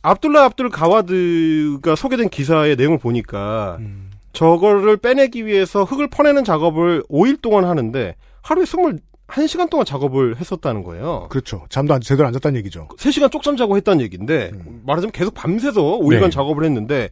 압둘라 0.01 0.43
압둘 0.43 0.69
가와드가 0.69 1.95
소개된 1.95 2.27
기사의 2.29 2.75
내용을 2.75 2.97
보니까 2.97 3.77
음. 3.79 4.02
저거를 4.33 4.97
빼내기 4.97 5.45
위해서 5.45 5.83
흙을 5.83 6.07
퍼내는 6.09 6.43
작업을 6.43 7.03
5일 7.09 7.41
동안 7.41 7.65
하는데 7.65 8.15
하루에 8.41 8.65
21시간 8.65 9.69
동안 9.69 9.85
작업을 9.85 10.37
했었다는 10.37 10.83
거예요. 10.83 11.27
그렇죠. 11.29 11.65
잠도 11.69 11.93
안, 11.93 12.01
제대로 12.01 12.27
안 12.27 12.33
잤다는 12.33 12.57
얘기죠. 12.59 12.87
3시간 12.97 13.31
쪽잠 13.31 13.55
자고 13.57 13.77
했다는 13.77 14.01
얘기인데 14.01 14.51
말하자면 14.85 15.11
계속 15.11 15.33
밤새서 15.33 15.81
5일간 15.99 16.21
네. 16.25 16.29
작업을 16.29 16.63
했는데 16.65 17.09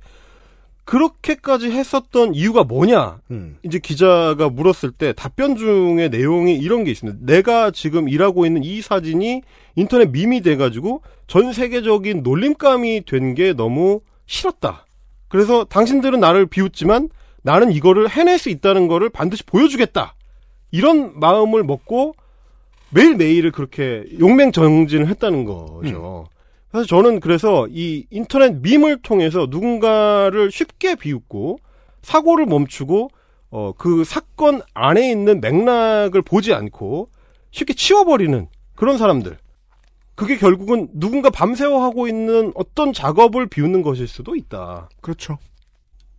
그렇게까지 0.83 1.71
했었던 1.71 2.33
이유가 2.33 2.63
뭐냐? 2.63 3.19
음. 3.29 3.57
이제 3.63 3.77
기자가 3.79 4.49
물었을 4.49 4.91
때 4.91 5.13
답변 5.13 5.55
중에 5.55 6.09
내용이 6.09 6.55
이런 6.57 6.83
게 6.83 6.91
있습니다. 6.91 7.19
내가 7.21 7.71
지금 7.71 8.09
일하고 8.09 8.45
있는 8.45 8.63
이 8.63 8.81
사진이 8.81 9.41
인터넷 9.75 10.09
밈이 10.11 10.41
돼가지고 10.41 11.01
전 11.27 11.53
세계적인 11.53 12.23
놀림감이 12.23 13.03
된 13.05 13.35
게 13.35 13.53
너무 13.53 14.01
싫었다. 14.25 14.85
그래서 15.31 15.63
당신들은 15.63 16.19
나를 16.19 16.45
비웃지만 16.45 17.09
나는 17.41 17.71
이거를 17.71 18.09
해낼 18.09 18.37
수 18.37 18.49
있다는 18.49 18.87
거를 18.87 19.09
반드시 19.09 19.43
보여주겠다. 19.45 20.13
이런 20.71 21.17
마음을 21.19 21.63
먹고 21.63 22.13
매일매일을 22.91 23.51
그렇게 23.51 24.03
용맹 24.19 24.51
정진을 24.51 25.07
했다는 25.07 25.45
거죠. 25.45 26.25
그래서 26.69 26.85
저는 26.85 27.21
그래서 27.21 27.67
이 27.69 28.05
인터넷 28.09 28.61
밈을 28.61 29.01
통해서 29.01 29.47
누군가를 29.49 30.51
쉽게 30.51 30.95
비웃고 30.95 31.59
사고를 32.01 32.45
멈추고 32.45 33.09
어, 33.51 33.73
그 33.77 34.03
사건 34.03 34.61
안에 34.73 35.09
있는 35.11 35.39
맥락을 35.41 36.21
보지 36.21 36.53
않고 36.53 37.07
쉽게 37.51 37.73
치워버리는 37.73 38.47
그런 38.75 38.97
사람들. 38.97 39.37
그게 40.21 40.37
결국은 40.37 40.87
누군가 40.93 41.31
밤새워 41.31 41.83
하고 41.83 42.07
있는 42.07 42.51
어떤 42.53 42.93
작업을 42.93 43.47
비웃는 43.47 43.81
것일 43.81 44.07
수도 44.07 44.35
있다. 44.35 44.87
그렇죠. 45.01 45.39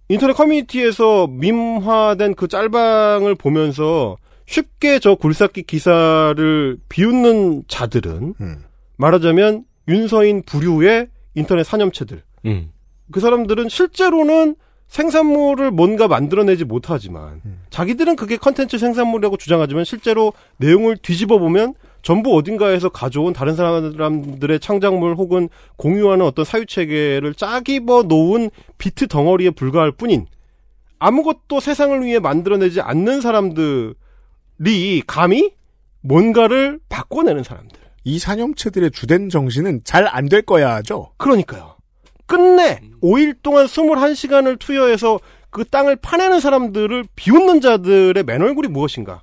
인터넷 0.09 0.33
커뮤니티에서 0.33 1.29
밈화된 1.29 2.35
그 2.35 2.49
짤방을 2.49 3.37
보면서 3.37 4.17
쉽게 4.47 4.99
저 4.99 5.15
굴삭기 5.15 5.63
기사를 5.63 6.79
비웃는 6.89 7.63
자들은 7.69 8.35
음. 8.41 8.65
말하자면 8.97 9.67
윤서인 9.87 10.43
부류의 10.47 11.07
인터넷 11.37 11.63
사념체들. 11.63 12.25
음. 12.47 12.73
그 13.13 13.21
사람들은 13.21 13.69
실제로는 13.69 14.57
생산물을 14.89 15.71
뭔가 15.71 16.09
만들어내지 16.09 16.65
못하지만 16.65 17.41
자기들은 17.71 18.17
그게 18.17 18.37
컨텐츠 18.37 18.79
생산물이라고 18.79 19.37
주장하지만 19.37 19.85
실제로 19.85 20.33
내용을 20.57 20.97
뒤집어 20.97 21.39
보면 21.39 21.75
전부 22.03 22.37
어딘가에서 22.37 22.89
가져온 22.89 23.33
다른 23.33 23.55
사람들의 23.55 24.61
창작물 24.61 25.15
혹은 25.15 25.49
공유하는 25.77 26.27
어떤 26.27 26.45
사유 26.45 26.67
체계를 26.67 27.35
짜깁어 27.35 28.05
놓은 28.09 28.51
비트 28.79 29.07
덩어리에 29.07 29.51
불과할 29.51 29.93
뿐인 29.93 30.27
아무것도 30.99 31.61
세상을 31.61 32.05
위해 32.05 32.19
만들어내지 32.19 32.81
않는 32.81 33.21
사람들이 33.21 33.95
감히 35.07 35.53
뭔가를 36.01 36.81
바꿔내는 36.89 37.45
사람들. 37.45 37.81
이 38.05 38.19
사념체들의 38.19 38.91
주된 38.91 39.29
정신은 39.29 39.83
잘 39.85 40.09
안 40.09 40.29
될 40.29 40.43
거야죠. 40.43 41.13
그러니까요. 41.17 41.77
끝내 42.27 42.81
5일 43.03 43.37
동안 43.43 43.67
21시간을 43.67 44.59
투여해서 44.59 45.21
그 45.51 45.65
땅을 45.65 45.97
파내는 45.97 46.41
사람들을 46.41 47.05
비웃는 47.15 47.61
자들의 47.61 48.23
맨얼굴이 48.25 48.69
무엇인가. 48.69 49.23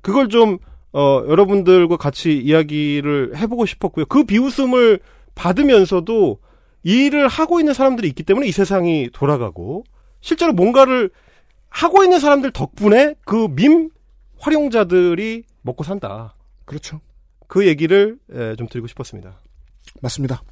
그걸 0.00 0.28
좀 0.28 0.58
어, 0.92 1.22
여러분들과 1.28 1.96
같이 1.96 2.36
이야기를 2.38 3.36
해보고 3.36 3.66
싶었고요. 3.66 4.06
그 4.06 4.24
비웃음을 4.24 5.00
받으면서도 5.34 6.38
이 6.84 7.06
일을 7.06 7.28
하고 7.28 7.60
있는 7.60 7.74
사람들이 7.74 8.08
있기 8.08 8.22
때문에 8.22 8.46
이 8.46 8.52
세상이 8.52 9.10
돌아가고 9.12 9.84
실제로 10.20 10.52
뭔가를 10.52 11.10
하고 11.68 12.02
있는 12.02 12.18
사람들 12.18 12.50
덕분에 12.52 13.14
그 13.24 13.48
밈 13.48 13.90
활용자들이 14.40 15.42
먹고 15.62 15.84
산다. 15.84 16.34
그렇죠. 16.64 17.00
그 17.46 17.66
얘기를 17.66 18.18
예, 18.34 18.54
좀 18.56 18.68
드리고 18.68 18.86
싶었습니다. 18.86 19.40
맞습니다. 20.00 20.42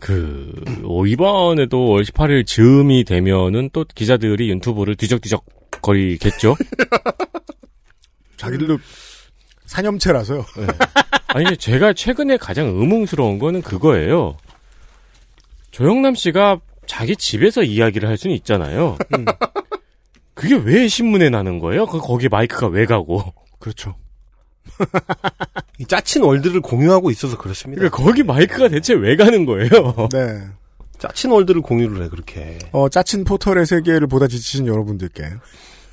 그, 0.00 0.52
어, 0.84 1.06
이번에도 1.06 1.90
월 1.90 2.02
18일 2.02 2.44
즈음이 2.46 3.04
되면은 3.04 3.70
또 3.72 3.84
기자들이 3.84 4.50
유튜브를 4.50 4.96
뒤적뒤적 4.96 5.44
거리겠죠? 5.80 6.56
자기들도 8.36 8.78
사념체라서요. 9.72 10.44
네. 10.58 10.66
아니, 11.28 11.56
제가 11.56 11.94
최근에 11.94 12.36
가장 12.36 12.66
의문스러운 12.66 13.38
거는 13.38 13.62
그거예요. 13.62 14.36
조영남 15.70 16.14
씨가 16.14 16.60
자기 16.86 17.16
집에서 17.16 17.62
이야기를 17.62 18.06
할 18.08 18.18
수는 18.18 18.36
있잖아요. 18.36 18.98
음. 19.16 19.24
그게 20.34 20.54
왜 20.56 20.88
신문에 20.88 21.30
나는 21.30 21.58
거예요? 21.58 21.86
그, 21.86 21.98
거기 22.00 22.28
마이크가 22.28 22.66
왜 22.68 22.84
가고. 22.84 23.32
그렇죠. 23.58 23.94
이 25.78 25.86
짜친 25.86 26.22
월드를 26.22 26.60
공유하고 26.60 27.10
있어서 27.10 27.38
그렇습니다. 27.38 27.80
그러니까 27.80 27.96
거기 28.02 28.22
마이크가 28.22 28.68
대체 28.68 28.92
왜 28.94 29.16
가는 29.16 29.46
거예요? 29.46 29.68
네. 30.12 30.42
짜친 30.98 31.30
월드를 31.30 31.62
공유를 31.62 32.04
해 32.04 32.08
그렇게. 32.08 32.58
어, 32.72 32.88
짜친 32.88 33.24
포털의 33.24 33.64
세계를 33.66 34.06
보다 34.06 34.28
지치신 34.28 34.66
여러분들께 34.66 35.24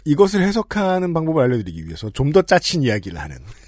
이것을 0.05 0.41
해석하는 0.41 1.13
방법을 1.13 1.43
알려드리기 1.43 1.85
위해서 1.85 2.09
좀 2.11 2.31
더 2.31 2.41
짜친 2.41 2.83
이야기를 2.83 3.19
하는 3.19 3.37
어, 3.37 3.58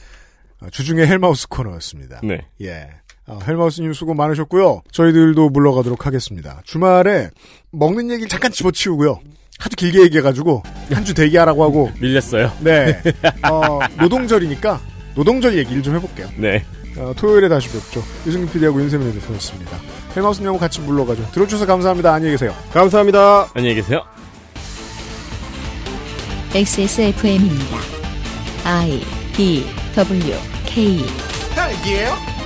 주중의 0.69 1.07
헬마우스 1.07 1.47
코너였습니다. 1.47 2.19
네. 2.23 2.41
예. 2.61 2.87
어, 3.27 3.39
헬마우스님 3.47 3.93
수고 3.93 4.13
많으셨고요. 4.13 4.81
저희들도 4.91 5.49
물러가도록 5.49 6.05
하겠습니다. 6.05 6.61
주말에 6.65 7.29
먹는 7.71 8.09
얘기를 8.11 8.27
잠깐 8.27 8.51
집어치우고요. 8.51 9.19
하도 9.59 9.75
길게 9.77 10.01
얘기해가지고 10.03 10.63
한 10.91 11.03
주 11.05 11.13
대기하라고 11.13 11.63
하고 11.63 11.91
밀렸어요. 11.99 12.51
네. 12.61 12.99
어, 13.49 13.79
노동절이니까 13.99 14.81
노동절 15.15 15.57
얘기를 15.57 15.81
좀 15.83 15.95
해볼게요. 15.95 16.29
네. 16.37 16.65
어, 16.97 17.13
토요일에 17.15 17.47
다시 17.47 17.69
뵙죠. 17.69 18.03
유승민 18.25 18.49
PD하고 18.51 18.81
윤세민 18.81 19.13
대표였습니다. 19.13 19.77
헬마우스님하고 20.15 20.57
같이 20.59 20.81
물러가죠. 20.81 21.25
들어주셔서 21.31 21.65
감사합니다. 21.65 22.13
안녕히 22.13 22.33
계세요. 22.33 22.53
감사합니다. 22.73 23.49
안녕히 23.53 23.75
계세요. 23.75 24.03
XSFM입니다. 26.53 27.77
I 28.65 29.01
D 29.33 29.65
W 29.95 30.33
K 30.65 30.99
딸기예요? 31.55 32.40